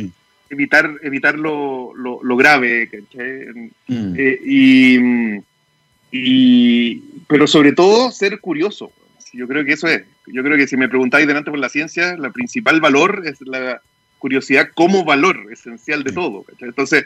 evitar, 0.54 0.98
evitar 1.02 1.38
lo, 1.38 1.92
lo, 1.94 2.36
grave, 2.36 2.88
mm. 3.86 4.14
eh, 4.16 5.42
y, 6.10 6.96
pero 7.28 7.46
sobre 7.46 7.72
todo 7.72 8.10
ser 8.10 8.40
curioso. 8.40 8.92
Yo 9.32 9.48
creo 9.48 9.64
que 9.64 9.72
eso 9.72 9.88
es. 9.88 10.04
Yo 10.26 10.42
creo 10.42 10.56
que 10.56 10.68
si 10.68 10.76
me 10.76 10.88
preguntáis 10.88 11.26
delante 11.26 11.50
por 11.50 11.58
la 11.58 11.68
ciencia, 11.68 12.16
la 12.16 12.30
principal 12.30 12.80
valor 12.80 13.24
es 13.26 13.40
la 13.40 13.82
curiosidad 14.18 14.68
como 14.74 15.04
valor 15.04 15.48
esencial 15.52 16.04
de 16.04 16.12
todo. 16.12 16.44
Entonces, 16.60 17.04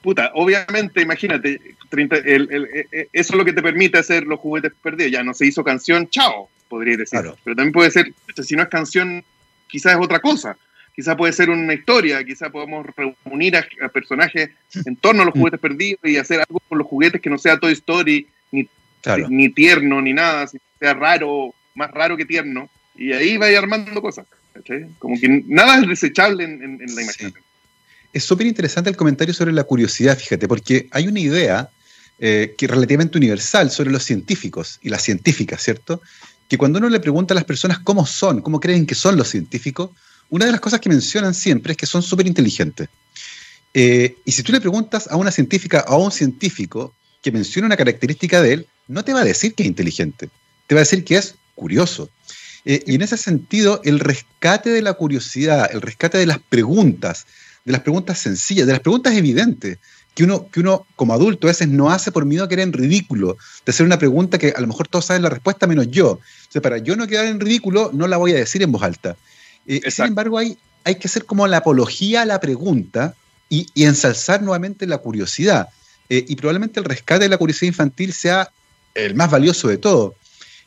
puta, 0.00 0.30
obviamente, 0.34 1.02
imagínate, 1.02 1.60
30, 1.90 2.16
el, 2.18 2.48
el, 2.50 2.64
e, 2.72 2.86
e, 2.92 3.08
eso 3.12 3.32
es 3.32 3.36
lo 3.36 3.44
que 3.44 3.52
te 3.52 3.60
permite 3.60 3.98
hacer 3.98 4.24
los 4.24 4.38
juguetes 4.38 4.72
perdidos. 4.80 5.10
Ya 5.10 5.24
no 5.24 5.34
se 5.34 5.46
hizo 5.46 5.64
canción, 5.64 6.08
chao, 6.08 6.48
podría 6.68 6.96
decir. 6.96 7.20
Pero 7.42 7.56
también 7.56 7.72
puede 7.72 7.90
ser, 7.90 8.14
si 8.40 8.54
no 8.54 8.62
es 8.62 8.68
canción, 8.68 9.24
quizás 9.68 9.94
es 9.94 9.98
otra 10.00 10.20
cosa 10.20 10.56
quizá 10.94 11.16
puede 11.16 11.32
ser 11.32 11.50
una 11.50 11.74
historia, 11.74 12.24
quizá 12.24 12.50
podemos 12.50 12.86
reunir 13.24 13.56
a, 13.56 13.88
personajes 13.88 14.50
en 14.84 14.96
torno 14.96 15.22
a 15.22 15.24
los 15.26 15.34
mm. 15.34 15.38
juguetes 15.38 15.60
perdidos 15.60 16.00
y 16.04 16.16
hacer 16.16 16.40
algo 16.40 16.60
con 16.68 16.78
los 16.78 16.86
juguetes 16.86 17.20
que 17.20 17.30
no 17.30 17.38
sea 17.38 17.58
Toy 17.58 17.72
Story, 17.72 18.28
ni, 18.52 18.68
ni 19.28 19.48
tierno, 19.50 20.00
ni 20.00 20.12
nada, 20.12 20.46
sea 20.46 20.94
raro, 20.94 21.54
más 21.74 21.90
raro 21.90 22.16
que 22.16 22.24
tierno. 22.24 22.68
Y 22.94 23.12
ahí 23.12 23.36
vais 23.36 23.58
armando 23.58 24.00
cosas. 24.00 24.26
Como 25.00 25.18
que 25.18 25.42
nada 25.46 25.80
es 25.80 25.88
desechable 25.88 26.44
en, 26.44 26.78
la 26.78 27.02
imaginación. 27.02 27.34
Es 28.12 28.22
súper 28.22 28.46
interesante 28.46 28.88
el 28.88 28.96
comentario 28.96 29.34
sobre 29.34 29.52
la 29.52 29.64
curiosidad, 29.64 30.16
fíjate, 30.16 30.46
porque 30.46 30.86
hay 30.92 31.08
una 31.08 31.18
idea 31.18 31.68
eh, 32.20 32.54
que 32.56 32.66
es 32.66 32.70
relativamente 32.70 33.18
universal 33.18 33.72
sobre 33.72 33.90
los 33.90 34.04
científicos 34.04 34.78
y 34.80 34.90
las 34.90 35.02
científicas, 35.02 35.60
¿cierto? 35.60 36.00
Que 36.48 36.56
cuando 36.56 36.78
uno 36.78 36.88
le 36.88 37.00
pregunta 37.00 37.34
a 37.34 37.36
las 37.36 37.44
personas 37.44 37.80
cómo 37.80 38.06
son, 38.06 38.40
cómo 38.40 38.60
creen 38.60 38.86
que 38.86 38.94
son 38.94 39.16
los 39.16 39.28
científicos, 39.28 39.90
una 40.34 40.46
de 40.46 40.50
las 40.50 40.60
cosas 40.60 40.80
que 40.80 40.88
mencionan 40.88 41.32
siempre 41.32 41.72
es 41.72 41.76
que 41.76 41.86
son 41.86 42.02
súper 42.02 42.26
inteligentes. 42.26 42.88
Eh, 43.72 44.16
y 44.24 44.32
si 44.32 44.42
tú 44.42 44.50
le 44.50 44.60
preguntas 44.60 45.06
a 45.08 45.16
una 45.16 45.30
científica 45.30 45.84
o 45.86 45.92
a 45.92 45.98
un 45.98 46.10
científico 46.10 46.92
que 47.22 47.30
menciona 47.30 47.66
una 47.66 47.76
característica 47.76 48.42
de 48.42 48.54
él, 48.54 48.66
no 48.88 49.04
te 49.04 49.12
va 49.12 49.20
a 49.20 49.24
decir 49.24 49.54
que 49.54 49.62
es 49.62 49.68
inteligente, 49.68 50.28
te 50.66 50.74
va 50.74 50.80
a 50.80 50.82
decir 50.82 51.04
que 51.04 51.18
es 51.18 51.36
curioso. 51.54 52.10
Eh, 52.64 52.82
y 52.84 52.96
en 52.96 53.02
ese 53.02 53.16
sentido, 53.16 53.80
el 53.84 54.00
rescate 54.00 54.70
de 54.70 54.82
la 54.82 54.94
curiosidad, 54.94 55.70
el 55.72 55.80
rescate 55.80 56.18
de 56.18 56.26
las 56.26 56.40
preguntas, 56.40 57.26
de 57.64 57.70
las 57.70 57.82
preguntas 57.82 58.18
sencillas, 58.18 58.66
de 58.66 58.72
las 58.72 58.82
preguntas 58.82 59.14
evidentes, 59.14 59.78
que 60.16 60.24
uno, 60.24 60.48
que 60.50 60.58
uno 60.58 60.84
como 60.96 61.14
adulto 61.14 61.46
a 61.46 61.52
veces 61.52 61.68
no 61.68 61.90
hace 61.90 62.10
por 62.10 62.24
miedo 62.24 62.42
a 62.42 62.48
quedar 62.48 62.64
en 62.64 62.72
ridículo, 62.72 63.36
de 63.64 63.70
hacer 63.70 63.86
una 63.86 64.00
pregunta 64.00 64.38
que 64.38 64.52
a 64.56 64.60
lo 64.60 64.66
mejor 64.66 64.88
todos 64.88 65.04
saben 65.04 65.22
la 65.22 65.30
respuesta 65.30 65.68
menos 65.68 65.88
yo. 65.92 66.10
O 66.10 66.20
sea, 66.48 66.60
para 66.60 66.78
yo 66.78 66.96
no 66.96 67.06
quedar 67.06 67.26
en 67.26 67.38
ridículo, 67.38 67.90
no 67.94 68.08
la 68.08 68.16
voy 68.16 68.32
a 68.32 68.36
decir 68.36 68.64
en 68.64 68.72
voz 68.72 68.82
alta. 68.82 69.16
Eh, 69.66 69.90
sin 69.90 70.06
embargo, 70.06 70.38
hay, 70.38 70.56
hay 70.84 70.96
que 70.96 71.08
hacer 71.08 71.24
como 71.24 71.46
la 71.46 71.58
apología 71.58 72.22
a 72.22 72.26
la 72.26 72.40
pregunta 72.40 73.14
y, 73.48 73.66
ensalzar 73.84 74.42
nuevamente 74.42 74.86
la 74.86 74.98
curiosidad. 74.98 75.68
Eh, 76.08 76.24
y 76.28 76.36
probablemente 76.36 76.80
el 76.80 76.86
rescate 76.86 77.24
de 77.24 77.28
la 77.28 77.38
curiosidad 77.38 77.68
infantil 77.68 78.12
sea 78.12 78.50
el 78.94 79.14
más 79.14 79.30
valioso 79.30 79.68
de 79.68 79.78
todo. 79.78 80.14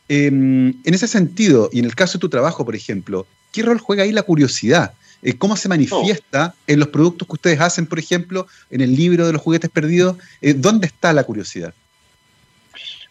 Em, 0.10 0.70
en 0.84 0.94
ese 0.94 1.08
sentido, 1.08 1.70
y 1.72 1.80
en 1.80 1.86
el 1.86 1.96
caso 1.96 2.18
de 2.18 2.22
tu 2.22 2.30
trabajo, 2.30 2.64
por 2.64 2.76
ejemplo, 2.76 3.28
¿qué 3.52 3.64
rol 3.64 3.80
juega 3.80 4.04
ahí 4.04 4.12
la 4.12 4.24
curiosidad? 4.24 4.94
Eh, 5.22 5.38
¿Cómo 5.38 5.58
se 5.58 5.68
manifiesta 5.68 6.54
en 6.68 6.80
los 6.80 6.90
productos 6.90 7.28
que 7.28 7.34
ustedes 7.34 7.60
hacen, 7.60 7.88
por 7.88 8.00
ejemplo, 8.00 8.48
en 8.70 8.82
el 8.82 8.96
libro 8.96 9.26
de 9.26 9.34
los 9.34 9.42
juguetes 9.42 9.70
perdidos? 9.70 10.18
Eh, 10.42 10.54
¿Dónde 10.54 10.88
está 10.88 11.12
la 11.12 11.24
curiosidad? 11.24 11.74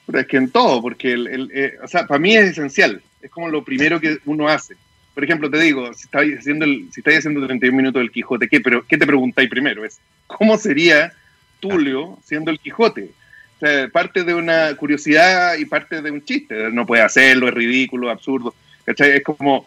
Pero 0.07 0.21
es 0.21 0.27
que 0.27 0.37
en 0.37 0.51
todo, 0.51 0.81
porque 0.81 1.15
eh, 1.15 1.75
o 1.83 1.89
sea, 1.89 2.07
para 2.07 2.21
mí 2.21 2.37
es 2.37 2.53
esencial, 2.53 3.03
es 3.21 3.31
como 3.31 3.49
lo 3.49 3.65
primero 3.65 4.01
que 4.01 4.19
uno 4.25 4.49
hace. 4.49 4.77
Por 5.17 5.25
ejemplo, 5.25 5.51
te 5.51 5.59
digo, 5.59 5.95
si 5.95 6.03
estáis 6.05 6.41
haciendo, 6.41 6.67
el, 6.67 6.91
si 6.93 7.01
estáis 7.01 7.21
haciendo 7.21 7.47
31 7.47 7.75
minutos 7.75 8.01
del 8.01 8.11
Quijote, 8.11 8.49
¿qué, 8.49 8.61
pero, 8.61 8.87
¿qué 8.87 8.99
te 8.99 9.07
preguntáis 9.07 9.49
primero? 9.49 9.83
Es, 9.83 9.99
¿cómo 10.27 10.59
sería 10.59 11.11
Tulio 11.59 12.19
siendo 12.23 12.51
el 12.51 12.59
Quijote? 12.59 13.13
O 13.57 13.59
sea, 13.59 13.89
parte 13.89 14.25
de 14.25 14.35
una 14.35 14.75
curiosidad 14.77 15.57
y 15.57 15.65
parte 15.65 16.03
de 16.03 16.11
un 16.11 16.23
chiste. 16.23 16.71
No 16.71 16.85
puede 16.85 17.01
hacerlo, 17.01 17.49
es 17.49 17.55
ridículo, 17.55 18.11
absurdo. 18.11 18.55
Es 18.85 19.23
como, 19.23 19.67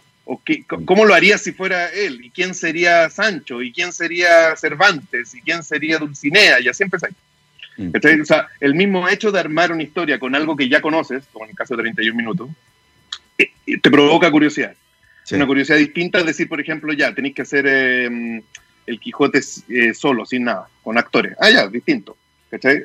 ¿cómo 0.86 1.06
lo 1.06 1.16
haría 1.16 1.40
si 1.40 1.52
fuera 1.52 1.88
él? 1.88 2.24
¿Y 2.24 2.30
quién 2.30 2.54
sería 2.54 3.10
Sancho? 3.10 3.64
¿Y 3.64 3.74
quién 3.74 3.92
sería 3.92 4.56
Cervantes? 4.56 5.34
¿Y 5.34 5.42
quién 5.42 5.64
sería 5.64 5.98
Dulcinea? 5.98 6.60
Y 6.60 6.68
así 6.68 6.84
empezáis. 6.84 7.16
Mm. 7.76 7.90
O 8.22 8.26
sea, 8.26 8.50
el 8.60 8.76
mismo 8.76 9.10
hecho 9.10 9.32
de 9.32 9.40
armar 9.40 9.72
una 9.72 9.82
historia 9.82 10.20
con 10.20 10.36
algo 10.36 10.56
que 10.56 10.70
ya 10.70 10.80
conoces, 10.80 11.24
como 11.34 11.46
en 11.46 11.52
el 11.52 11.58
caso 11.58 11.76
de 11.76 11.82
31 11.82 12.16
minutos, 12.16 12.50
eh, 13.40 13.50
te 13.82 13.90
provoca 13.90 14.30
curiosidad. 14.30 14.76
Una 15.32 15.48
curiosidad 15.48 15.78
distinta 15.78 16.20
es 16.20 16.26
decir, 16.26 16.48
por 16.48 16.60
ejemplo, 16.60 16.94
ya, 16.94 17.14
tenéis 17.14 17.36
que 17.36 17.42
hacer 17.44 17.68
em, 17.68 18.42
el 18.86 19.00
Quijote 19.00 19.40
eh, 19.70 19.94
solo, 19.94 20.26
sin 20.26 20.46
nada, 20.46 20.68
con 20.82 20.98
actores. 20.98 21.36
Ah, 21.40 21.50
ya, 21.50 21.68
distinto. 21.68 22.18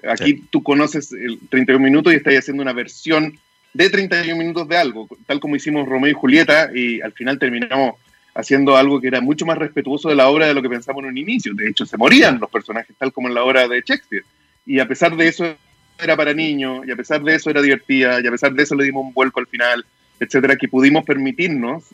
Aquí 0.09 0.45
tú 0.51 0.63
conoces 0.63 1.13
el 1.13 1.39
31 1.49 1.83
minutos 1.83 2.13
y 2.13 2.17
estás 2.17 2.35
haciendo 2.35 2.63
una 2.63 2.75
versión 2.75 3.39
de 3.73 3.89
31 3.89 4.37
minutos 4.37 4.69
de 4.69 4.77
algo, 4.77 5.09
tal 5.27 5.41
como 5.41 5.57
hicimos 5.57 5.89
Romeo 5.89 6.11
y 6.11 6.15
Julieta, 6.15 6.71
y 6.75 7.01
al 7.01 7.13
final 7.13 7.39
terminamos 7.39 7.95
haciendo 8.35 8.77
algo 8.77 9.01
que 9.01 9.09
era 9.09 9.21
mucho 9.21 9.47
más 9.47 9.57
respetuoso 9.57 10.09
de 10.09 10.17
la 10.17 10.29
obra 10.29 10.47
de 10.47 10.55
lo 10.55 10.61
que 10.61 10.69
pensamos 10.69 11.03
en 11.03 11.11
un 11.11 11.19
inicio. 11.19 11.55
De 11.55 11.69
hecho, 11.69 11.87
se 11.87 11.97
morían 11.97 12.39
los 12.41 12.51
personajes, 12.51 12.95
tal 12.99 13.13
como 13.13 13.29
en 13.29 13.35
la 13.35 13.45
obra 13.45 13.67
de 13.67 13.83
Shakespeare. 13.85 14.25
Y 14.67 14.81
a 14.81 14.89
pesar 14.89 15.17
de 15.17 15.29
eso 15.29 15.57
era 15.99 16.17
para 16.17 16.35
niños, 16.35 16.87
y 16.87 16.91
a 16.91 16.97
pesar 16.97 17.23
de 17.23 17.35
eso 17.35 17.51
era 17.51 17.63
divertida, 17.63 18.21
y 18.21 18.27
a 18.27 18.31
pesar 18.31 18.53
de 18.53 18.63
eso 18.63 18.75
le 18.75 18.85
dimos 18.85 19.07
un 19.07 19.15
vuelco 19.15 19.41
al 19.41 19.47
final, 19.47 19.85
etcétera, 20.21 20.57
que 20.57 20.69
pudimos 20.69 21.05
permitirnos 21.05 21.85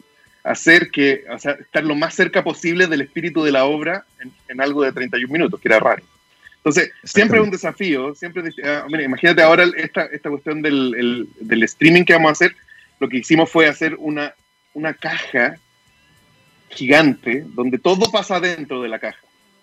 hacer 0.45 0.91
que, 0.91 1.25
o 1.31 1.39
sea, 1.39 1.53
estar 1.53 1.85
lo 1.85 1.95
más 1.95 2.15
cerca 2.15 2.43
posible 2.43 2.87
del 2.87 3.03
espíritu 3.03 3.43
de 3.43 3.53
la 3.53 3.65
obra 3.65 4.05
en, 4.21 4.33
en 4.49 4.61
algo 4.61 4.83
de 4.83 4.93
31 4.93 5.33
minutos, 5.33 5.61
que 5.61 5.69
era 5.69 5.81
raro. 5.81 6.03
Entonces, 6.61 6.91
siempre 7.05 7.39
es 7.39 7.45
un 7.45 7.51
desafío, 7.51 8.15
siempre, 8.15 8.43
ah, 8.65 8.85
imagínate 9.03 9.43
ahora 9.43 9.65
esta, 9.77 10.05
esta 10.05 10.29
cuestión 10.29 10.61
del, 10.61 11.27
del, 11.41 11.63
streaming 11.63 12.05
que 12.05 12.13
vamos 12.13 12.29
a 12.29 12.33
hacer, 12.33 12.55
lo 12.99 13.09
que 13.09 13.17
hicimos 13.17 13.51
fue 13.51 13.67
hacer 13.67 13.95
una, 13.99 14.35
una 14.75 14.93
caja 14.93 15.57
gigante 16.69 17.45
donde 17.55 17.79
todo 17.79 18.13
pasa 18.13 18.41
dentro 18.41 18.83
de 18.83 18.91
la 18.91 18.99
caja. 18.99 19.21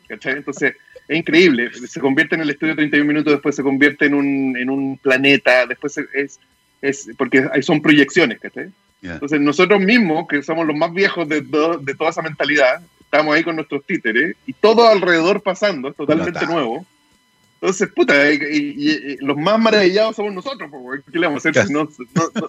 ¿cachai? 0.07 0.37
Entonces, 0.37 0.75
es 1.07 1.17
increíble, 1.17 1.71
se 1.71 1.99
convierte 1.99 2.33
en 2.33 2.41
el 2.41 2.49
estudio 2.49 2.75
31 2.75 3.07
minutos, 3.07 3.33
después 3.33 3.55
se 3.55 3.63
convierte 3.63 4.05
en 4.05 4.15
un, 4.15 4.57
en 4.57 4.69
un 4.69 4.97
planeta, 4.97 5.67
después 5.67 5.99
es, 6.15 6.39
es 6.81 7.09
porque 7.15 7.47
ahí 7.53 7.61
son 7.61 7.79
proyecciones, 7.79 8.39
¿cachai? 8.39 8.71
Entonces, 9.13 9.39
nosotros 9.39 9.79
mismos, 9.79 10.27
que 10.27 10.43
somos 10.43 10.65
los 10.67 10.75
más 10.75 10.93
viejos 10.93 11.27
de, 11.27 11.41
de 11.41 11.95
toda 11.95 12.09
esa 12.09 12.21
mentalidad, 12.21 12.81
estamos 13.07 13.35
ahí 13.35 13.43
con 13.43 13.55
nuestros 13.55 13.85
títeres 13.85 14.35
y 14.45 14.53
todo 14.53 14.87
alrededor 14.87 15.41
pasando, 15.41 15.89
es 15.89 15.95
totalmente 15.95 16.45
nuevo. 16.45 16.85
Entonces, 17.59 17.89
puta, 17.95 18.31
y, 18.31 19.17
los 19.21 19.35
más 19.37 19.59
maravillados 19.59 20.15
somos 20.15 20.33
nosotros, 20.33 20.69
¿qué 21.11 21.17
le 21.17 21.25
vamos 21.25 21.45
a 21.45 21.49
hacer? 21.49 21.71
No, 21.71 21.89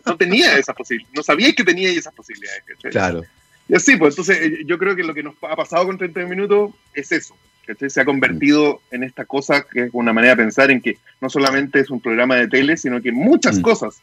no, 0.05 0.17
tenía 0.17 0.59
esa 0.59 0.75
posibilidad, 0.75 1.11
no 1.15 1.23
sabía 1.23 1.53
que 1.53 1.65
tenía 1.65 1.89
esas 1.91 2.13
posibilidades. 2.13 2.63
Claro. 2.91 3.23
Y 3.69 3.75
así, 3.75 3.97
pues 3.97 4.15
entonces 4.15 4.39
eh, 4.41 4.65
yo 4.67 4.79
creo 4.79 4.97
que 4.97 5.05
lo 5.05 5.15
que 5.15 5.23
nos 5.23 5.35
ha 5.43 5.57
pasado 5.57 5.87
con 5.87 5.97
30 5.97 6.27
minutos 6.27 6.73
es 6.95 7.13
eso, 7.13 7.37
que 7.67 7.89
se 7.89 8.01
ha 8.01 8.05
convertido 8.05 8.81
en 8.91 9.03
esta 9.03 9.25
cosa 9.25 9.63
que 9.63 9.85
es 9.85 9.91
una 9.93 10.13
manera 10.13 10.35
de 10.35 10.43
pensar 10.43 10.71
en 10.71 10.81
que 10.81 10.99
no 11.21 11.31
solamente 11.31 11.81
es 11.81 11.91
un 11.91 12.01
programa 12.01 12.37
de 12.37 12.49
tele, 12.49 12.77
sino 12.77 13.01
que 13.01 13.13
muchas 13.13 13.59
mm. 13.59 13.63
cosas 13.63 14.01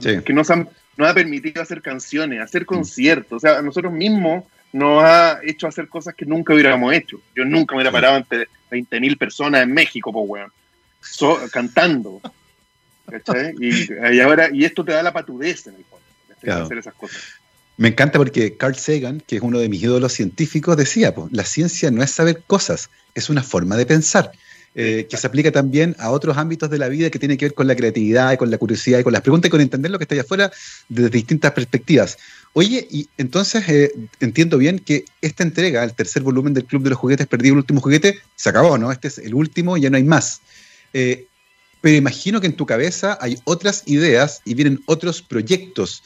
que 0.00 0.32
nos 0.32 0.50
han, 0.50 0.68
nos 0.96 1.08
ha 1.08 1.14
permitido 1.14 1.62
hacer 1.62 1.82
canciones, 1.82 2.40
hacer 2.40 2.62
mm. 2.62 2.66
conciertos, 2.66 3.36
o 3.36 3.40
sea, 3.40 3.62
nosotros 3.62 3.92
mismos 3.92 4.44
nos 4.72 5.04
ha 5.04 5.40
hecho 5.44 5.66
hacer 5.66 5.88
cosas 5.88 6.14
que 6.14 6.24
nunca 6.24 6.54
hubiéramos 6.54 6.92
hecho. 6.94 7.20
Yo 7.36 7.44
nunca 7.44 7.74
me 7.74 7.82
hubiera 7.82 7.92
parado 7.92 8.16
ante 8.16 8.48
20.000 8.70 9.18
personas 9.18 9.62
en 9.62 9.72
México, 9.72 10.12
pues, 10.12 10.24
weón, 10.28 11.50
cantando. 11.50 12.20
¿Cachai? 13.06 13.54
Y, 13.60 14.20
ahora, 14.20 14.48
y 14.52 14.64
esto 14.64 14.84
te 14.84 14.92
da 14.92 15.02
la 15.02 15.12
patudez 15.12 15.66
en 15.66 15.74
el 15.74 15.84
fondo, 15.84 16.64
hacer 16.64 16.78
esas 16.78 16.94
cosas. 16.94 17.20
Me 17.76 17.88
encanta 17.88 18.18
porque 18.18 18.56
Carl 18.56 18.76
Sagan, 18.76 19.20
que 19.20 19.36
es 19.36 19.42
uno 19.42 19.58
de 19.58 19.68
mis 19.68 19.82
ídolos 19.82 20.12
científicos, 20.12 20.76
decía, 20.76 21.14
pues, 21.14 21.32
la 21.32 21.44
ciencia 21.44 21.90
no 21.90 22.02
es 22.02 22.10
saber 22.10 22.42
cosas, 22.46 22.90
es 23.14 23.28
una 23.28 23.42
forma 23.42 23.76
de 23.76 23.86
pensar. 23.86 24.32
Eh, 24.74 25.06
que 25.10 25.18
se 25.18 25.26
aplica 25.26 25.52
también 25.52 25.94
a 25.98 26.10
otros 26.10 26.38
ámbitos 26.38 26.70
de 26.70 26.78
la 26.78 26.88
vida 26.88 27.10
que 27.10 27.18
tiene 27.18 27.36
que 27.36 27.44
ver 27.44 27.52
con 27.52 27.66
la 27.66 27.76
creatividad 27.76 28.32
y 28.32 28.38
con 28.38 28.50
la 28.50 28.56
curiosidad 28.56 29.00
y 29.00 29.02
con 29.02 29.12
las 29.12 29.20
preguntas 29.20 29.48
y 29.48 29.50
con 29.50 29.60
entender 29.60 29.90
lo 29.90 29.98
que 29.98 30.04
está 30.04 30.14
allá 30.14 30.22
afuera 30.22 30.50
desde 30.88 31.10
distintas 31.10 31.52
perspectivas. 31.52 32.16
Oye, 32.54 32.88
y 32.90 33.06
entonces 33.18 33.68
eh, 33.68 33.92
entiendo 34.20 34.56
bien 34.56 34.78
que 34.78 35.04
esta 35.20 35.42
entrega, 35.42 35.84
el 35.84 35.92
tercer 35.92 36.22
volumen 36.22 36.54
del 36.54 36.64
Club 36.64 36.84
de 36.84 36.90
los 36.90 36.98
Juguetes 36.98 37.26
Perdido, 37.26 37.52
el 37.52 37.58
último 37.58 37.82
juguete, 37.82 38.20
se 38.34 38.48
acabó, 38.48 38.78
¿no? 38.78 38.90
Este 38.90 39.08
es 39.08 39.18
el 39.18 39.34
último, 39.34 39.76
ya 39.76 39.90
no 39.90 39.98
hay 39.98 40.04
más. 40.04 40.40
Eh, 40.94 41.26
pero 41.82 41.94
imagino 41.94 42.40
que 42.40 42.46
en 42.46 42.56
tu 42.56 42.64
cabeza 42.64 43.18
hay 43.20 43.36
otras 43.44 43.82
ideas 43.84 44.40
y 44.46 44.54
vienen 44.54 44.82
otros 44.86 45.20
proyectos, 45.20 46.02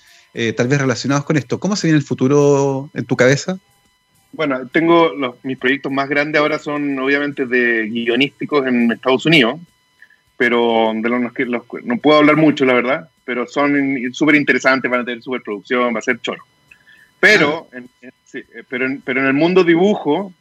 tal 0.56 0.68
vez 0.68 0.80
relacionados 0.80 1.24
con 1.24 1.36
esto. 1.36 1.60
¿Cómo 1.60 1.76
se 1.76 1.86
viene 1.86 1.98
el 1.98 2.04
futuro 2.04 2.90
en 2.94 3.06
tu 3.06 3.16
cabeza? 3.16 3.58
Bueno, 4.32 4.66
tengo 4.68 5.14
los, 5.14 5.42
mis 5.44 5.58
proyectos 5.58 5.90
más 5.90 6.08
grandes 6.08 6.40
ahora 6.40 6.58
son 6.58 6.98
obviamente 6.98 7.46
de 7.46 7.88
guionísticos 7.88 8.66
en 8.66 8.92
Estados 8.92 9.24
Unidos, 9.26 9.60
pero 10.36 10.92
de 10.94 11.08
los 11.08 11.32
que 11.32 11.46
los, 11.46 11.62
no 11.84 11.96
puedo 11.98 12.18
hablar 12.18 12.36
mucho, 12.36 12.64
la 12.64 12.74
verdad 12.74 13.08
pero 13.26 13.44
son 13.48 13.74
súper 14.12 14.36
interesantes, 14.36 14.88
van 14.88 15.00
a 15.00 15.04
tener 15.04 15.20
superproducción, 15.20 15.92
va 15.92 15.98
a 15.98 16.02
ser 16.02 16.20
choro. 16.20 16.42
Pero, 17.18 17.68
en, 17.72 17.90
sí, 18.24 18.38
eh, 18.38 18.62
pero, 18.68 18.86
en, 18.86 19.00
pero 19.00 19.20
en 19.20 19.26
el 19.26 19.32
mundo 19.32 19.64
dibujo, 19.64 20.32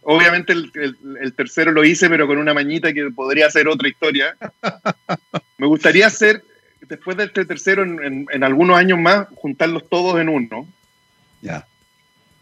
obviamente 0.00 0.54
el, 0.54 0.72
el, 1.20 1.34
tercero 1.34 1.72
lo 1.72 1.84
hice, 1.84 2.08
pero 2.08 2.26
con 2.26 2.38
una 2.38 2.54
mañita 2.54 2.94
que 2.94 3.10
podría 3.10 3.50
ser 3.50 3.68
otra 3.68 3.86
historia. 3.86 4.34
Me 5.58 5.66
gustaría 5.66 6.06
hacer, 6.06 6.42
después 6.88 7.18
de 7.18 7.24
este 7.24 7.44
tercero, 7.44 7.82
en, 7.82 8.26
en 8.30 8.44
algunos 8.44 8.78
años 8.78 8.98
más, 8.98 9.28
juntarlos 9.34 9.86
todos 9.90 10.18
en 10.18 10.30
uno. 10.30 10.66
Ya. 11.42 11.66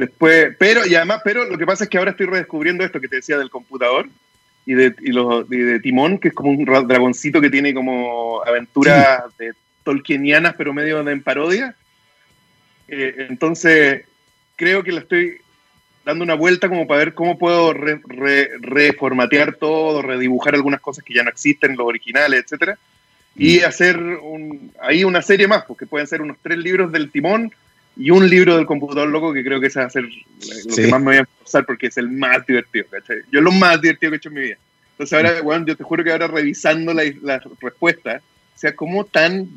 Después, 0.00 0.56
pero, 0.58 0.86
y 0.86 0.94
además, 0.94 1.20
pero 1.22 1.44
lo 1.44 1.58
que 1.58 1.66
pasa 1.66 1.84
es 1.84 1.90
que 1.90 1.98
ahora 1.98 2.12
estoy 2.12 2.24
redescubriendo 2.24 2.82
esto 2.82 3.02
que 3.02 3.08
te 3.08 3.16
decía 3.16 3.36
del 3.36 3.50
computador 3.50 4.08
y 4.64 4.72
de, 4.72 4.94
y 5.02 5.12
los, 5.12 5.46
de 5.46 5.78
Timón, 5.80 6.16
que 6.16 6.28
es 6.28 6.34
como 6.34 6.48
un 6.52 6.64
dragoncito 6.64 7.38
que 7.38 7.50
tiene 7.50 7.74
como 7.74 8.42
aventuras 8.42 9.24
de 9.36 9.52
tolkienianas, 9.84 10.54
pero 10.56 10.72
medio 10.72 11.06
en 11.06 11.22
parodia. 11.22 11.74
Eh, 12.88 13.26
entonces, 13.28 14.06
creo 14.56 14.82
que 14.82 14.92
le 14.92 15.00
estoy 15.00 15.36
dando 16.02 16.24
una 16.24 16.32
vuelta 16.32 16.70
como 16.70 16.86
para 16.86 17.00
ver 17.00 17.12
cómo 17.12 17.36
puedo 17.36 17.74
reformatear 17.74 19.56
todo, 19.56 20.00
redibujar 20.00 20.54
algunas 20.54 20.80
cosas 20.80 21.04
que 21.04 21.12
ya 21.12 21.24
no 21.24 21.28
existen, 21.28 21.76
los 21.76 21.86
originales, 21.86 22.42
etcétera, 22.42 22.78
y 23.36 23.58
mm. 23.58 23.64
hacer 23.66 23.98
un, 23.98 24.72
ahí 24.80 25.04
una 25.04 25.20
serie 25.20 25.46
más, 25.46 25.66
porque 25.66 25.84
pueden 25.84 26.06
ser 26.06 26.22
unos 26.22 26.38
tres 26.40 26.56
libros 26.56 26.90
del 26.90 27.10
timón 27.10 27.52
y 27.96 28.10
un 28.10 28.28
libro 28.28 28.56
del 28.56 28.66
computador 28.66 29.08
loco 29.08 29.32
que 29.32 29.44
creo 29.44 29.60
que 29.60 29.66
ese 29.66 29.80
va 29.80 29.86
a 29.86 29.90
ser 29.90 30.04
lo 30.04 30.76
que 30.76 30.86
más 30.88 31.00
me 31.00 31.06
voy 31.06 31.16
a 31.16 31.22
esforzar 31.22 31.66
porque 31.66 31.88
es 31.88 31.96
el 31.98 32.10
más 32.10 32.46
divertido, 32.46 32.86
¿cachai? 32.90 33.18
Yo 33.30 33.40
lo 33.40 33.52
más 33.52 33.80
divertido 33.80 34.10
que 34.10 34.16
he 34.16 34.18
hecho 34.18 34.28
en 34.28 34.34
mi 34.34 34.40
vida. 34.42 34.56
Entonces 34.92 35.16
ahora, 35.16 35.42
bueno, 35.42 35.66
yo 35.66 35.76
te 35.76 35.84
juro 35.84 36.04
que 36.04 36.12
ahora 36.12 36.28
revisando 36.28 36.94
la, 36.94 37.02
la 37.22 37.42
respuesta, 37.60 38.20
o 38.54 38.58
sea, 38.58 38.74
como 38.74 39.04
tan 39.04 39.48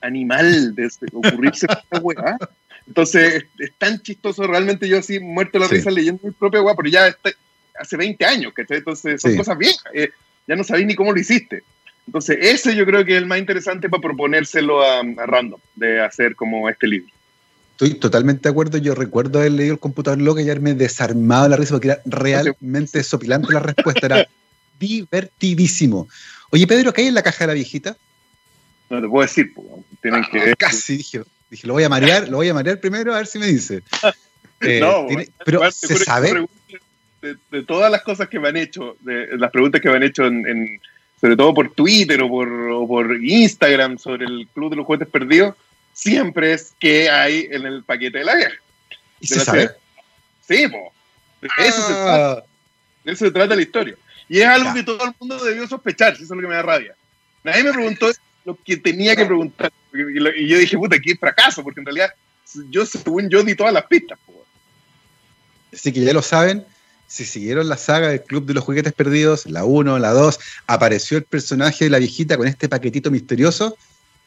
animal 0.00 0.74
de 0.74 0.90
ocurrirse 1.12 1.66
esta 1.70 1.98
weá. 2.00 2.36
Entonces 2.86 3.44
es, 3.58 3.72
tan 3.78 4.00
chistoso, 4.00 4.46
realmente 4.46 4.88
yo 4.88 4.98
así 4.98 5.20
muerto 5.20 5.58
la 5.58 5.68
risa 5.68 5.90
leyendo 5.90 6.20
mi 6.24 6.32
propia 6.32 6.62
weá, 6.62 6.74
pero 6.74 6.88
ya 6.88 7.08
está, 7.08 7.30
hace 7.78 7.96
20 7.96 8.24
años, 8.24 8.52
¿cachai? 8.52 8.78
Entonces 8.78 9.20
son 9.20 9.36
cosas 9.36 9.56
viejas, 9.58 9.84
eh, 9.94 10.10
ya 10.46 10.56
no 10.56 10.64
sabéis 10.64 10.86
ni 10.86 10.94
cómo 10.94 11.12
lo 11.12 11.20
hiciste. 11.20 11.62
Entonces 12.06 12.38
ese 12.40 12.74
yo 12.74 12.84
creo 12.84 13.04
que 13.04 13.12
es 13.12 13.18
el 13.18 13.26
más 13.26 13.38
interesante 13.38 13.88
para 13.88 14.00
proponérselo 14.00 14.82
a, 14.82 15.00
a 15.00 15.26
Random, 15.26 15.60
de 15.76 16.00
hacer 16.00 16.34
como 16.34 16.68
este 16.68 16.88
libro. 16.88 17.12
Estoy 17.80 17.98
totalmente 17.98 18.42
de 18.42 18.50
acuerdo. 18.50 18.76
Yo 18.76 18.94
recuerdo 18.94 19.38
haber 19.38 19.52
leído 19.52 19.72
el 19.72 19.80
computador 19.80 20.20
loco 20.20 20.38
y 20.38 20.42
haberme 20.42 20.74
desarmado 20.74 21.48
la 21.48 21.56
risa 21.56 21.72
porque 21.72 21.88
era 21.88 22.02
realmente 22.04 23.02
sopilante 23.02 23.54
la 23.54 23.60
respuesta. 23.60 24.04
Era 24.04 24.28
divertidísimo. 24.78 26.06
Oye, 26.50 26.66
Pedro, 26.66 26.92
¿qué 26.92 27.00
hay 27.00 27.08
en 27.08 27.14
la 27.14 27.22
caja 27.22 27.44
de 27.44 27.46
la 27.46 27.54
viejita? 27.54 27.96
No 28.90 29.00
te 29.00 29.08
puedo 29.08 29.22
decir, 29.22 29.54
tienen 30.02 30.22
ah, 30.22 30.28
que. 30.30 30.54
Casi 30.58 30.98
dije, 30.98 31.22
dije, 31.48 31.66
lo 31.66 31.72
voy 31.72 31.84
a 31.84 31.88
marear, 31.88 32.28
lo 32.28 32.36
voy 32.36 32.50
a 32.50 32.54
marear 32.54 32.78
primero 32.80 33.14
a 33.14 33.16
ver 33.16 33.26
si 33.26 33.38
me 33.38 33.46
dice. 33.46 33.82
Eh, 34.62 34.78
no, 34.78 35.06
pero 35.42 35.72
se 35.72 35.96
sabe. 35.96 36.46
De, 37.22 37.62
todas 37.62 37.90
las 37.90 38.02
cosas 38.02 38.28
que 38.28 38.38
me 38.38 38.48
han 38.48 38.58
hecho, 38.58 38.94
de 39.00 39.38
las 39.38 39.50
preguntas 39.50 39.80
que 39.80 39.88
me 39.88 39.96
han 39.96 40.02
hecho 40.02 40.26
en, 40.26 40.78
sobre 41.18 41.34
todo 41.34 41.54
por 41.54 41.72
Twitter 41.72 42.20
o 42.20 42.28
por, 42.28 42.52
o 42.52 42.86
por 42.86 43.24
Instagram 43.24 43.96
sobre 43.96 44.26
el 44.26 44.46
Club 44.52 44.68
de 44.68 44.76
los 44.76 44.84
Juguetes 44.84 45.08
Perdidos, 45.08 45.54
siempre 46.00 46.54
es 46.54 46.72
que 46.78 47.10
hay 47.10 47.48
en 47.50 47.66
el 47.66 47.84
paquete 47.84 48.18
de 48.18 48.24
la 48.24 48.34
vieja. 48.34 48.56
¿Y 49.20 49.26
se 49.26 49.40
sabe? 49.40 49.70
Sí, 50.48 50.66
po. 50.68 50.92
De 51.42 51.48
eso, 51.58 51.86
se 51.86 51.92
ah. 51.92 51.96
trata. 51.96 52.46
de 53.04 53.12
eso 53.12 53.24
se 53.26 53.30
trata 53.30 53.54
la 53.54 53.62
historia. 53.62 53.96
Y 54.28 54.40
es 54.40 54.46
algo 54.46 54.72
que 54.72 54.82
todo 54.82 55.04
el 55.04 55.14
mundo 55.18 55.42
debió 55.44 55.66
sospechar, 55.66 56.14
eso 56.14 56.22
es 56.22 56.30
lo 56.30 56.40
que 56.40 56.46
me 56.46 56.54
da 56.54 56.62
rabia. 56.62 56.94
Nadie 57.44 57.64
me 57.64 57.72
preguntó 57.72 58.10
lo 58.44 58.56
que 58.64 58.76
tenía 58.76 59.14
que 59.14 59.26
preguntar. 59.26 59.72
Y 59.92 60.48
yo 60.48 60.58
dije, 60.58 60.76
puta, 60.76 60.98
qué 60.98 61.16
fracaso, 61.16 61.62
porque 61.62 61.80
en 61.80 61.86
realidad 61.86 62.10
yo, 62.70 62.86
según 62.86 63.28
yo, 63.28 63.42
di 63.42 63.54
todas 63.54 63.72
las 63.72 63.84
pistas. 63.84 64.18
Así 65.72 65.92
que 65.92 66.00
ya 66.00 66.12
lo 66.12 66.22
saben, 66.22 66.64
si 67.06 67.24
siguieron 67.24 67.68
la 67.68 67.76
saga 67.76 68.08
del 68.08 68.22
Club 68.22 68.46
de 68.46 68.54
los 68.54 68.64
Juguetes 68.64 68.92
Perdidos, 68.92 69.46
la 69.46 69.64
1, 69.64 69.98
la 69.98 70.10
2, 70.10 70.38
apareció 70.66 71.18
el 71.18 71.24
personaje 71.24 71.84
de 71.84 71.90
la 71.90 71.98
viejita 71.98 72.36
con 72.36 72.46
este 72.46 72.68
paquetito 72.68 73.10
misterioso. 73.10 73.76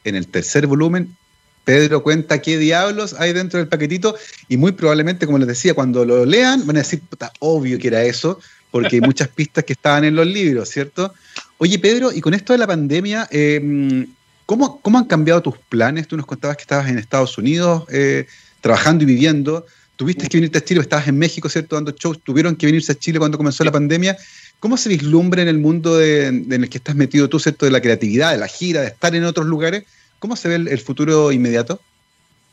En 0.04 0.16
el 0.16 0.28
tercer 0.28 0.66
volumen 0.66 1.16
Pedro 1.64 2.02
cuenta 2.02 2.42
qué 2.42 2.58
diablos 2.58 3.14
hay 3.18 3.32
dentro 3.32 3.58
del 3.58 3.68
paquetito 3.68 4.14
y 4.48 4.56
muy 4.56 4.72
probablemente, 4.72 5.26
como 5.26 5.38
les 5.38 5.48
decía, 5.48 5.74
cuando 5.74 6.04
lo 6.04 6.24
lean 6.24 6.66
van 6.66 6.76
a 6.76 6.80
decir, 6.80 7.00
puta, 7.00 7.32
obvio 7.40 7.78
que 7.78 7.88
era 7.88 8.04
eso, 8.04 8.38
porque 8.70 8.96
hay 8.96 9.00
muchas 9.00 9.28
pistas 9.28 9.64
que 9.64 9.72
estaban 9.72 10.04
en 10.04 10.14
los 10.14 10.26
libros, 10.26 10.68
¿cierto? 10.68 11.14
Oye, 11.58 11.78
Pedro, 11.78 12.12
y 12.12 12.20
con 12.20 12.34
esto 12.34 12.52
de 12.52 12.58
la 12.58 12.66
pandemia, 12.66 13.26
em, 13.30 14.06
¿cómo, 14.44 14.80
han 14.84 15.04
cambiado 15.06 15.40
tus 15.40 15.56
planes? 15.68 16.06
Tú 16.06 16.16
nos 16.16 16.26
contabas 16.26 16.56
que 16.58 16.62
estabas 16.62 16.88
en 16.88 16.98
Estados 16.98 17.38
Unidos 17.38 17.84
eh, 17.90 18.26
trabajando 18.60 19.04
y 19.04 19.06
viviendo. 19.06 19.64
Tuviste 19.96 20.28
que 20.28 20.36
venirte 20.36 20.58
a 20.58 20.64
Chile, 20.64 20.80
estabas 20.80 21.08
en 21.08 21.16
México, 21.16 21.48
¿cierto? 21.48 21.76
Dando 21.76 21.92
shows, 21.92 22.20
tuvieron 22.22 22.56
que 22.56 22.66
venirse 22.66 22.92
a 22.92 22.94
Chile 22.96 23.18
cuando 23.18 23.38
comenzó 23.38 23.64
la 23.64 23.72
pandemia. 23.72 24.16
¿Cómo 24.58 24.76
se 24.76 24.88
vislumbra 24.88 25.40
en 25.40 25.48
el 25.48 25.58
mundo 25.58 26.02
en 26.02 26.52
el 26.52 26.68
que 26.68 26.78
estás 26.78 26.96
metido 26.96 27.28
tú, 27.28 27.38
¿cierto? 27.38 27.64
De 27.64 27.70
la 27.70 27.80
creatividad, 27.80 28.32
de 28.32 28.38
la 28.38 28.48
gira, 28.48 28.80
de 28.80 28.88
estar 28.88 29.14
en 29.14 29.24
otros 29.24 29.46
lugares. 29.46 29.84
¿Cómo 30.24 30.36
se 30.36 30.48
ve 30.48 30.54
el, 30.54 30.78
futuro 30.78 31.32
inmediato? 31.32 31.82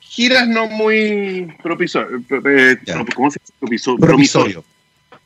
Giras 0.02 0.46
no 0.46 0.68
muy 0.68 1.56
propisorio. 1.64 2.22
Eh, 2.46 2.78
¿Cómo 3.16 3.32
se 3.32 3.40
dice? 3.62 3.96
Promisorio. 3.98 4.66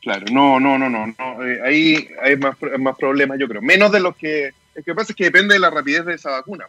Claro, 0.00 0.26
no, 0.30 0.60
no, 0.60 0.78
no, 0.78 0.88
no. 0.88 1.08
no. 1.08 1.44
Eh, 1.44 1.60
ahí 1.64 2.08
hay 2.22 2.36
más, 2.36 2.56
más 2.78 2.96
problemas, 2.96 3.40
yo 3.40 3.48
creo. 3.48 3.60
Menos 3.60 3.90
de 3.90 3.98
los 3.98 4.14
que. 4.14 4.52
Lo 4.76 4.82
que 4.84 4.94
pasa 4.94 5.10
es 5.10 5.16
que 5.16 5.24
depende 5.24 5.54
de 5.54 5.58
la 5.58 5.70
rapidez 5.70 6.04
de 6.04 6.14
esa 6.14 6.30
vacuna. 6.30 6.66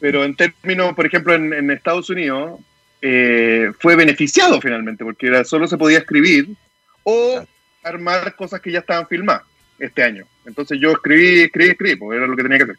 Pero 0.00 0.24
en 0.24 0.34
términos, 0.36 0.94
por 0.94 1.04
ejemplo, 1.04 1.34
en, 1.34 1.70
Estados 1.70 2.08
Unidos, 2.08 2.58
eh, 3.02 3.72
fue 3.78 3.94
beneficiado 3.94 4.58
finalmente, 4.58 5.04
porque 5.04 5.26
era, 5.26 5.44
solo 5.44 5.68
se 5.68 5.76
podía 5.76 5.98
escribir 5.98 6.48
o 7.02 7.44
armar 7.82 8.34
cosas 8.36 8.62
que 8.62 8.72
ya 8.72 8.78
estaban 8.78 9.06
filmadas 9.06 9.42
este 9.78 10.02
año. 10.02 10.24
Entonces 10.46 10.80
yo 10.80 10.92
escribí, 10.92 11.42
escribí, 11.42 11.72
escribí, 11.72 11.96
porque 11.96 12.16
era 12.16 12.26
lo 12.26 12.36
que 12.36 12.42
tenía 12.42 12.56
que 12.56 12.64
hacer. 12.64 12.78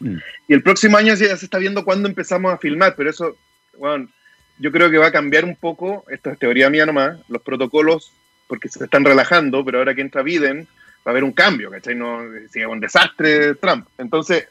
Y 0.00 0.54
el 0.54 0.62
próximo 0.62 0.96
año 0.96 1.14
ya 1.14 1.36
se 1.36 1.44
está 1.44 1.58
viendo 1.58 1.84
cuándo 1.84 2.08
empezamos 2.08 2.52
a 2.52 2.58
filmar, 2.58 2.94
pero 2.96 3.10
eso, 3.10 3.36
bueno, 3.78 4.08
yo 4.58 4.72
creo 4.72 4.90
que 4.90 4.98
va 4.98 5.08
a 5.08 5.12
cambiar 5.12 5.44
un 5.44 5.56
poco, 5.56 6.04
esto 6.10 6.30
es 6.30 6.38
teoría 6.38 6.70
mía 6.70 6.86
nomás, 6.86 7.18
los 7.28 7.42
protocolos, 7.42 8.12
porque 8.46 8.68
se 8.68 8.84
están 8.84 9.04
relajando, 9.04 9.64
pero 9.64 9.78
ahora 9.78 9.94
que 9.94 10.00
entra 10.00 10.22
Biden, 10.22 10.66
va 11.06 11.06
a 11.06 11.10
haber 11.10 11.24
un 11.24 11.32
cambio, 11.32 11.70
¿cachai? 11.70 11.94
No, 11.94 12.20
sigue 12.50 12.66
un 12.66 12.80
desastre 12.80 13.54
Trump. 13.56 13.86
Entonces, 13.98 14.48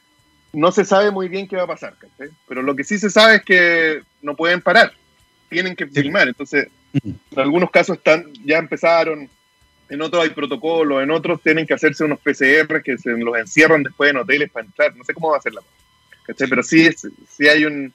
no 0.54 0.72
se 0.72 0.86
sabe 0.86 1.12
muy 1.12 1.28
bien 1.28 1.48
qué 1.48 1.56
va 1.56 1.64
a 1.64 1.68
pasar, 1.68 1.95
¿cachai? 2.00 2.30
Pero 2.48 2.62
lo 2.62 2.76
que 2.76 2.84
sí 2.84 2.98
se 2.98 3.10
sabe 3.10 3.38
es 3.38 3.43
que 3.43 4.02
no 4.22 4.36
pueden 4.36 4.62
parar, 4.62 4.93
tienen 5.50 5.76
que 5.76 5.88
filmar. 5.88 6.28
Entonces, 6.28 6.68
en 6.93 7.20
algunos 7.36 7.70
casos 7.72 7.98
están, 7.98 8.26
ya 8.45 8.58
empezaron, 8.58 9.30
en 9.89 10.01
otros 10.01 10.23
hay 10.23 10.29
protocolos, 10.31 11.01
en 11.01 11.11
otros 11.11 11.41
tienen 11.41 11.65
que 11.65 11.73
hacerse 11.73 12.03
unos 12.03 12.19
PCR 12.19 12.81
que 12.83 12.97
se 12.97 13.11
los 13.11 13.38
encierran 13.38 13.83
después 13.83 14.09
en 14.09 14.17
hoteles 14.17 14.51
para 14.51 14.65
entrar. 14.65 14.95
No 14.95 15.03
sé 15.03 15.13
cómo 15.13 15.31
va 15.31 15.38
a 15.38 15.41
ser 15.41 15.53
la 15.53 15.61
cosa. 15.61 16.45
Pero 16.49 16.63
sí, 16.63 16.89
sí 17.29 17.47
hay 17.47 17.65
un... 17.65 17.93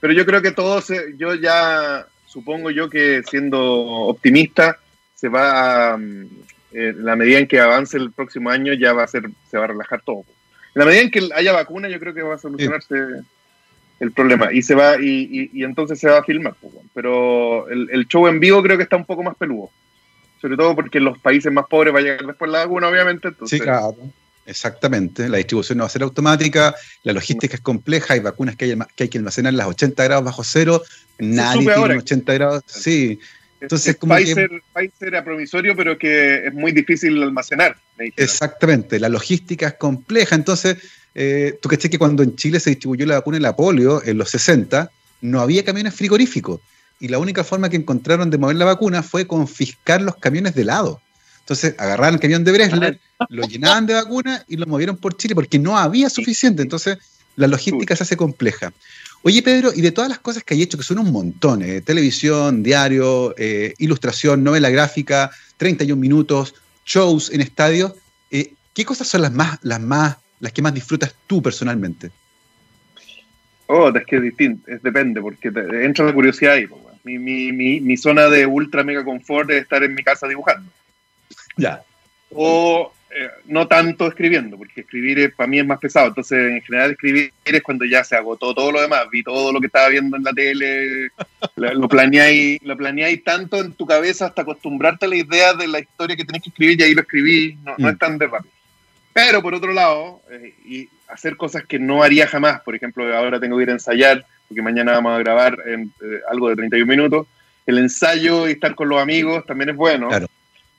Pero 0.00 0.12
yo 0.12 0.24
creo 0.24 0.40
que 0.40 0.52
todos, 0.52 0.90
yo 1.16 1.34
ya 1.34 2.06
supongo 2.26 2.70
yo 2.70 2.88
que 2.88 3.22
siendo 3.28 3.60
optimista, 3.62 4.78
se 5.14 5.28
va 5.28 5.92
a, 5.92 5.96
mm, 5.96 6.28
en 6.72 7.04
la 7.04 7.16
medida 7.16 7.38
en 7.38 7.48
que 7.48 7.60
avance 7.60 7.96
el 7.96 8.12
próximo 8.12 8.50
año 8.50 8.72
ya 8.74 8.92
va 8.92 9.04
a 9.04 9.08
ser, 9.08 9.24
se 9.50 9.58
va 9.58 9.64
a 9.64 9.68
relajar 9.68 10.02
todo. 10.02 10.24
En 10.74 10.80
la 10.80 10.84
medida 10.84 11.02
en 11.02 11.10
que 11.10 11.28
haya 11.34 11.52
vacuna, 11.52 11.88
yo 11.88 11.98
creo 11.98 12.14
que 12.14 12.22
va 12.22 12.34
a 12.34 12.38
solucionarse 12.38 12.94
el 14.00 14.12
problema. 14.12 14.52
Y 14.52 14.62
se 14.62 14.74
va, 14.74 14.96
y, 15.00 15.50
y, 15.52 15.64
entonces 15.64 15.98
se 15.98 16.08
va 16.08 16.18
a 16.18 16.24
filmar. 16.24 16.54
Pero 16.94 17.68
el, 17.68 17.88
el 17.90 18.06
show 18.06 18.26
en 18.26 18.40
vivo 18.40 18.62
creo 18.62 18.76
que 18.76 18.82
está 18.82 18.96
un 18.96 19.06
poco 19.06 19.22
más 19.22 19.36
peludo 19.36 19.70
sobre 20.46 20.56
todo 20.56 20.76
porque 20.76 20.98
en 20.98 21.04
los 21.04 21.18
países 21.18 21.52
más 21.52 21.66
pobres 21.68 21.92
va 21.92 21.98
a 21.98 22.02
llegar 22.02 22.24
después 22.24 22.48
la 22.48 22.60
vacuna, 22.60 22.88
obviamente. 22.88 23.30
Sí, 23.46 23.58
claro. 23.58 23.96
Exactamente, 24.46 25.28
la 25.28 25.38
distribución 25.38 25.78
no 25.78 25.82
va 25.82 25.86
a 25.86 25.90
ser 25.90 26.04
automática, 26.04 26.72
la 27.02 27.12
logística 27.12 27.56
es 27.56 27.60
compleja, 27.60 28.14
hay 28.14 28.20
vacunas 28.20 28.54
que 28.54 28.66
hay 28.66 28.78
que, 28.94 29.02
hay 29.02 29.08
que 29.08 29.18
almacenar 29.18 29.54
las 29.54 29.66
80 29.66 30.04
grados 30.04 30.24
bajo 30.24 30.44
cero, 30.44 30.82
nadie 31.18 31.64
tiene 31.64 31.96
80 31.96 32.32
grados, 32.34 32.62
sí. 32.64 33.18
Entonces, 33.60 33.96
como 33.96 34.14
Pfizer, 34.14 34.62
Pfizer 34.72 35.08
era 35.08 35.24
provisorio, 35.24 35.74
pero 35.74 35.98
que 35.98 36.46
es 36.46 36.54
muy 36.54 36.70
difícil 36.70 37.20
almacenar. 37.20 37.76
Exactamente, 37.98 39.00
la 39.00 39.08
logística 39.08 39.66
es 39.66 39.74
compleja, 39.74 40.36
entonces, 40.36 40.76
eh, 41.16 41.58
tú 41.60 41.68
caché 41.68 41.90
que 41.90 41.98
cuando 41.98 42.22
en 42.22 42.36
Chile 42.36 42.60
se 42.60 42.70
distribuyó 42.70 43.04
la 43.04 43.16
vacuna 43.16 43.38
de 43.38 43.42
la 43.42 43.56
polio 43.56 44.00
en 44.04 44.16
los 44.16 44.30
60, 44.30 44.92
no 45.22 45.40
había 45.40 45.64
camiones 45.64 45.92
frigoríficos 45.92 46.60
y 47.00 47.08
la 47.08 47.18
única 47.18 47.44
forma 47.44 47.68
que 47.68 47.76
encontraron 47.76 48.30
de 48.30 48.38
mover 48.38 48.56
la 48.56 48.64
vacuna 48.64 49.02
fue 49.02 49.26
confiscar 49.26 50.02
los 50.02 50.16
camiones 50.16 50.54
de 50.54 50.64
lado. 50.64 51.00
Entonces 51.40 51.74
agarraron 51.78 52.14
el 52.14 52.20
camión 52.20 52.44
de 52.44 52.52
Bresler, 52.52 53.00
lo 53.28 53.46
llenaban 53.46 53.86
de 53.86 53.94
vacuna 53.94 54.44
y 54.48 54.56
lo 54.56 54.66
movieron 54.66 54.96
por 54.96 55.16
Chile 55.16 55.34
porque 55.34 55.58
no 55.58 55.78
había 55.78 56.10
suficiente. 56.10 56.62
Entonces 56.62 56.98
la 57.36 57.46
logística 57.46 57.94
se 57.94 58.02
hace 58.02 58.16
compleja. 58.16 58.72
Oye, 59.22 59.42
Pedro, 59.42 59.72
y 59.74 59.80
de 59.80 59.92
todas 59.92 60.08
las 60.08 60.18
cosas 60.18 60.42
que 60.44 60.54
hay 60.54 60.62
hecho, 60.62 60.78
que 60.78 60.84
son 60.84 60.98
un 60.98 61.12
montón, 61.12 61.62
eh, 61.62 61.80
televisión, 61.80 62.62
diario, 62.62 63.34
eh, 63.36 63.74
ilustración, 63.78 64.42
novela 64.42 64.70
gráfica, 64.70 65.30
31 65.56 66.00
minutos, 66.00 66.54
shows 66.84 67.30
en 67.30 67.40
estadios, 67.40 67.92
eh, 68.30 68.54
¿qué 68.72 68.84
cosas 68.84 69.08
son 69.08 69.22
las 69.22 69.32
más, 69.32 69.58
las 69.62 69.80
más, 69.80 70.16
las 70.40 70.52
que 70.52 70.62
más 70.62 70.74
disfrutas 70.74 71.14
tú 71.26 71.42
personalmente? 71.42 72.10
Oh, 73.66 73.88
es 73.88 74.04
que 74.06 74.16
es 74.16 74.22
distinto, 74.22 74.70
es, 74.70 74.82
depende, 74.82 75.20
porque 75.20 75.48
entra 75.48 76.04
la 76.04 76.12
curiosidad 76.12 76.54
ahí. 76.54 76.66
Mi, 77.04 77.18
mi, 77.18 77.52
mi, 77.52 77.80
mi, 77.80 77.96
zona 77.96 78.28
de 78.28 78.46
ultra 78.46 78.82
mega 78.82 79.04
confort 79.04 79.50
es 79.50 79.62
estar 79.62 79.82
en 79.82 79.94
mi 79.94 80.02
casa 80.02 80.26
dibujando. 80.26 80.70
Ya. 81.56 81.82
O 82.30 82.92
eh, 83.18 83.30
no 83.46 83.66
tanto 83.66 84.08
escribiendo, 84.08 84.58
porque 84.58 84.82
escribir 84.82 85.34
para 85.34 85.46
mí 85.46 85.58
es 85.58 85.66
más 85.66 85.78
pesado. 85.78 86.08
Entonces, 86.08 86.52
en 86.52 86.60
general, 86.62 86.90
escribir 86.90 87.32
es 87.44 87.62
cuando 87.62 87.84
ya 87.84 88.04
se 88.04 88.14
agotó 88.14 88.54
todo 88.54 88.70
lo 88.70 88.82
demás. 88.82 89.06
Vi 89.10 89.22
todo 89.22 89.52
lo 89.52 89.60
que 89.60 89.68
estaba 89.68 89.88
viendo 89.88 90.16
en 90.16 90.24
la 90.24 90.32
tele, 90.32 91.10
lo, 91.56 91.88
planeáis, 91.88 92.60
lo 92.62 92.76
planeáis 92.76 93.24
tanto 93.24 93.60
en 93.60 93.72
tu 93.72 93.86
cabeza 93.86 94.26
hasta 94.26 94.42
acostumbrarte 94.42 95.06
a 95.06 95.08
la 95.08 95.16
idea 95.16 95.54
de 95.54 95.66
la 95.66 95.80
historia 95.80 96.14
que 96.14 96.24
tenés 96.24 96.42
que 96.42 96.50
escribir 96.50 96.78
y 96.78 96.82
ahí 96.84 96.94
lo 96.94 97.00
escribí. 97.00 97.58
No, 97.64 97.74
no 97.78 97.88
es 97.88 97.94
mm. 97.94 97.98
tan 97.98 98.18
de 98.18 98.26
rápido. 98.26 98.52
Pero 99.14 99.40
por 99.40 99.54
otro 99.54 99.72
lado, 99.72 100.20
eh, 100.30 100.54
y 100.66 100.88
hacer 101.08 101.36
cosas 101.36 101.64
que 101.64 101.78
no 101.78 102.02
haría 102.02 102.26
jamás. 102.26 102.60
Por 102.60 102.74
ejemplo, 102.74 103.14
ahora 103.16 103.40
tengo 103.40 103.56
que 103.56 103.64
ir 103.64 103.70
a 103.70 103.74
ensayar 103.74 104.24
porque 104.48 104.62
mañana 104.62 104.92
vamos 104.92 105.16
a 105.16 105.18
grabar 105.18 105.58
en, 105.66 105.92
eh, 106.00 106.20
algo 106.30 106.48
de 106.48 106.56
31 106.56 106.86
minutos. 106.86 107.26
El 107.66 107.78
ensayo 107.78 108.48
y 108.48 108.52
estar 108.52 108.74
con 108.74 108.88
los 108.88 109.00
amigos 109.00 109.44
también 109.46 109.70
es 109.70 109.76
bueno. 109.76 110.08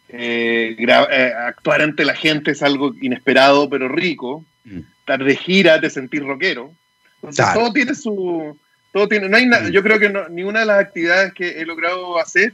Eh, 0.09 0.75
eh, 0.79 1.33
actuar 1.37 1.81
ante 1.81 2.05
la 2.05 2.15
gente 2.15 2.51
es 2.51 2.63
algo 2.63 2.93
inesperado 3.01 3.69
pero 3.69 3.89
rico. 3.89 4.45
Mm. 4.63 4.79
Estar 4.99 5.23
de 5.23 5.35
gira, 5.35 5.81
te 5.81 5.89
sentir 5.89 6.23
rockero. 6.23 6.71
Entonces 7.15 7.45
todo 7.53 7.73
tiene 7.73 7.95
su 7.95 8.57
Todo 8.93 9.07
tiene, 9.07 9.27
no 9.27 9.37
hay 9.37 9.47
nada, 9.47 9.69
yo 9.69 9.83
creo 9.83 9.99
que 9.99 10.09
no, 10.09 10.29
ninguna 10.29 10.61
de 10.61 10.65
las 10.67 10.79
actividades 10.79 11.33
que 11.33 11.59
he 11.59 11.65
logrado 11.65 12.19
hacer 12.19 12.53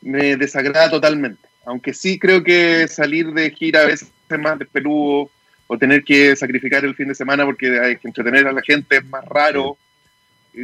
me 0.00 0.36
desagrada 0.36 0.90
totalmente. 0.90 1.48
Aunque 1.66 1.94
sí 1.94 2.18
creo 2.18 2.42
que 2.42 2.88
salir 2.88 3.32
de 3.32 3.50
gira 3.50 3.82
a 3.82 3.86
veces 3.86 4.10
es 4.28 4.38
más 4.38 4.58
despeludo 4.58 5.30
o 5.66 5.78
tener 5.78 6.04
que 6.04 6.36
sacrificar 6.36 6.84
el 6.84 6.94
fin 6.94 7.08
de 7.08 7.14
semana 7.14 7.44
porque 7.44 7.80
hay 7.80 7.96
que 7.96 8.08
entretener 8.08 8.46
a 8.46 8.52
la 8.52 8.62
gente 8.62 8.98
es 8.98 9.04
más 9.06 9.24
raro. 9.24 9.76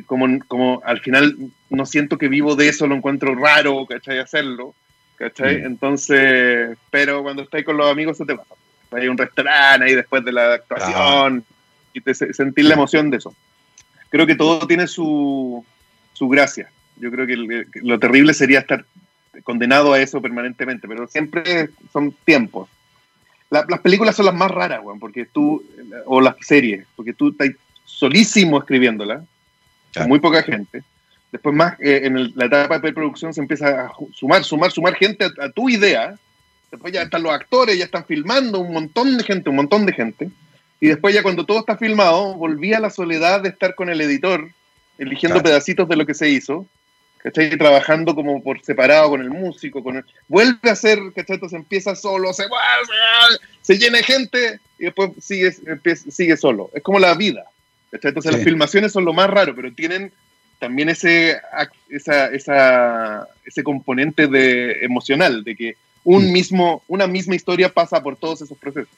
Como, 0.06 0.38
como 0.46 0.80
al 0.84 1.00
final 1.00 1.36
no 1.68 1.84
siento 1.84 2.16
que 2.16 2.28
vivo 2.28 2.54
de 2.54 2.68
eso, 2.68 2.86
lo 2.86 2.94
encuentro 2.94 3.34
raro, 3.34 3.86
¿cachai? 3.86 4.18
Hacerlo, 4.18 4.74
¿cachai? 5.16 5.56
Entonces, 5.64 6.76
pero 6.90 7.22
cuando 7.22 7.42
estáis 7.42 7.64
con 7.64 7.76
los 7.76 7.90
amigos 7.90 8.16
se 8.16 8.24
te 8.24 8.36
pasa. 8.36 8.54
Hay 8.92 9.08
un 9.08 9.18
restaurante 9.18 9.84
ahí 9.84 9.94
después 9.94 10.24
de 10.24 10.32
la 10.32 10.54
actuación 10.54 11.44
y 11.92 12.00
te 12.00 12.14
sentir 12.14 12.64
la 12.66 12.74
emoción 12.74 13.10
de 13.10 13.16
eso. 13.16 13.34
Creo 14.10 14.26
que 14.26 14.34
todo 14.34 14.66
tiene 14.66 14.86
su, 14.86 15.64
su 16.12 16.28
gracia. 16.28 16.70
Yo 16.96 17.10
creo 17.10 17.26
que 17.26 17.64
lo 17.82 17.98
terrible 17.98 18.34
sería 18.34 18.60
estar 18.60 18.84
condenado 19.42 19.92
a 19.92 20.00
eso 20.00 20.20
permanentemente, 20.20 20.86
pero 20.86 21.06
siempre 21.08 21.70
son 21.92 22.12
tiempos. 22.24 22.68
Las 23.50 23.80
películas 23.80 24.14
son 24.14 24.26
las 24.26 24.34
más 24.34 24.50
raras, 24.50 24.80
porque 25.00 25.26
tú, 25.26 25.62
o 26.06 26.20
las 26.20 26.36
series, 26.40 26.86
porque 26.94 27.12
tú 27.12 27.30
estás 27.30 27.50
solísimo 27.84 28.58
escribiéndola, 28.58 29.24
con 29.94 30.08
muy 30.08 30.20
poca 30.20 30.42
gente. 30.42 30.82
Después 31.32 31.54
más, 31.54 31.78
eh, 31.80 32.02
en 32.04 32.32
la 32.36 32.46
etapa 32.46 32.74
de 32.76 32.80
preproducción 32.80 33.34
se 33.34 33.40
empieza 33.40 33.86
a 33.86 33.92
sumar, 34.12 34.44
sumar, 34.44 34.70
sumar 34.70 34.94
gente 34.94 35.24
a, 35.24 35.50
tu 35.50 35.68
idea. 35.68 36.14
Después 36.70 36.92
ya 36.92 37.02
están 37.02 37.22
los 37.22 37.32
actores, 37.32 37.76
ya 37.76 37.84
están 37.84 38.04
filmando 38.04 38.60
un 38.60 38.72
montón 38.72 39.16
de 39.16 39.24
gente, 39.24 39.50
un 39.50 39.56
montón 39.56 39.84
de 39.86 39.92
gente. 39.92 40.30
Y 40.80 40.88
después 40.88 41.14
ya 41.14 41.22
cuando 41.22 41.44
todo 41.44 41.60
está 41.60 41.76
filmado, 41.76 42.34
volví 42.34 42.72
a 42.72 42.80
la 42.80 42.90
soledad 42.90 43.42
de 43.42 43.50
estar 43.50 43.74
con 43.74 43.90
el 43.90 44.00
editor, 44.00 44.48
eligiendo 44.98 45.42
pedacitos 45.42 45.88
de 45.88 45.96
lo 45.96 46.06
que 46.06 46.14
se 46.14 46.30
hizo 46.30 46.66
¿cachai? 47.22 47.56
Trabajando 47.56 48.14
como 48.14 48.42
por 48.42 48.62
separado 48.62 49.10
con 49.10 49.20
el 49.20 49.30
músico, 49.30 49.82
con 49.82 50.04
vuelve 50.28 50.70
a 50.70 50.76
ser, 50.76 50.98
¿cachai? 51.14 51.34
Entonces 51.34 51.58
empieza 51.58 51.94
solo, 51.94 52.32
se, 52.32 52.44
se 53.62 53.78
llena 53.78 53.98
de 53.98 54.04
gente 54.04 54.60
y 54.78 54.84
después 54.84 55.10
sigue, 55.20 55.52
sigue 55.94 56.36
solo. 56.36 56.70
Es 56.74 56.82
como 56.82 56.98
la 56.98 57.14
vida, 57.14 57.44
¿cachai? 57.90 58.10
Entonces 58.10 58.32
las 58.32 58.42
filmaciones 58.42 58.92
son 58.92 59.04
lo 59.04 59.12
más 59.12 59.28
raro, 59.28 59.54
pero 59.54 59.72
tienen 59.72 60.12
también 60.58 60.88
ese, 60.90 61.38
esa, 61.88 62.26
esa, 62.26 63.26
ese 63.44 63.62
componente 63.62 64.26
de, 64.26 64.84
emocional, 64.84 65.42
de 65.42 65.56
que 65.56 65.76
un 66.04 66.28
mm. 66.28 66.32
mismo, 66.32 66.82
una 66.88 67.06
misma 67.06 67.34
historia 67.34 67.72
pasa 67.72 68.02
por 68.02 68.16
todos 68.16 68.42
esos 68.42 68.56
procesos. 68.58 68.92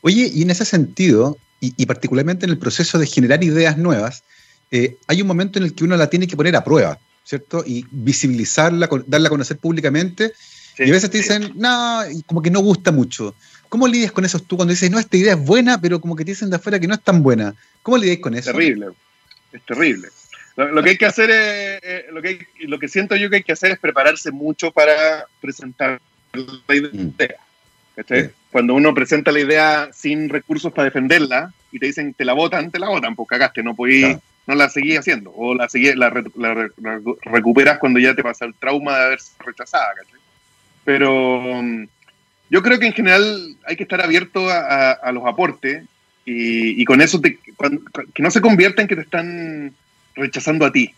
Oye, 0.00 0.30
y 0.32 0.42
en 0.42 0.50
ese 0.50 0.64
sentido, 0.64 1.36
y, 1.60 1.74
y 1.76 1.86
particularmente 1.86 2.46
en 2.46 2.50
el 2.50 2.58
proceso 2.58 2.98
de 2.98 3.06
generar 3.06 3.42
ideas 3.42 3.76
nuevas, 3.76 4.24
eh, 4.72 4.96
hay 5.06 5.20
un 5.20 5.28
momento 5.28 5.58
en 5.58 5.66
el 5.66 5.74
que 5.74 5.84
uno 5.84 5.96
la 5.96 6.08
tiene 6.08 6.26
que 6.26 6.36
poner 6.36 6.56
a 6.56 6.64
prueba. 6.64 6.98
¿Cierto? 7.24 7.64
Y 7.66 7.86
visibilizarla, 7.90 8.88
darla 9.06 9.28
a 9.28 9.30
conocer 9.30 9.58
públicamente. 9.58 10.32
y 10.78 10.88
a 10.88 10.92
veces 10.92 11.10
te 11.10 11.18
dicen, 11.18 11.52
no, 11.56 12.00
como 12.26 12.42
que 12.42 12.50
no 12.50 12.60
gusta 12.60 12.92
mucho. 12.92 13.34
¿Cómo 13.68 13.88
lidias 13.88 14.12
con 14.12 14.24
eso 14.24 14.38
tú 14.38 14.56
cuando 14.56 14.72
dices, 14.72 14.90
no, 14.90 14.98
esta 14.98 15.16
idea 15.16 15.32
es 15.34 15.40
buena, 15.44 15.80
pero 15.80 16.00
como 16.00 16.14
que 16.14 16.24
te 16.24 16.32
dicen 16.32 16.50
de 16.50 16.56
afuera 16.56 16.78
que 16.78 16.86
no 16.86 16.94
es 16.94 17.02
tan 17.02 17.22
buena? 17.22 17.54
¿Cómo 17.82 17.96
lidias 17.96 18.18
con 18.18 18.34
eso? 18.34 18.50
Es 18.50 18.56
terrible, 18.56 18.86
es 19.52 19.62
terrible. 19.64 20.08
Lo, 20.56 20.82
que 20.82 20.90
hay 20.90 20.98
que 20.98 21.06
hacer 21.06 21.30
es, 21.30 21.80
eh, 21.82 22.06
lo, 22.12 22.20
que 22.20 22.46
lo 22.60 22.78
que 22.78 22.88
siento 22.88 23.16
yo 23.16 23.30
que 23.30 23.36
hay 23.36 23.42
que 23.42 23.52
hacer 23.52 23.70
es 23.70 23.78
prepararse 23.78 24.30
mucho 24.30 24.70
para 24.70 25.26
presentar 25.40 25.98
la 26.68 26.74
idea. 26.74 26.90
Mm. 26.92 28.30
Cuando 28.50 28.74
uno 28.74 28.92
presenta 28.92 29.32
la 29.32 29.40
idea 29.40 29.90
sin 29.94 30.28
recursos 30.28 30.72
para 30.72 30.84
defenderla 30.84 31.52
y 31.70 31.78
te 31.78 31.86
dicen, 31.86 32.12
te 32.12 32.24
la 32.24 32.34
votan, 32.34 32.70
te 32.70 32.78
la 32.78 32.88
votan, 32.88 33.16
pues 33.16 33.28
cagaste, 33.28 33.62
no 33.62 33.74
podís 33.74 34.16
no 34.46 34.54
la 34.54 34.68
seguí 34.68 34.96
haciendo. 34.96 35.32
O 35.34 35.54
la, 35.54 35.68
seguí, 35.68 35.92
la, 35.94 36.10
recuperas 37.22 37.78
cuando 37.78 37.98
ya 37.98 38.14
te 38.14 38.22
pasa 38.22 38.44
el 38.44 38.54
trauma 38.54 38.98
de 38.98 39.04
haber 39.04 39.18
rechazada, 39.38 39.94
¿cachai? 39.96 40.20
Pero 40.84 41.38
um, 41.38 41.86
yo 42.50 42.62
creo 42.62 42.78
que 42.78 42.86
en 42.86 42.92
general 42.92 43.56
hay 43.64 43.76
que 43.76 43.84
estar 43.84 44.00
abierto 44.00 44.48
a, 44.50 45.10
los 45.12 45.24
aportes 45.26 45.84
y, 46.24 46.84
con 46.84 47.00
eso 47.00 47.20
que 47.20 47.38
no 48.18 48.30
se 48.30 48.40
convierta 48.40 48.82
en 48.82 48.88
que 48.88 48.96
te 48.96 49.02
están 49.02 49.74
rechazando 50.14 50.66
a 50.66 50.72
ti. 50.72 50.94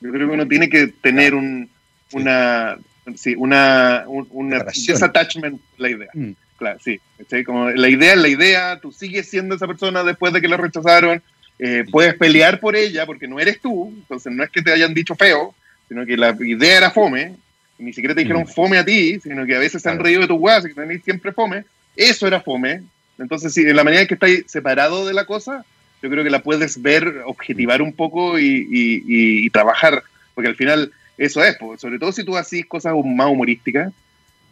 Yo 0.00 0.10
creo 0.10 0.28
que 0.28 0.34
uno 0.34 0.48
tiene 0.48 0.68
que 0.68 0.88
tener 0.88 1.34
un, 1.34 1.68
una, 2.12 2.78
sí, 3.16 3.34
una, 3.36 4.04
un, 4.06 4.54
attachment 4.54 5.60
la 5.78 5.90
idea. 5.90 6.10
Mm. 6.14 6.30
Claro, 6.56 6.78
sí. 6.82 7.00
Como 7.44 7.70
la 7.70 7.88
idea 7.88 8.12
es 8.12 8.18
la 8.18 8.28
idea, 8.28 8.80
tú 8.80 8.92
sigues 8.92 9.28
siendo 9.28 9.54
esa 9.54 9.66
persona 9.66 10.04
después 10.04 10.32
de 10.32 10.40
que 10.40 10.48
la 10.48 10.58
rechazaron, 10.58 11.22
eh, 11.62 11.84
puedes 11.90 12.14
pelear 12.14 12.58
por 12.58 12.74
ella 12.74 13.04
porque 13.04 13.28
no 13.28 13.38
eres 13.38 13.60
tú, 13.60 13.92
entonces 13.94 14.32
no 14.32 14.42
es 14.42 14.48
que 14.48 14.62
te 14.62 14.72
hayan 14.72 14.94
dicho 14.94 15.14
feo, 15.14 15.54
sino 15.88 16.06
que 16.06 16.16
la 16.16 16.34
idea 16.40 16.78
era 16.78 16.90
fome, 16.90 17.34
ni 17.78 17.92
siquiera 17.92 18.14
te 18.14 18.22
dijeron 18.22 18.44
mm. 18.44 18.46
fome 18.46 18.78
a 18.78 18.84
ti, 18.84 19.20
sino 19.20 19.44
que 19.44 19.56
a 19.56 19.58
veces 19.58 19.82
se 19.82 19.90
han 19.90 19.98
reído 19.98 20.22
de 20.22 20.28
tu 20.28 20.36
weas, 20.36 20.64
que 20.64 20.72
tenéis 20.72 21.04
siempre 21.04 21.32
fome, 21.32 21.64
eso 21.96 22.26
era 22.26 22.40
fome. 22.40 22.82
Entonces, 23.18 23.52
si 23.52 23.60
en 23.60 23.76
la 23.76 23.84
manera 23.84 24.00
en 24.00 24.08
que 24.08 24.14
estáis 24.14 24.44
separado 24.46 25.06
de 25.06 25.12
la 25.12 25.26
cosa, 25.26 25.66
yo 26.02 26.08
creo 26.08 26.24
que 26.24 26.30
la 26.30 26.42
puedes 26.42 26.80
ver, 26.80 27.22
objetivar 27.26 27.82
un 27.82 27.92
poco 27.92 28.38
y, 28.38 29.50
trabajar, 29.50 30.02
porque 30.34 30.48
al 30.48 30.56
final 30.56 30.90
eso 31.18 31.44
es, 31.44 31.58
sobre 31.76 31.98
todo 31.98 32.12
si 32.12 32.24
tú 32.24 32.38
haces 32.38 32.64
cosas 32.64 32.94
más 33.04 33.26
humorísticas, 33.26 33.92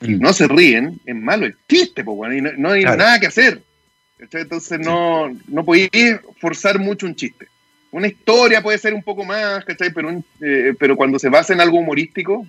y 0.03 0.11
mm. 0.11 0.21
no 0.21 0.35
se 0.35 0.47
ríen, 0.47 1.01
es 1.07 1.17
malo 1.17 1.47
el 1.47 1.57
chiste, 1.67 2.03
y 2.03 2.41
no, 2.59 2.71
hay 2.71 2.85
nada 2.85 3.19
que 3.19 3.29
hacer. 3.29 3.63
Entonces 4.19 4.79
no, 4.81 5.29
no 5.47 5.65
podéis 5.65 6.17
forzar 6.41 6.79
mucho 6.79 7.07
un 7.07 7.15
chiste. 7.15 7.47
Una 7.91 8.09
historia 8.09 8.63
puede 8.63 8.79
ser 8.79 8.93
un 8.93 9.03
poco 9.03 9.25
más, 9.25 9.65
¿cachai? 9.65 9.93
Pero, 9.93 10.23
eh, 10.41 10.75
pero 10.79 10.97
cuando 10.97 11.19
se 11.19 11.29
basa 11.29 11.55
en 11.55 11.61
algo 11.61 11.79
humorístico, 11.79 12.47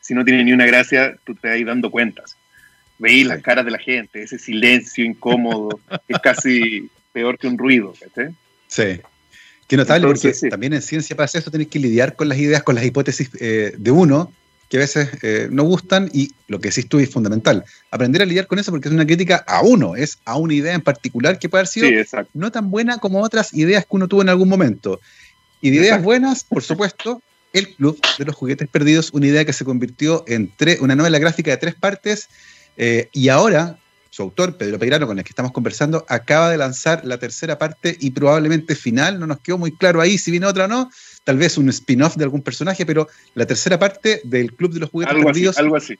si 0.00 0.14
no 0.14 0.24
tiene 0.24 0.44
ni 0.44 0.52
una 0.52 0.66
gracia, 0.66 1.16
tú 1.24 1.34
te 1.34 1.48
vas 1.48 1.64
dando 1.64 1.90
cuentas. 1.90 2.36
Veis 2.98 3.26
las 3.26 3.42
caras 3.42 3.64
de 3.64 3.70
la 3.70 3.78
gente, 3.78 4.22
ese 4.22 4.38
silencio 4.38 5.04
incómodo, 5.04 5.80
es 6.08 6.18
casi 6.18 6.90
peor 7.12 7.38
que 7.38 7.46
un 7.46 7.58
ruido, 7.58 7.94
¿cachai? 8.00 8.34
Sí. 8.66 9.00
Qué 9.68 9.76
notable, 9.76 10.08
porque 10.08 10.32
también 10.50 10.72
en 10.72 10.82
ciencia 10.82 11.14
para 11.14 11.26
hacer 11.26 11.42
eso 11.42 11.50
tenés 11.52 11.68
que 11.68 11.78
lidiar 11.78 12.16
con 12.16 12.28
las 12.28 12.38
ideas, 12.38 12.64
con 12.64 12.74
las 12.74 12.84
hipótesis 12.84 13.30
eh, 13.38 13.72
de 13.78 13.90
uno, 13.92 14.32
que 14.70 14.76
a 14.76 14.80
veces 14.80 15.08
eh, 15.22 15.48
no 15.50 15.64
gustan 15.64 16.08
y 16.14 16.30
lo 16.46 16.60
que 16.60 16.68
decís 16.68 16.88
tú 16.88 17.00
es 17.00 17.10
fundamental. 17.10 17.64
Aprender 17.90 18.22
a 18.22 18.24
lidiar 18.24 18.46
con 18.46 18.60
eso 18.60 18.70
porque 18.70 18.88
es 18.88 18.94
una 18.94 19.04
crítica 19.04 19.44
a 19.46 19.62
uno, 19.62 19.96
es 19.96 20.18
a 20.24 20.36
una 20.36 20.54
idea 20.54 20.74
en 20.74 20.80
particular 20.80 21.40
que 21.40 21.48
puede 21.48 21.62
haber 21.62 21.68
sido 21.68 21.88
no 22.34 22.52
tan 22.52 22.70
buena 22.70 22.98
como 22.98 23.20
otras 23.20 23.52
ideas 23.52 23.84
que 23.84 23.96
uno 23.96 24.06
tuvo 24.06 24.22
en 24.22 24.28
algún 24.28 24.48
momento. 24.48 25.00
Y 25.60 25.70
de 25.70 25.76
ideas 25.76 26.02
buenas, 26.02 26.44
por 26.44 26.62
supuesto, 26.62 27.20
el 27.52 27.74
Club 27.74 28.00
de 28.16 28.24
los 28.24 28.36
Juguetes 28.36 28.68
Perdidos, 28.68 29.10
una 29.12 29.26
idea 29.26 29.44
que 29.44 29.52
se 29.52 29.64
convirtió 29.64 30.24
en 30.28 30.52
una 30.80 30.94
novela 30.94 31.18
gráfica 31.18 31.50
de 31.50 31.56
tres 31.56 31.74
partes 31.74 32.28
eh, 32.76 33.08
y 33.12 33.28
ahora 33.28 33.76
su 34.10 34.22
autor, 34.22 34.56
Pedro 34.56 34.78
Peirano, 34.78 35.06
con 35.06 35.18
el 35.18 35.24
que 35.24 35.30
estamos 35.30 35.52
conversando, 35.52 36.04
acaba 36.08 36.50
de 36.50 36.58
lanzar 36.58 37.04
la 37.04 37.18
tercera 37.18 37.58
parte 37.58 37.96
y 37.98 38.10
probablemente 38.10 38.74
final, 38.74 39.18
no 39.20 39.26
nos 39.26 39.40
quedó 39.40 39.58
muy 39.58 39.72
claro 39.72 40.00
ahí 40.00 40.18
si 40.18 40.30
viene 40.30 40.46
otra 40.46 40.64
o 40.64 40.68
no, 40.68 40.90
tal 41.24 41.38
vez 41.38 41.58
un 41.58 41.68
spin-off 41.68 42.16
de 42.16 42.24
algún 42.24 42.42
personaje, 42.42 42.86
pero 42.86 43.08
la 43.34 43.46
tercera 43.46 43.78
parte 43.78 44.20
del 44.24 44.54
Club 44.54 44.72
de 44.72 44.80
los 44.80 44.90
Juguetes 44.90 45.14
algo 45.14 45.26
Perdidos. 45.26 45.58
algo 45.58 45.76
así. 45.76 45.98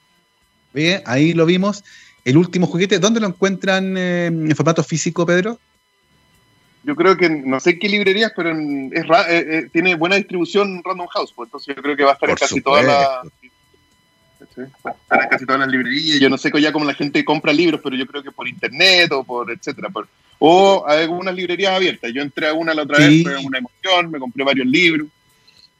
Bien, 0.72 1.02
ahí 1.06 1.32
lo 1.32 1.46
vimos. 1.46 1.84
El 2.24 2.36
último 2.36 2.66
juguete, 2.66 2.98
¿dónde 2.98 3.20
lo 3.20 3.26
encuentran 3.26 3.96
eh, 3.96 4.26
en 4.26 4.54
formato 4.54 4.84
físico, 4.84 5.24
Pedro? 5.24 5.58
Yo 6.82 6.96
creo 6.96 7.16
que, 7.16 7.28
no 7.28 7.60
sé 7.60 7.78
qué 7.78 7.88
librerías, 7.88 8.32
pero 8.34 8.50
es 8.50 8.56
eh, 8.58 9.28
eh, 9.28 9.68
tiene 9.72 9.94
buena 9.96 10.16
distribución 10.16 10.82
Random 10.84 11.06
House, 11.08 11.32
pues 11.34 11.48
entonces 11.48 11.76
yo 11.76 11.82
creo 11.82 11.96
que 11.96 12.04
va 12.04 12.10
a 12.10 12.14
estar 12.14 12.30
en 12.30 12.36
casi 12.36 12.60
todas 12.60 12.84
las 12.84 13.32
casi 15.06 15.44
todas 15.44 15.60
las 15.60 15.68
librerías. 15.68 16.20
Yo 16.20 16.30
no 16.30 16.38
sé 16.38 16.50
ya 16.60 16.72
cómo 16.72 16.86
la 16.86 16.94
gente 16.94 17.24
compra 17.24 17.52
libros, 17.52 17.80
pero 17.82 17.96
yo 17.96 18.06
creo 18.06 18.22
que 18.22 18.32
por 18.32 18.48
internet 18.48 19.12
o 19.12 19.24
por 19.24 19.50
etcétera. 19.50 19.88
O 20.40 20.84
hay 20.88 21.02
algunas 21.02 21.34
librerías 21.34 21.74
abiertas. 21.74 22.10
Yo 22.12 22.22
entré 22.22 22.48
a 22.48 22.54
una 22.54 22.74
la 22.74 22.82
otra 22.82 22.98
vez, 22.98 23.22
fue 23.22 23.36
una 23.36 23.58
emoción, 23.58 24.10
me 24.10 24.18
compré 24.18 24.42
varios 24.42 24.66
libros. 24.66 25.06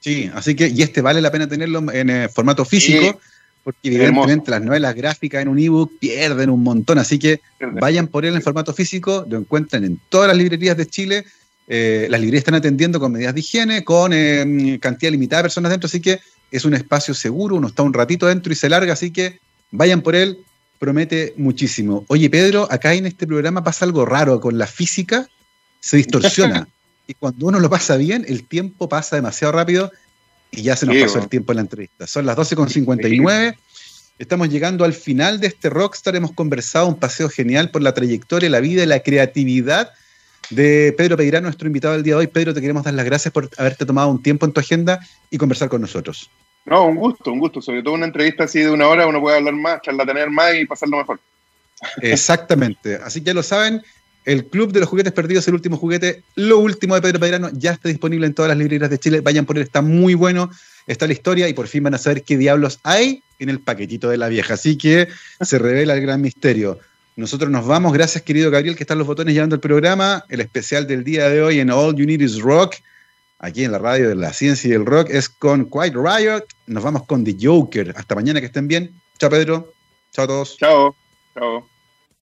Sí, 0.01 0.31
así 0.35 0.55
que, 0.55 0.69
y 0.69 0.83
este 0.83 1.01
vale 1.01 1.21
la 1.21 1.33
pena 1.33 1.49
tenerlo 1.49 1.91
en 1.93 2.11
eh, 2.11 2.29
formato 2.29 2.65
físico, 2.67 3.19
porque 3.65 3.89
evidentemente 3.89 4.51
las 4.51 4.63
novelas 4.63 4.95
gráficas 4.95 5.43
en 5.43 5.49
un 5.49 5.59
ebook 5.59 5.99
pierden 5.99 6.51
un 6.51 6.63
montón, 6.63 6.99
así 6.99 7.19
que 7.19 7.41
vayan 7.81 8.07
por 8.07 8.25
él 8.27 8.35
en 8.35 8.43
formato 8.43 8.73
físico, 8.75 9.27
lo 9.29 9.39
encuentran 9.39 9.85
en 9.85 9.99
todas 10.11 10.29
las 10.29 10.37
librerías 10.37 10.77
de 10.77 10.87
Chile, 10.87 11.25
eh, 11.67 12.07
las 12.11 12.21
librerías 12.21 12.43
están 12.43 12.55
atendiendo 12.55 13.01
con 13.01 13.13
medidas 13.13 13.35
de 13.35 13.41
higiene, 13.41 13.83
con 13.83 14.13
eh, 14.13 14.79
cantidad 14.81 15.11
limitada 15.11 15.41
de 15.41 15.45
personas 15.45 15.71
dentro, 15.71 15.87
así 15.87 16.01
que 16.01 16.21
es 16.51 16.65
un 16.67 16.75
espacio 16.75 17.15
seguro, 17.15 17.57
uno 17.57 17.69
está 17.69 17.83
un 17.83 17.95
ratito 17.95 18.27
dentro 18.27 18.53
y 18.53 18.57
se 18.57 18.69
larga, 18.69 18.93
así 18.93 19.11
que 19.11 19.39
vayan 19.71 20.03
por 20.03 20.15
él, 20.15 20.39
promete 20.81 21.35
muchísimo. 21.37 22.05
Oye, 22.09 22.31
Pedro, 22.31 22.67
acá 22.71 22.95
en 22.95 23.07
este 23.07 23.27
programa 23.27 23.63
pasa 23.63 23.85
algo 23.85 24.07
raro 24.07 24.41
con 24.41 24.57
la 24.59 24.67
física, 24.67 25.29
se 25.79 25.99
distorsiona. 25.99 26.67
y 27.07 27.15
cuando 27.15 27.47
uno 27.47 27.61
lo 27.61 27.69
pasa 27.69 27.97
bien, 27.97 28.25
el 28.27 28.49
tiempo 28.49 28.89
pasa 28.89 29.15
demasiado 29.17 29.53
rápido 29.53 29.93
y 30.51 30.63
ya 30.63 30.75
se 30.77 30.87
nos 30.87 30.97
pasó 30.97 31.19
el 31.19 31.29
tiempo 31.29 31.53
en 31.53 31.57
la 31.57 31.63
entrevista. 31.63 32.07
Son 32.07 32.25
las 32.25 32.37
12.59. 32.37 33.57
Estamos 34.19 34.49
llegando 34.49 34.85
al 34.85 34.95
final 34.95 35.39
de 35.39 35.49
este 35.49 35.69
Rockstar. 35.69 36.17
Hemos 36.17 36.33
conversado 36.33 36.89
un 36.89 36.99
paseo 36.99 37.29
genial 37.29 37.71
por 37.71 37.83
la 37.83 37.93
trayectoria, 37.93 38.49
la 38.49 38.61
vida 38.61 38.83
y 38.83 38.87
la 38.87 39.01
creatividad 39.01 39.93
de 40.49 40.95
Pedro 40.97 41.19
Peirano, 41.19 41.45
nuestro 41.45 41.67
invitado 41.67 41.93
del 41.93 42.03
día 42.03 42.15
de 42.15 42.21
hoy. 42.21 42.27
Pedro, 42.27 42.55
te 42.55 42.61
queremos 42.63 42.85
dar 42.85 42.95
las 42.95 43.05
gracias 43.05 43.33
por 43.33 43.51
haberte 43.59 43.85
tomado 43.85 44.09
un 44.09 44.23
tiempo 44.23 44.47
en 44.47 44.53
tu 44.53 44.61
agenda 44.61 44.99
y 45.31 45.37
conversar 45.37 45.69
con 45.69 45.83
nosotros. 45.83 46.31
No, 46.67 46.87
un 46.87 46.97
gusto, 46.97 47.33
un 47.33 47.39
gusto. 47.39 47.61
Sobre 47.63 47.83
todo 47.83 47.95
una 47.95 48.07
entrevista 48.07 48.45
así 48.45 48.61
de 48.61 48.71
una 48.71 48.87
hora, 48.89 49.07
uno 49.07 49.21
puede 49.21 49.39
hablar 49.39 49.55
más, 49.55 49.81
charlatanear 49.83 50.31
más 50.31 50.55
y 50.55 50.67
pasarlo 50.67 50.99
mejor. 50.99 51.21
Exactamente. 52.03 52.97
Así 52.97 53.21
que 53.21 53.27
ya 53.27 53.35
lo 53.35 53.43
saben, 53.43 53.83
el 54.25 54.47
Club 54.47 54.73
de 54.73 54.81
los 54.81 54.89
Juguetes 54.89 55.13
Perdidos, 55.13 55.49
el 55.49 55.55
último 55.55 55.77
juguete, 55.77 56.23
lo 56.35 56.59
último 56.59 56.95
de 56.95 57.03
Pedro 57.03 57.21
Peirano, 57.21 57.51
ya 57.53 57.73
está 57.73 57.89
disponible 57.89 58.27
en 58.27 58.35
todas 58.35 58.51
las 58.51 58.59
librerías 58.59 58.91
de 58.91 58.99
Chile. 58.99 59.21
Vayan 59.21 59.47
por 59.47 59.57
él, 59.57 59.63
está 59.63 59.81
muy 59.83 60.15
bueno, 60.15 60.51
está 60.87 61.07
la 61.07 61.15
historia 61.15 61.49
y 61.49 61.55
por 61.55 61.69
fin 61.69 61.83
van 61.83 61.95
a 61.95 61.99
saber 61.99 62.23
qué 62.23 62.37
diablos 62.37 62.81
hay 62.83 63.23
en 63.39 63.49
el 63.49 63.61
paquetito 63.61 64.11
de 64.11 64.19
la 64.19 64.29
vieja. 64.29 64.55
Así 64.55 64.77
que 64.77 65.09
se 65.41 65.59
revela 65.59 65.95
el 65.95 66.03
gran 66.03 66.21
misterio. 66.21 66.79
Nosotros 67.17 67.51
nos 67.51 67.67
vamos. 67.67 67.93
Gracias, 67.93 68.23
querido 68.23 68.51
Gabriel, 68.51 68.77
que 68.77 68.85
están 68.85 68.99
los 68.99 69.07
botones 69.07 69.35
llevando 69.35 69.55
el 69.55 69.61
programa. 69.61 70.25
El 70.29 70.41
especial 70.41 70.87
del 70.87 71.03
día 71.03 71.29
de 71.29 71.43
hoy 71.43 71.61
en 71.61 71.71
All 71.71 71.95
You 71.97 72.07
Need 72.07 72.21
Is 72.21 72.41
Rock, 72.41 72.77
aquí 73.41 73.65
en 73.65 73.73
la 73.73 73.79
radio 73.79 74.09
de 74.09 74.15
la 74.15 74.33
ciencia 74.33 74.71
y 74.71 74.73
el 74.73 74.87
rock, 74.87 75.09
es 75.11 75.29
con 75.29 75.69
Quiet 75.69 75.95
Riot. 75.95 76.45
Nos 76.67 76.85
vamos 76.85 77.07
con 77.07 77.25
The 77.25 77.37
Joker. 77.41 77.93
Hasta 77.97 78.15
mañana, 78.15 78.41
que 78.41 78.47
estén 78.47 78.69
bien. 78.69 79.01
Chao, 79.19 79.31
Pedro. 79.31 79.73
Chao 80.13 80.25
a 80.25 80.29
todos. 80.29 80.57
Chao. 80.57 80.95
Chao. 81.35 81.70